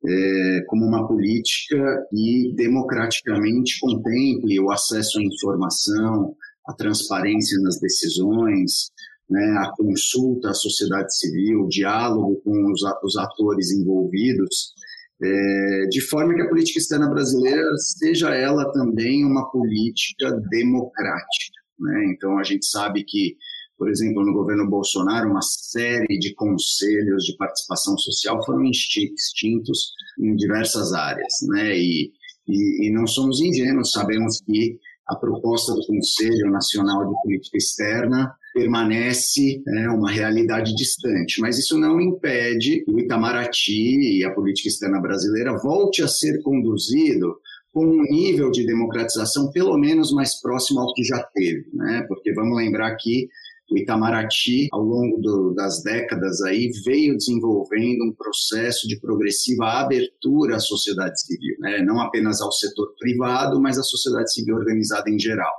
é, 0.04 0.64
como 0.66 0.86
uma 0.86 1.06
política 1.06 2.06
que 2.10 2.52
democraticamente 2.56 3.78
contemple 3.80 4.60
o 4.60 4.70
acesso 4.70 5.18
à 5.18 5.22
informação, 5.22 6.34
a 6.66 6.72
transparência 6.74 7.60
nas 7.60 7.78
decisões, 7.80 8.92
né, 9.28 9.56
a 9.58 9.72
consulta 9.76 10.50
à 10.50 10.54
sociedade 10.54 11.16
civil, 11.16 11.62
o 11.62 11.68
diálogo 11.68 12.40
com 12.44 12.72
os, 12.72 12.82
os 13.02 13.16
atores 13.16 13.72
envolvidos, 13.72 14.74
é, 15.22 15.86
de 15.88 16.00
forma 16.00 16.34
que 16.34 16.42
a 16.42 16.48
política 16.48 16.78
externa 16.78 17.08
brasileira 17.08 17.76
seja 17.76 18.34
ela 18.34 18.70
também 18.72 19.24
uma 19.24 19.50
política 19.50 20.32
democrática. 20.50 21.60
Né? 21.78 22.12
Então, 22.14 22.38
a 22.38 22.42
gente 22.42 22.66
sabe 22.66 23.04
que 23.04 23.36
por 23.82 23.90
exemplo, 23.90 24.24
no 24.24 24.32
governo 24.32 24.70
Bolsonaro, 24.70 25.28
uma 25.28 25.42
série 25.42 26.16
de 26.16 26.32
conselhos 26.36 27.24
de 27.24 27.36
participação 27.36 27.98
social 27.98 28.40
foram 28.44 28.62
extintos 28.64 29.92
em 30.20 30.36
diversas 30.36 30.92
áreas, 30.92 31.32
né? 31.48 31.76
E, 31.76 32.12
e, 32.46 32.86
e 32.86 32.92
não 32.92 33.08
somos 33.08 33.40
ingênuos, 33.40 33.90
sabemos 33.90 34.40
que 34.46 34.78
a 35.08 35.16
proposta 35.16 35.74
do 35.74 35.84
Conselho 35.84 36.52
Nacional 36.52 37.08
de 37.08 37.22
Política 37.24 37.56
Externa 37.56 38.32
permanece 38.52 39.62
é, 39.66 39.88
uma 39.88 40.10
realidade 40.10 40.74
distante, 40.74 41.40
mas 41.40 41.58
isso 41.58 41.78
não 41.78 42.00
impede 42.00 42.84
que 42.84 42.90
o 42.90 42.98
Itamaraty 42.98 44.18
e 44.18 44.24
a 44.24 44.32
política 44.32 44.68
externa 44.68 45.00
brasileira 45.00 45.56
volte 45.58 46.02
a 46.02 46.08
ser 46.08 46.42
conduzido 46.42 47.36
com 47.72 47.86
um 47.86 48.02
nível 48.02 48.50
de 48.50 48.66
democratização 48.66 49.50
pelo 49.50 49.78
menos 49.78 50.12
mais 50.12 50.40
próximo 50.40 50.80
ao 50.80 50.92
que 50.92 51.02
já 51.02 51.22
teve, 51.34 51.64
né? 51.72 52.04
Porque 52.06 52.32
vamos 52.34 52.56
lembrar 52.56 52.94
que 52.96 53.28
o 53.72 53.78
Itamaraty, 53.78 54.68
ao 54.70 54.82
longo 54.82 55.18
do, 55.18 55.54
das 55.54 55.82
décadas 55.82 56.42
aí, 56.42 56.70
veio 56.84 57.16
desenvolvendo 57.16 58.04
um 58.04 58.12
processo 58.12 58.86
de 58.86 59.00
progressiva 59.00 59.80
abertura 59.80 60.56
à 60.56 60.60
sociedade 60.60 61.20
civil, 61.22 61.56
né? 61.58 61.82
não 61.82 61.98
apenas 62.00 62.42
ao 62.42 62.52
setor 62.52 62.92
privado, 62.98 63.60
mas 63.60 63.78
à 63.78 63.82
sociedade 63.82 64.32
civil 64.32 64.56
organizada 64.56 65.08
em 65.08 65.18
geral. 65.18 65.52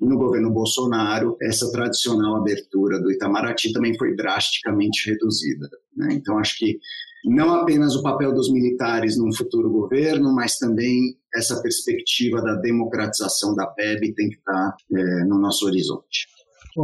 No 0.00 0.18
governo 0.18 0.50
Bolsonaro, 0.50 1.36
essa 1.40 1.70
tradicional 1.70 2.36
abertura 2.36 3.00
do 3.00 3.10
Itamaraty 3.10 3.72
também 3.72 3.96
foi 3.96 4.14
drasticamente 4.14 5.10
reduzida. 5.10 5.68
Né? 5.96 6.08
Então, 6.12 6.38
acho 6.38 6.58
que 6.58 6.78
não 7.24 7.54
apenas 7.54 7.96
o 7.96 8.02
papel 8.02 8.34
dos 8.34 8.52
militares 8.52 9.16
num 9.16 9.32
futuro 9.32 9.70
governo, 9.70 10.34
mas 10.34 10.58
também 10.58 11.16
essa 11.34 11.60
perspectiva 11.62 12.42
da 12.42 12.54
democratização 12.56 13.54
da 13.54 13.66
PEB 13.66 14.14
tem 14.14 14.28
que 14.28 14.36
estar 14.36 14.76
é, 14.92 15.24
no 15.24 15.38
nosso 15.38 15.64
horizonte. 15.66 16.28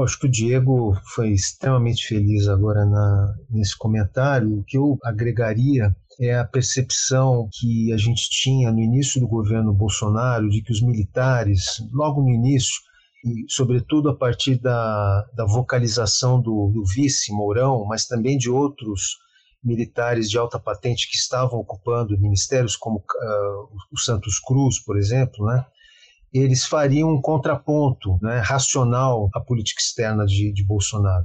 Acho 0.03 0.21
que 0.21 0.27
o 0.27 0.31
Diego 0.31 0.97
foi 1.15 1.31
extremamente 1.33 2.07
feliz 2.07 2.47
agora 2.47 2.87
na, 2.87 3.35
nesse 3.51 3.77
comentário. 3.77 4.61
O 4.61 4.65
que 4.65 4.79
eu 4.79 4.97
agregaria 5.03 5.95
é 6.21 6.39
a 6.39 6.45
percepção 6.45 7.49
que 7.53 7.93
a 7.93 7.97
gente 7.97 8.31
tinha 8.31 8.71
no 8.71 8.79
início 8.79 9.21
do 9.21 9.27
governo 9.27 9.73
Bolsonaro 9.73 10.49
de 10.49 10.63
que 10.63 10.73
os 10.73 10.81
militares, 10.81 11.83
logo 11.93 12.23
no 12.23 12.31
início, 12.31 12.81
e 13.25 13.45
sobretudo 13.49 14.09
a 14.09 14.16
partir 14.16 14.57
da, 14.57 15.27
da 15.35 15.45
vocalização 15.45 16.41
do, 16.41 16.71
do 16.75 16.85
vice 16.85 17.33
Mourão, 17.33 17.85
mas 17.87 18.07
também 18.07 18.39
de 18.39 18.51
outros 18.51 19.18
militares 19.62 20.31
de 20.31 20.39
alta 20.39 20.59
patente 20.59 21.09
que 21.11 21.16
estavam 21.16 21.59
ocupando 21.59 22.18
ministérios 22.18 22.77
como 22.77 22.99
uh, 22.99 23.68
o 23.93 23.99
Santos 23.99 24.39
Cruz, 24.39 24.79
por 24.83 24.97
exemplo, 24.97 25.45
né? 25.45 25.64
eles 26.33 26.64
fariam 26.64 27.11
um 27.11 27.21
contraponto 27.21 28.18
né, 28.23 28.39
racional 28.39 29.29
à 29.35 29.41
política 29.41 29.81
externa 29.81 30.25
de, 30.25 30.53
de 30.53 30.64
Bolsonaro. 30.64 31.25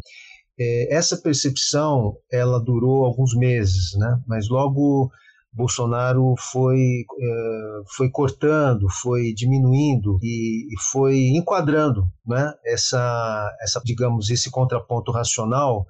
É, 0.60 0.94
essa 0.94 1.18
percepção 1.18 2.18
ela 2.32 2.60
durou 2.60 3.06
alguns 3.06 3.36
meses, 3.36 3.94
né, 3.98 4.20
mas 4.28 4.50
logo 4.50 5.12
Bolsonaro 5.56 6.36
foi, 6.38 7.06
é, 7.18 7.82
foi 7.96 8.10
cortando, 8.10 8.90
foi 8.90 9.34
diminuindo 9.34 10.20
e, 10.22 10.68
foi 10.92 11.30
enquadrando 11.30 12.12
né, 12.28 12.54
essa, 12.66 13.56
essa, 13.62 13.82
digamos, 13.84 14.30
esse 14.30 14.52
contraponto 14.52 15.14
racional 15.14 15.88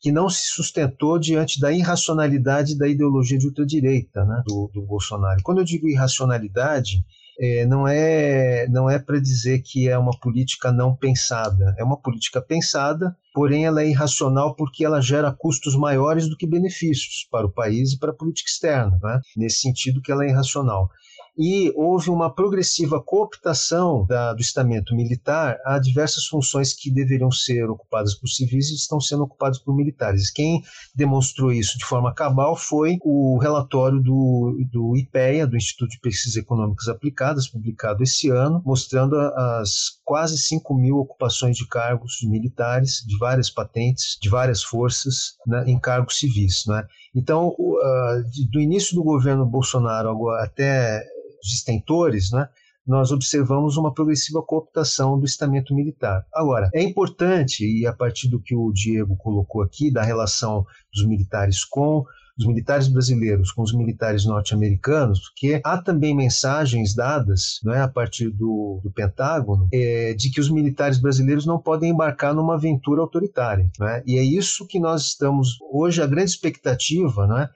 que 0.00 0.12
não 0.12 0.30
se 0.30 0.46
sustentou 0.46 1.18
diante 1.18 1.58
da 1.58 1.72
irracionalidade 1.72 2.78
da 2.78 2.86
ideologia 2.86 3.36
de 3.36 3.48
ultradireita 3.48 4.24
né, 4.24 4.40
do, 4.46 4.70
do 4.72 4.82
Bolsonaro. 4.82 5.42
Quando 5.42 5.58
eu 5.58 5.64
digo 5.64 5.88
irracionalidade, 5.88 7.04
é, 7.38 7.64
não 7.64 7.86
é, 7.86 8.66
não 8.68 8.90
é 8.90 8.98
para 8.98 9.20
dizer 9.20 9.60
que 9.60 9.88
é 9.88 9.96
uma 9.96 10.18
política 10.18 10.72
não 10.72 10.94
pensada. 10.94 11.74
É 11.78 11.84
uma 11.84 11.96
política 11.96 12.42
pensada, 12.42 13.16
porém 13.32 13.64
ela 13.64 13.82
é 13.82 13.88
irracional 13.88 14.56
porque 14.56 14.84
ela 14.84 15.00
gera 15.00 15.32
custos 15.32 15.76
maiores 15.76 16.28
do 16.28 16.36
que 16.36 16.46
benefícios 16.46 17.28
para 17.30 17.46
o 17.46 17.52
país 17.52 17.92
e 17.92 17.98
para 17.98 18.10
a 18.10 18.14
política 18.14 18.50
externa. 18.50 18.98
Né? 19.02 19.20
Nesse 19.36 19.60
sentido 19.60 20.02
que 20.02 20.10
ela 20.10 20.24
é 20.24 20.28
irracional 20.28 20.90
e 21.38 21.72
houve 21.76 22.10
uma 22.10 22.34
progressiva 22.34 23.00
cooptação 23.00 24.04
da, 24.06 24.34
do 24.34 24.40
estamento 24.40 24.94
militar 24.96 25.56
a 25.64 25.78
diversas 25.78 26.26
funções 26.26 26.74
que 26.74 26.90
deveriam 26.90 27.30
ser 27.30 27.70
ocupadas 27.70 28.14
por 28.14 28.26
civis 28.26 28.70
e 28.70 28.74
estão 28.74 29.00
sendo 29.00 29.22
ocupadas 29.22 29.58
por 29.58 29.74
militares. 29.74 30.32
Quem 30.32 30.62
demonstrou 30.94 31.52
isso 31.52 31.78
de 31.78 31.84
forma 31.84 32.12
cabal 32.12 32.56
foi 32.56 32.98
o 33.02 33.38
relatório 33.38 34.00
do, 34.00 34.58
do 34.72 34.96
IPEA, 34.96 35.46
do 35.46 35.56
Instituto 35.56 35.90
de 35.90 36.00
Pesquisas 36.00 36.36
Econômicas 36.36 36.88
Aplicadas, 36.88 37.46
publicado 37.46 38.02
esse 38.02 38.28
ano, 38.30 38.60
mostrando 38.66 39.16
as 39.16 39.98
quase 40.04 40.36
5 40.38 40.74
mil 40.74 40.96
ocupações 40.96 41.56
de 41.56 41.68
cargos 41.68 42.16
militares, 42.22 43.04
de 43.06 43.16
várias 43.16 43.48
patentes, 43.48 44.18
de 44.20 44.28
várias 44.28 44.62
forças, 44.62 45.36
né, 45.46 45.64
em 45.68 45.78
cargos 45.78 46.18
civis. 46.18 46.64
Né? 46.66 46.84
Então, 47.14 47.54
do 48.50 48.60
início 48.60 48.96
do 48.96 49.04
governo 49.04 49.46
Bolsonaro 49.46 50.30
até 50.30 51.04
os 51.42 51.52
extentores, 51.52 52.30
né, 52.30 52.48
nós 52.86 53.12
observamos 53.12 53.76
uma 53.76 53.92
progressiva 53.92 54.42
cooptação 54.42 55.18
do 55.18 55.26
estamento 55.26 55.74
militar. 55.74 56.24
Agora, 56.34 56.70
é 56.72 56.82
importante, 56.82 57.64
e 57.64 57.86
a 57.86 57.92
partir 57.92 58.28
do 58.28 58.40
que 58.40 58.56
o 58.56 58.72
Diego 58.72 59.14
colocou 59.16 59.62
aqui, 59.62 59.90
da 59.92 60.02
relação 60.02 60.64
dos 60.92 61.06
militares 61.06 61.64
com 61.64 62.04
os 62.38 62.46
militares 62.46 62.86
brasileiros 62.86 63.50
com 63.50 63.62
os 63.62 63.74
militares 63.74 64.24
norte-americanos, 64.24 65.20
porque 65.28 65.60
há 65.64 65.76
também 65.82 66.14
mensagens 66.14 66.94
dadas 66.94 67.58
não 67.64 67.74
é, 67.74 67.80
a 67.80 67.88
partir 67.88 68.30
do, 68.30 68.80
do 68.82 68.92
Pentágono 68.92 69.68
é, 69.72 70.14
de 70.14 70.30
que 70.30 70.40
os 70.40 70.48
militares 70.48 70.98
brasileiros 70.98 71.44
não 71.44 71.58
podem 71.58 71.90
embarcar 71.90 72.32
numa 72.32 72.54
aventura 72.54 73.00
autoritária. 73.00 73.68
É? 73.82 74.02
E 74.06 74.18
é 74.18 74.22
isso 74.22 74.66
que 74.66 74.78
nós 74.78 75.02
estamos. 75.06 75.58
Hoje, 75.72 76.00
a 76.00 76.06
grande 76.06 76.30
expectativa 76.30 77.26
não 77.26 77.38
é, 77.38 77.50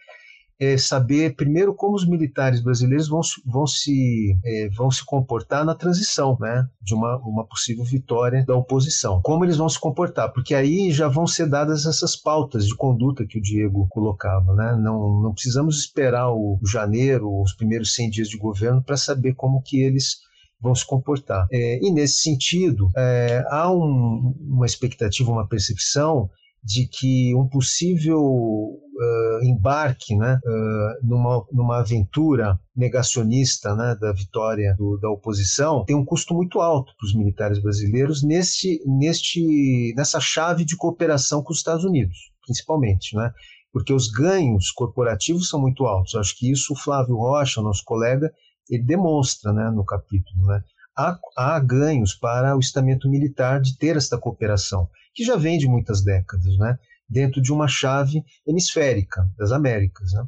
é 0.63 0.79
saber 0.79 1.35
primeiro 1.35 1.75
como 1.75 1.97
os 1.97 2.07
militares 2.07 2.63
brasileiros 2.63 3.09
vão, 3.09 3.21
vão, 3.45 3.67
se, 3.67 4.39
é, 4.45 4.69
vão 4.69 4.91
se 4.91 5.05
comportar 5.05 5.65
na 5.65 5.75
transição, 5.75 6.37
né, 6.39 6.67
de 6.81 6.95
uma, 6.95 7.17
uma 7.19 7.45
possível 7.45 7.85
vitória 7.85 8.45
da 8.47 8.55
oposição. 8.55 9.21
Como 9.23 9.45
eles 9.45 9.57
vão 9.57 9.69
se 9.69 9.81
comportar, 9.81 10.33
porque 10.33 10.55
aí 10.55 10.93
já 10.93 11.09
vão 11.09 11.27
ser 11.27 11.49
dadas 11.49 11.85
essas 11.85 12.15
pautas 12.15 12.65
de 12.67 12.77
conduta 12.77 13.27
que 13.27 13.39
o 13.39 13.43
Diego 13.43 13.89
colocava, 13.91 14.55
né? 14.55 14.77
Não, 14.81 15.21
não 15.21 15.33
precisamos 15.33 15.81
esperar 15.81 16.31
o 16.31 16.61
janeiro, 16.65 17.29
os 17.43 17.53
primeiros 17.55 17.95
100 17.95 18.11
dias 18.11 18.29
de 18.29 18.39
governo 18.39 18.83
para 18.83 18.97
saber 18.97 19.35
como 19.35 19.63
que 19.63 19.83
eles 19.83 20.19
vão 20.61 20.75
se 20.75 20.87
comportar. 20.87 21.47
É, 21.51 21.85
e 21.85 21.91
nesse 21.91 22.23
sentido, 22.23 22.89
é, 22.97 23.45
há 23.49 23.71
um, 23.71 24.35
uma 24.41 24.67
expectativa, 24.67 25.31
uma 25.31 25.49
percepção 25.49 26.31
de 26.65 26.87
que 26.87 27.35
um 27.35 27.49
possível 27.49 28.23
uh, 28.23 29.45
embarque 29.45 30.15
né, 30.15 30.39
uh, 30.45 31.07
numa, 31.07 31.45
numa 31.51 31.79
aventura 31.81 32.59
negacionista 32.75 33.75
né, 33.75 33.97
da 34.01 34.13
vitória 34.13 34.75
do, 34.79 34.97
da 34.99 35.11
oposição 35.11 35.85
tem 35.85 35.97
um 35.97 36.05
custo 36.05 36.35
muito 36.35 36.61
alto 36.61 36.93
para 36.97 37.07
os 37.07 37.15
militares 37.15 37.61
brasileiros 37.61 38.23
nesse, 38.23 38.81
neste, 38.87 39.93
nessa 39.97 40.21
chave 40.21 40.65
de 40.65 40.77
cooperação 40.77 41.43
com 41.43 41.53
os 41.53 41.59
Estados 41.59 41.85
Unidos, 41.85 42.31
principalmente. 42.47 43.17
Né? 43.17 43.33
Porque 43.73 43.93
os 43.93 44.09
ganhos 44.09 44.71
corporativos 44.71 45.49
são 45.49 45.61
muito 45.61 45.85
altos. 45.85 46.15
Acho 46.15 46.39
que 46.39 46.51
isso 46.51 46.75
o 46.75 46.79
Flávio 46.79 47.17
Rocha, 47.17 47.61
nosso 47.61 47.83
colega, 47.85 48.33
ele 48.71 48.85
demonstra 48.85 49.53
né, 49.53 49.69
no 49.71 49.85
capítulo. 49.85 50.47
Né? 50.47 50.63
Há, 50.97 51.19
há 51.37 51.59
ganhos 51.59 52.15
para 52.15 52.55
o 52.55 52.61
estamento 52.61 53.09
militar 53.11 53.61
de 53.61 53.77
ter 53.77 53.97
esta 53.97 54.17
cooperação 54.17 54.89
que 55.15 55.25
já 55.25 55.37
vem 55.37 55.59
de 55.59 55.67
muitas 55.69 56.03
décadas, 56.03 56.57
né? 56.59 56.79
dentro 57.09 57.43
de 57.43 57.53
uma 57.53 57.69
chave 57.69 58.23
hemisférica 58.47 59.29
das 59.37 59.53
Américas. 59.53 60.13
Né? 60.13 60.25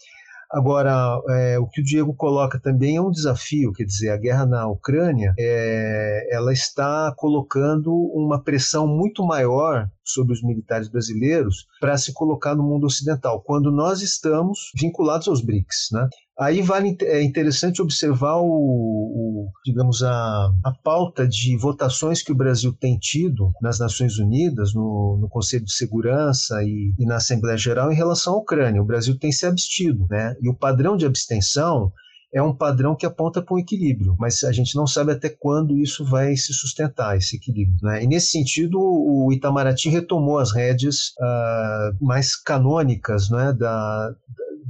Agora, 0.51 1.21
é, 1.31 1.59
o 1.59 1.67
que 1.67 1.81
o 1.81 1.85
Diego 1.85 2.15
coloca 2.15 2.61
também 2.61 2.97
é 2.97 3.01
um 3.01 3.11
desafio, 3.11 3.73
quer 3.73 3.85
dizer, 3.85 4.11
a 4.11 4.17
guerra 4.17 4.47
na 4.47 4.69
Ucrânia, 4.69 5.35
é, 5.39 6.29
ela 6.31 6.53
está 6.53 7.13
colocando 7.17 7.93
uma 8.15 8.41
pressão 8.41 8.87
muito 8.87 9.25
maior 9.27 9.89
sobre 10.05 10.33
os 10.33 10.43
militares 10.43 10.89
brasileiros 10.89 11.67
para 11.81 11.99
se 11.99 12.13
colocar 12.13 12.55
no 12.55 12.63
mundo 12.63 12.85
ocidental, 12.85 13.43
quando 13.43 13.73
nós 13.73 14.03
estamos 14.03 14.71
vinculados 14.79 15.27
aos 15.27 15.41
BRICS. 15.41 15.89
Né? 15.91 16.09
Aí 16.39 16.63
vale, 16.63 16.97
é 17.03 17.23
interessante 17.23 17.81
observar 17.81 18.39
o, 18.39 18.47
o, 18.47 19.53
digamos 19.65 20.03
a, 20.03 20.51
a 20.65 20.73
pauta 20.83 21.29
de 21.29 21.57
votações 21.57 22.23
que 22.23 22.33
o 22.33 22.35
Brasil 22.35 22.73
tem 22.73 22.99
tido 22.99 23.53
nas 23.63 23.79
Nações 23.79 24.19
Unidas, 24.19 24.75
no, 24.75 25.17
no 25.21 25.29
Conselho 25.29 25.65
de 25.65 25.73
Segurança 25.73 26.61
e, 26.65 26.93
e, 26.99 27.07
na 27.07 27.17
Assembleia 27.17 27.57
Geral 27.57 27.93
em 27.93 27.97
relação 27.97 28.35
à 28.35 28.39
Ucrânia. 28.39 28.83
O 28.83 28.87
Brasil 28.87 29.17
tem 29.17 29.31
se 29.31 29.47
abstido, 29.47 30.09
né? 30.11 30.37
E 30.43 30.49
o 30.49 30.55
padrão 30.55 30.97
de 30.97 31.07
abstenção 31.07 31.93
é 32.35 32.43
um 32.43 32.53
padrão 32.53 32.97
que 32.97 33.07
aponta 33.07 33.41
para 33.41 33.55
um 33.55 33.59
equilíbrio, 33.61 34.17
mas 34.19 34.43
a 34.43 34.51
gente 34.51 34.75
não 34.75 34.89
sabe 34.89 35.13
até 35.13 35.29
quando 35.29 35.79
isso 35.79 36.05
vai 36.05 36.35
se 36.35 36.53
sustentar, 36.53 37.17
esse 37.17 37.37
equilíbrio. 37.37 37.79
Né? 37.81 38.03
E 38.03 38.09
nesse 38.09 38.33
sentido, 38.33 38.77
o 38.81 39.33
Itamaraty 39.33 39.89
retomou 39.89 40.41
as 40.41 40.53
rédeas 40.53 41.13
uh, 41.21 42.05
mais 42.05 42.35
canônicas 42.35 43.31
né, 43.31 43.53
da, 43.53 44.13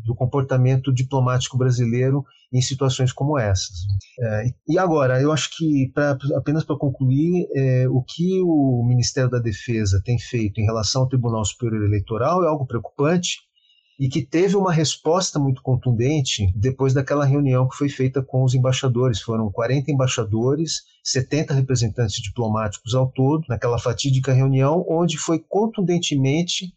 do 0.05 0.15
comportamento 0.15 0.93
diplomático 0.93 1.57
brasileiro 1.57 2.25
em 2.53 2.61
situações 2.61 3.13
como 3.13 3.39
essas. 3.39 3.87
É, 4.21 4.45
e 4.69 4.79
agora, 4.79 5.21
eu 5.21 5.33
acho 5.33 5.57
que, 5.57 5.91
pra, 5.93 6.17
apenas 6.37 6.63
para 6.63 6.77
concluir, 6.77 7.49
é, 7.55 7.89
o 7.89 8.03
que 8.03 8.41
o 8.43 8.85
Ministério 8.87 9.31
da 9.31 9.39
Defesa 9.39 10.01
tem 10.05 10.19
feito 10.19 10.61
em 10.61 10.65
relação 10.65 11.03
ao 11.03 11.09
Tribunal 11.09 11.45
Superior 11.45 11.85
Eleitoral 11.85 12.45
é 12.45 12.47
algo 12.47 12.67
preocupante 12.67 13.39
e 13.99 14.09
que 14.09 14.23
teve 14.23 14.57
uma 14.57 14.73
resposta 14.73 15.39
muito 15.39 15.63
contundente 15.63 16.53
depois 16.55 16.93
daquela 16.93 17.25
reunião 17.25 17.69
que 17.69 17.77
foi 17.77 17.89
feita 17.89 18.23
com 18.23 18.43
os 18.43 18.55
embaixadores. 18.55 19.21
Foram 19.21 19.51
40 19.51 19.91
embaixadores, 19.91 20.83
70 21.03 21.55
representantes 21.55 22.21
diplomáticos 22.21 22.95
ao 22.95 23.09
todo, 23.11 23.45
naquela 23.49 23.79
fatídica 23.79 24.33
reunião, 24.33 24.85
onde 24.89 25.17
foi 25.17 25.39
contundentemente 25.39 26.73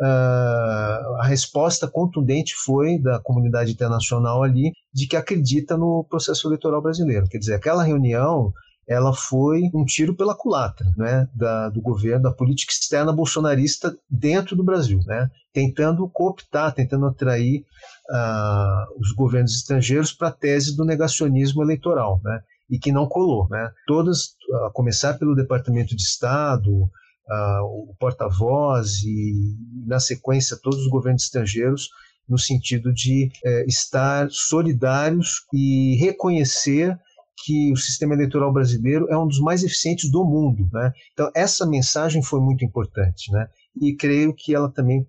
a 0.00 1.24
resposta 1.24 1.88
contundente 1.88 2.54
foi 2.64 2.98
da 2.98 3.18
comunidade 3.18 3.72
internacional 3.72 4.42
ali 4.42 4.72
de 4.92 5.06
que 5.06 5.16
acredita 5.16 5.76
no 5.76 6.04
processo 6.08 6.46
eleitoral 6.46 6.80
brasileiro. 6.80 7.28
Quer 7.28 7.38
dizer, 7.38 7.54
aquela 7.54 7.82
reunião 7.82 8.52
ela 8.88 9.12
foi 9.12 9.70
um 9.74 9.84
tiro 9.84 10.16
pela 10.16 10.34
culatra 10.34 10.86
né, 10.96 11.28
da, 11.34 11.68
do 11.68 11.80
governo, 11.80 12.22
da 12.22 12.32
política 12.32 12.72
externa 12.72 13.12
bolsonarista 13.12 13.94
dentro 14.08 14.56
do 14.56 14.64
Brasil, 14.64 15.00
né, 15.04 15.30
tentando 15.52 16.08
cooptar, 16.08 16.72
tentando 16.72 17.04
atrair 17.04 17.66
uh, 18.10 18.98
os 18.98 19.12
governos 19.12 19.54
estrangeiros 19.54 20.10
para 20.10 20.28
a 20.28 20.32
tese 20.32 20.74
do 20.74 20.86
negacionismo 20.86 21.62
eleitoral, 21.62 22.18
né, 22.24 22.40
e 22.70 22.78
que 22.78 22.90
não 22.90 23.06
colou. 23.06 23.46
Né. 23.50 23.70
Todas, 23.86 24.30
a 24.66 24.70
começar 24.70 25.18
pelo 25.18 25.36
Departamento 25.36 25.94
de 25.94 26.02
Estado, 26.02 26.90
uh, 27.28 27.90
o 27.90 27.94
porta-voz 27.98 29.02
e, 29.02 29.56
na 29.86 30.00
sequência, 30.00 30.58
todos 30.62 30.80
os 30.80 30.88
governos 30.88 31.24
estrangeiros 31.24 31.88
no 32.28 32.38
sentido 32.38 32.92
de 32.92 33.30
eh, 33.42 33.64
estar 33.66 34.28
solidários 34.30 35.46
e 35.52 35.96
reconhecer 35.96 36.98
que 37.44 37.72
o 37.72 37.76
sistema 37.76 38.14
eleitoral 38.14 38.52
brasileiro 38.52 39.08
é 39.08 39.16
um 39.16 39.26
dos 39.26 39.40
mais 39.40 39.62
eficientes 39.62 40.10
do 40.10 40.24
mundo. 40.24 40.68
Né? 40.72 40.92
Então, 41.12 41.30
essa 41.34 41.64
mensagem 41.64 42.22
foi 42.22 42.40
muito 42.40 42.64
importante. 42.64 43.32
Né? 43.32 43.48
E 43.80 43.94
creio 43.94 44.34
que 44.34 44.54
ela 44.54 44.70
também 44.70 45.06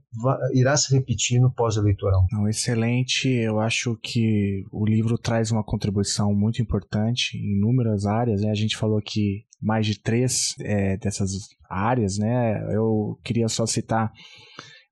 irá 0.53 0.75
se 0.77 0.93
repetir 0.93 1.39
no 1.39 1.51
pós-eleitoral. 1.51 2.25
Excelente. 2.47 3.27
Eu 3.27 3.59
acho 3.59 3.97
que 4.01 4.63
o 4.71 4.85
livro 4.85 5.17
traz 5.17 5.51
uma 5.51 5.63
contribuição 5.63 6.33
muito 6.33 6.61
importante 6.61 7.37
em 7.37 7.57
inúmeras 7.57 8.05
áreas. 8.05 8.41
Né? 8.41 8.49
A 8.49 8.55
gente 8.55 8.77
falou 8.77 8.97
aqui 8.97 9.45
mais 9.61 9.85
de 9.85 9.99
três 9.99 10.55
é, 10.61 10.97
dessas 10.97 11.31
áreas. 11.69 12.17
Né? 12.17 12.61
Eu 12.73 13.19
queria 13.23 13.47
só 13.47 13.65
citar 13.65 14.11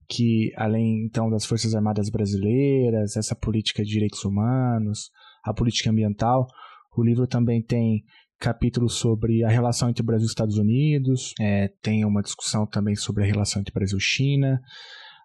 que, 0.09 0.51
além 0.55 1.05
então 1.05 1.29
das 1.29 1.45
Forças 1.45 1.75
Armadas 1.75 2.09
Brasileiras, 2.09 3.15
essa 3.17 3.35
política 3.35 3.83
de 3.83 3.91
direitos 3.91 4.23
humanos, 4.23 5.11
a 5.43 5.53
política 5.53 5.89
ambiental, 5.89 6.47
o 6.95 7.03
livro 7.03 7.27
também 7.27 7.61
tem 7.61 8.03
capítulos 8.39 8.95
sobre 8.95 9.43
a 9.43 9.49
relação 9.49 9.89
entre 9.89 10.03
Brasil 10.03 10.25
e 10.25 10.29
Estados 10.29 10.57
Unidos, 10.57 11.33
é, 11.39 11.69
tem 11.81 12.05
uma 12.05 12.21
discussão 12.21 12.65
também 12.65 12.95
sobre 12.95 13.23
a 13.23 13.27
relação 13.27 13.59
entre 13.59 13.73
Brasil 13.73 13.97
e 13.97 14.01
China, 14.01 14.61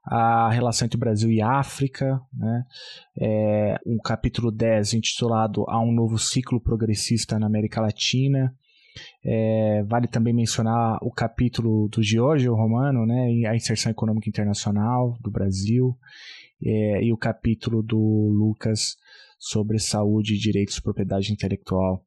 a 0.04 0.50
relação 0.50 0.86
entre 0.86 0.98
Brasil 0.98 1.30
e 1.30 1.40
África, 1.40 2.20
né? 2.32 2.64
É, 3.20 3.76
um 3.86 3.98
capítulo 3.98 4.50
10 4.50 4.94
intitulado 4.94 5.64
A 5.68 5.80
um 5.80 5.92
novo 5.92 6.18
ciclo 6.18 6.60
progressista 6.60 7.38
na 7.38 7.46
América 7.46 7.80
Latina. 7.80 8.52
É, 9.24 9.82
vale 9.84 10.06
também 10.06 10.34
mencionar 10.34 10.98
o 11.02 11.10
capítulo 11.10 11.88
do 11.88 12.02
Giorgio 12.02 12.54
Romano, 12.54 13.06
né, 13.06 13.46
a 13.48 13.56
inserção 13.56 13.90
econômica 13.90 14.28
internacional 14.28 15.16
do 15.22 15.30
Brasil, 15.30 15.96
é, 16.62 17.02
e 17.02 17.12
o 17.12 17.16
capítulo 17.16 17.82
do 17.82 17.96
Lucas 17.98 18.96
sobre 19.44 19.80
saúde, 19.80 20.38
direitos, 20.38 20.78
propriedade 20.78 21.32
intelectual 21.32 22.00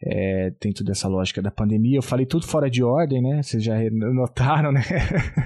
é, 0.00 0.52
dentro 0.62 0.84
dessa 0.84 1.08
lógica 1.08 1.42
da 1.42 1.50
pandemia. 1.50 1.98
Eu 1.98 2.02
falei 2.02 2.24
tudo 2.24 2.46
fora 2.46 2.70
de 2.70 2.84
ordem, 2.84 3.20
né? 3.20 3.42
Vocês 3.42 3.64
já 3.64 3.74
notaram, 3.90 4.70
né? 4.70 4.82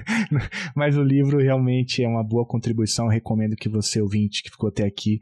Mas 0.77 0.95
o 0.95 1.01
livro 1.01 1.39
realmente 1.39 2.03
é 2.03 2.07
uma 2.07 2.23
boa 2.23 2.45
contribuição. 2.45 3.05
Eu 3.05 3.11
recomendo 3.11 3.55
que 3.55 3.67
você, 3.67 3.99
ouvinte, 3.99 4.43
que 4.43 4.51
ficou 4.51 4.69
até 4.69 4.85
aqui, 4.85 5.19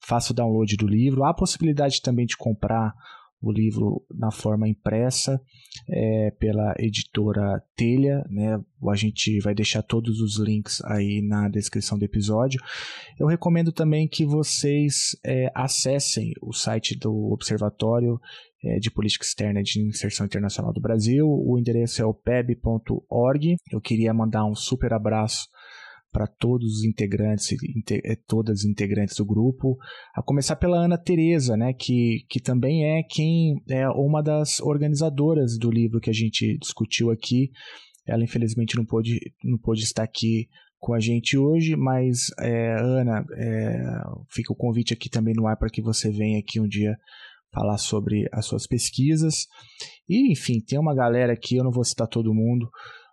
faça 0.00 0.32
o 0.32 0.34
download 0.34 0.74
do 0.74 0.86
livro. 0.86 1.22
Há 1.22 1.32
a 1.32 1.34
possibilidade 1.34 2.00
também 2.00 2.24
de 2.24 2.34
comprar 2.34 2.94
o 3.42 3.50
livro 3.50 4.04
na 4.14 4.30
forma 4.30 4.68
impressa 4.68 5.40
é, 5.88 6.30
pela 6.38 6.74
editora 6.78 7.62
Telha, 7.74 8.24
né? 8.30 8.60
A 8.88 8.94
gente 8.94 9.40
vai 9.40 9.54
deixar 9.54 9.82
todos 9.82 10.20
os 10.20 10.38
links 10.38 10.80
aí 10.84 11.20
na 11.20 11.48
descrição 11.48 11.98
do 11.98 12.04
episódio. 12.04 12.60
Eu 13.18 13.26
recomendo 13.26 13.72
também 13.72 14.06
que 14.06 14.24
vocês 14.24 15.16
é, 15.24 15.50
acessem 15.54 16.32
o 16.40 16.52
site 16.52 16.96
do 16.96 17.32
Observatório 17.32 18.20
é, 18.64 18.78
de 18.78 18.90
Política 18.90 19.24
Externa 19.24 19.62
de 19.62 19.80
Inserção 19.80 20.26
Internacional 20.26 20.72
do 20.72 20.80
Brasil. 20.80 21.26
O 21.26 21.58
endereço 21.58 22.00
é 22.00 22.04
o 22.04 22.14
peb.org. 22.14 23.56
Eu 23.70 23.80
queria 23.80 24.14
mandar 24.14 24.44
um 24.44 24.54
super 24.54 24.92
abraço 24.92 25.48
para 26.12 26.26
todos 26.26 26.78
os 26.78 26.84
integrantes, 26.84 27.48
eh, 27.90 28.16
todas 28.28 28.60
as 28.60 28.64
integrantes 28.64 29.16
do 29.16 29.24
grupo, 29.24 29.76
a 30.14 30.22
começar 30.22 30.56
pela 30.56 30.84
Ana 30.84 30.98
Teresa, 30.98 31.56
né, 31.56 31.72
que, 31.72 32.26
que 32.28 32.40
também 32.40 32.84
é 32.98 33.02
quem 33.02 33.54
é 33.70 33.88
uma 33.88 34.22
das 34.22 34.60
organizadoras 34.60 35.58
do 35.58 35.70
livro 35.70 36.00
que 36.00 36.10
a 36.10 36.14
gente 36.14 36.58
discutiu 36.58 37.10
aqui. 37.10 37.50
Ela 38.06 38.24
infelizmente 38.24 38.76
não 38.76 38.84
pôde, 38.84 39.18
não 39.42 39.58
pôde 39.58 39.82
estar 39.82 40.02
aqui 40.02 40.48
com 40.78 40.92
a 40.92 41.00
gente 41.00 41.38
hoje, 41.38 41.76
mas 41.76 42.26
é, 42.40 42.74
Ana, 42.80 43.24
é, 43.36 44.02
fica 44.28 44.52
o 44.52 44.56
convite 44.56 44.92
aqui 44.92 45.08
também 45.08 45.32
no 45.34 45.46
ar 45.46 45.56
para 45.56 45.70
que 45.70 45.80
você 45.80 46.10
venha 46.10 46.40
aqui 46.40 46.60
um 46.60 46.66
dia 46.66 46.96
falar 47.54 47.78
sobre 47.78 48.26
as 48.32 48.46
suas 48.46 48.66
pesquisas. 48.66 49.46
E, 50.08 50.32
enfim, 50.32 50.60
tem 50.60 50.78
uma 50.78 50.94
galera 50.94 51.32
aqui, 51.32 51.56
eu 51.56 51.64
não 51.64 51.70
vou 51.70 51.84
citar 51.84 52.08
todo 52.08 52.34
mundo, 52.34 52.68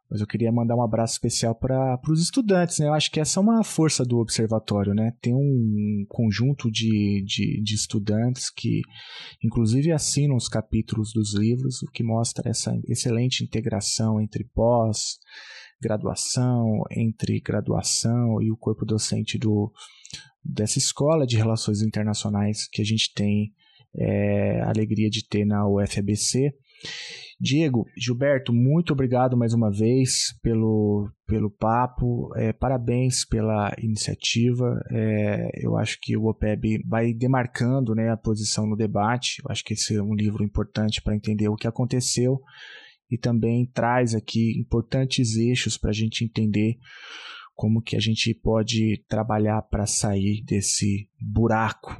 mas 0.10 0.22
eu 0.22 0.28
queria 0.28 0.52
mandar 0.52 0.76
um 0.76 0.82
abraço 0.82 1.14
especial 1.14 1.54
para 1.54 2.00
os 2.10 2.22
estudantes, 2.22 2.80
né? 2.80 2.88
Eu 2.88 2.94
acho 2.94 3.12
que 3.12 3.20
essa 3.20 3.40
é 3.40 3.44
uma 3.44 3.64
força 3.64 4.04
do 4.04 4.18
observatório, 4.18 4.94
né? 4.94 5.14
Tem 5.22 5.36
um 5.36 6.06
conjunto 6.10 6.72
de, 6.72 7.24
de, 7.26 7.62
de 7.62 7.76
estudantes 7.76 8.50
que, 8.50 8.82
inclusive, 9.44 9.92
assinam 9.92 10.36
os 10.36 10.48
capítulos 10.48 11.12
dos 11.14 11.36
livros, 11.36 11.84
o 11.84 11.92
que 11.92 12.04
mostra 12.04 12.50
essa 12.50 12.74
excelente 12.88 13.44
integração 13.44 14.20
entre 14.20 14.44
pós, 14.44 15.20
graduação, 15.80 16.84
entre 16.90 17.40
graduação 17.40 18.42
e 18.42 18.52
o 18.52 18.58
corpo 18.58 18.86
docente 18.86 19.38
do, 19.38 19.72
dessa 20.44 20.80
escola 20.80 21.26
de 21.28 21.38
relações 21.38 21.82
internacionais 21.82 22.68
que 22.68 22.82
a 22.82 22.86
gente 22.86 23.14
tem 23.14 23.54
é, 23.96 24.62
a 24.62 24.70
alegria 24.70 25.10
de 25.10 25.28
ter 25.28 25.46
na 25.46 25.68
UFABC. 25.68 26.52
Diego, 27.42 27.86
Gilberto, 27.96 28.54
muito 28.54 28.92
obrigado 28.92 29.38
mais 29.38 29.54
uma 29.54 29.72
vez 29.72 30.38
pelo, 30.42 31.10
pelo 31.26 31.50
papo, 31.50 32.30
é, 32.36 32.52
parabéns 32.52 33.24
pela 33.26 33.74
iniciativa. 33.82 34.78
É, 34.92 35.50
eu 35.66 35.78
acho 35.78 35.98
que 36.02 36.18
o 36.18 36.26
OPEB 36.26 36.84
vai 36.86 37.14
demarcando 37.14 37.96
né, 37.96 38.10
a 38.10 38.18
posição 38.18 38.68
no 38.68 38.76
debate. 38.76 39.42
Eu 39.42 39.50
acho 39.50 39.64
que 39.64 39.74
esse 39.74 39.96
é 39.96 40.04
um 40.04 40.14
livro 40.14 40.44
importante 40.44 41.02
para 41.02 41.16
entender 41.16 41.48
o 41.48 41.56
que 41.56 41.68
aconteceu 41.68 42.42
e 43.10 43.18
também 43.18 43.66
traz 43.66 44.14
aqui 44.14 44.60
importantes 44.60 45.38
eixos 45.38 45.78
para 45.78 45.92
a 45.92 45.94
gente 45.94 46.26
entender 46.26 46.78
como 47.60 47.82
que 47.82 47.98
a 47.98 48.00
gente 48.00 48.34
pode 48.34 49.04
trabalhar 49.10 49.62
para 49.64 49.86
sair 49.86 50.42
desse 50.46 51.10
buraco, 51.20 51.92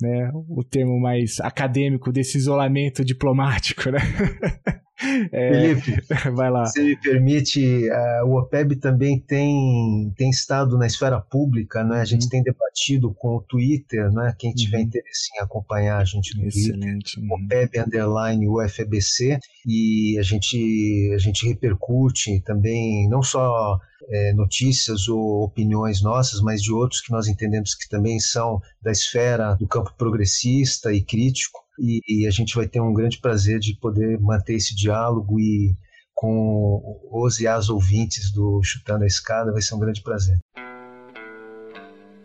né? 0.00 0.30
O 0.48 0.62
termo 0.62 0.96
mais 1.00 1.40
acadêmico 1.40 2.12
desse 2.12 2.38
isolamento 2.38 3.04
diplomático, 3.04 3.90
né? 3.90 3.98
É, 5.32 5.74
Felipe, 5.74 6.02
vai 6.34 6.50
lá. 6.50 6.66
Se 6.66 6.82
me 6.82 6.96
permite, 6.96 7.88
uh, 7.88 8.26
o 8.26 8.38
OPEB 8.38 8.76
também 8.76 9.18
tem, 9.18 10.12
tem 10.16 10.30
estado 10.30 10.78
na 10.78 10.86
esfera 10.86 11.20
pública, 11.20 11.82
né? 11.84 12.00
A 12.00 12.04
gente 12.04 12.24
uhum. 12.24 12.28
tem 12.28 12.42
debatido 12.42 13.12
com 13.14 13.36
o 13.36 13.42
Twitter, 13.42 14.10
né? 14.12 14.34
Quem 14.38 14.52
tiver 14.52 14.78
uhum. 14.78 14.84
interesse 14.84 15.30
em 15.36 15.42
acompanhar 15.42 15.98
a 15.98 16.04
gente 16.04 16.36
no 16.36 16.46
Excelente. 16.46 17.14
Twitter, 17.14 17.30
uhum. 17.30 17.44
OPEB 17.44 17.78
underline 17.80 18.48
UFBC, 18.48 19.38
e 19.66 20.16
a 20.18 20.22
gente, 20.22 21.12
a 21.14 21.18
gente 21.18 21.46
repercute 21.46 22.40
também 22.40 23.08
não 23.08 23.22
só 23.22 23.78
é, 24.08 24.32
notícias 24.32 25.08
ou 25.08 25.44
opiniões 25.44 26.02
nossas, 26.02 26.40
mas 26.40 26.62
de 26.62 26.72
outros 26.72 27.00
que 27.00 27.12
nós 27.12 27.28
entendemos 27.28 27.74
que 27.74 27.88
também 27.88 28.18
são 28.18 28.60
da 28.80 28.90
esfera 28.90 29.54
do 29.54 29.66
campo 29.66 29.94
progressista 29.96 30.92
e 30.92 31.02
crítico. 31.02 31.61
E, 31.78 32.00
e 32.06 32.26
a 32.26 32.30
gente 32.30 32.54
vai 32.54 32.68
ter 32.68 32.80
um 32.80 32.92
grande 32.92 33.20
prazer 33.20 33.58
de 33.58 33.74
poder 33.78 34.18
manter 34.20 34.54
esse 34.54 34.74
diálogo 34.74 35.40
e 35.40 35.74
com 36.14 37.00
os 37.10 37.40
e 37.40 37.46
as 37.46 37.68
ouvintes 37.68 38.30
do 38.30 38.62
Chutando 38.62 39.04
a 39.04 39.06
Escada, 39.06 39.50
vai 39.50 39.60
ser 39.60 39.74
um 39.74 39.80
grande 39.80 40.02
prazer. 40.02 40.38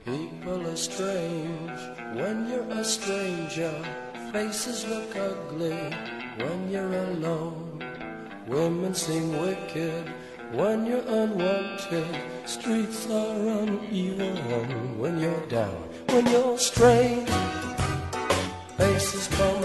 People 0.05 0.65
are 0.65 0.77
strange 0.77 1.73
when 2.15 2.49
you're 2.49 2.79
a 2.79 2.83
stranger. 2.83 3.73
Faces 4.31 4.85
look 4.85 5.15
ugly 5.17 5.73
when 6.37 6.71
you're 6.71 6.95
alone. 7.09 7.79
Women 8.47 8.93
seem 8.93 9.31
wicked 9.41 10.05
when 10.53 10.85
you're 10.85 11.03
unwanted. 11.07 12.05
Streets 12.45 13.07
are 13.09 13.63
uneven 13.63 14.99
when 14.99 15.19
you're 15.19 15.45
down. 15.47 15.89
When 16.09 16.25
you're 16.27 16.57
strange, 16.57 17.27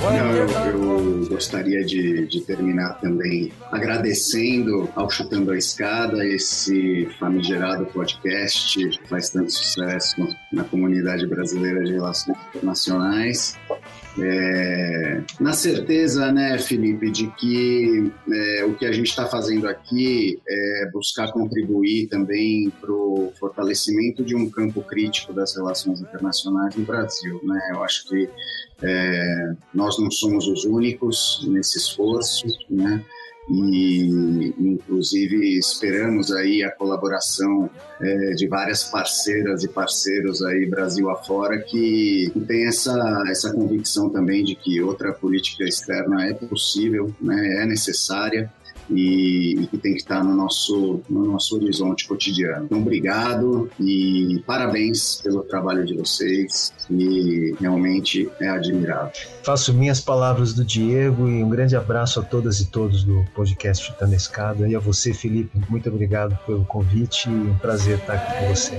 Não, 0.00 0.36
eu, 0.36 0.48
eu, 0.48 1.28
gostaria 1.28 1.84
de, 1.84 2.26
de, 2.26 2.40
terminar 2.40 3.00
também 3.00 3.52
agradecendo 3.70 4.88
ao 4.94 5.10
Chutando 5.10 5.50
a 5.50 5.58
Escada, 5.58 6.24
esse 6.24 7.06
famigerado 7.18 7.84
podcast 7.86 8.78
que 8.78 9.08
faz 9.08 9.30
tanto 9.30 9.52
sucesso 9.52 10.16
na 10.52 10.64
comunidade 10.64 11.26
brasileira 11.26 11.82
de 11.84 11.92
relações 11.92 12.38
internacionais. 12.48 13.56
É, 14.20 15.20
na 15.38 15.52
certeza, 15.52 16.32
né, 16.32 16.58
Felipe, 16.58 17.10
de 17.10 17.28
que 17.32 18.10
é, 18.32 18.64
o 18.64 18.74
que 18.74 18.86
a 18.86 18.92
gente 18.92 19.08
está 19.08 19.26
fazendo 19.26 19.68
aqui 19.68 20.40
é 20.48 20.90
buscar 20.92 21.30
contribuir 21.32 22.08
também 22.08 22.70
para 22.80 22.90
o 22.90 23.32
fortalecimento 23.38 24.24
de 24.24 24.34
um 24.34 24.48
campo 24.50 24.82
crítico 24.82 25.32
das 25.32 25.54
relações 25.54 26.00
internacionais 26.00 26.74
no 26.74 26.84
Brasil. 26.84 27.40
Né? 27.44 27.60
Eu 27.72 27.84
acho 27.84 28.08
que 28.08 28.28
é, 28.82 29.52
nós 29.74 29.98
não 29.98 30.10
somos 30.10 30.46
os 30.46 30.64
únicos 30.64 31.46
nesse 31.48 31.78
esforço, 31.78 32.46
né? 32.70 33.04
e 33.50 34.54
inclusive 34.58 35.58
esperamos 35.58 36.30
aí 36.30 36.62
a 36.62 36.70
colaboração 36.70 37.70
é, 37.98 38.30
de 38.32 38.46
várias 38.46 38.84
parceiras 38.84 39.64
e 39.64 39.68
parceiros 39.68 40.42
aí 40.42 40.66
Brasil 40.66 41.08
afora 41.08 41.58
que 41.58 42.30
tem 42.46 42.66
essa 42.66 43.24
essa 43.26 43.52
convicção 43.52 44.10
também 44.10 44.44
de 44.44 44.54
que 44.54 44.82
outra 44.82 45.14
política 45.14 45.64
externa 45.64 46.26
é 46.26 46.34
possível, 46.34 47.10
né, 47.20 47.62
é 47.62 47.66
necessária 47.66 48.52
e, 48.90 49.60
e, 49.60 49.66
que 49.66 49.78
tem 49.78 49.92
que 49.92 49.98
estar 49.98 50.22
no 50.22 50.34
nosso, 50.34 51.00
no 51.08 51.24
nosso 51.24 51.56
horizonte 51.56 52.06
cotidiano. 52.06 52.64
Então, 52.64 52.78
obrigado 52.78 53.70
e 53.80 54.42
parabéns 54.46 55.20
pelo 55.22 55.42
trabalho 55.42 55.84
de 55.84 55.94
vocês, 55.94 56.72
que 56.86 57.54
realmente 57.60 58.28
é 58.40 58.48
admirável. 58.48 59.12
Faço 59.42 59.72
minhas 59.74 60.00
palavras 60.00 60.52
do 60.52 60.64
Diego 60.64 61.28
e 61.28 61.42
um 61.42 61.48
grande 61.48 61.76
abraço 61.76 62.20
a 62.20 62.22
todas 62.22 62.60
e 62.60 62.70
todos 62.70 63.04
do 63.04 63.24
podcast 63.34 63.86
Chutando 63.86 64.14
Escada 64.14 64.68
e 64.68 64.74
a 64.74 64.78
você, 64.78 65.12
Felipe, 65.12 65.58
muito 65.68 65.88
obrigado 65.88 66.38
pelo 66.46 66.64
convite 66.64 67.28
e 67.28 67.32
um 67.32 67.56
prazer 67.58 67.98
estar 67.98 68.14
aqui 68.14 68.38
com 68.38 68.54
você. 68.54 68.78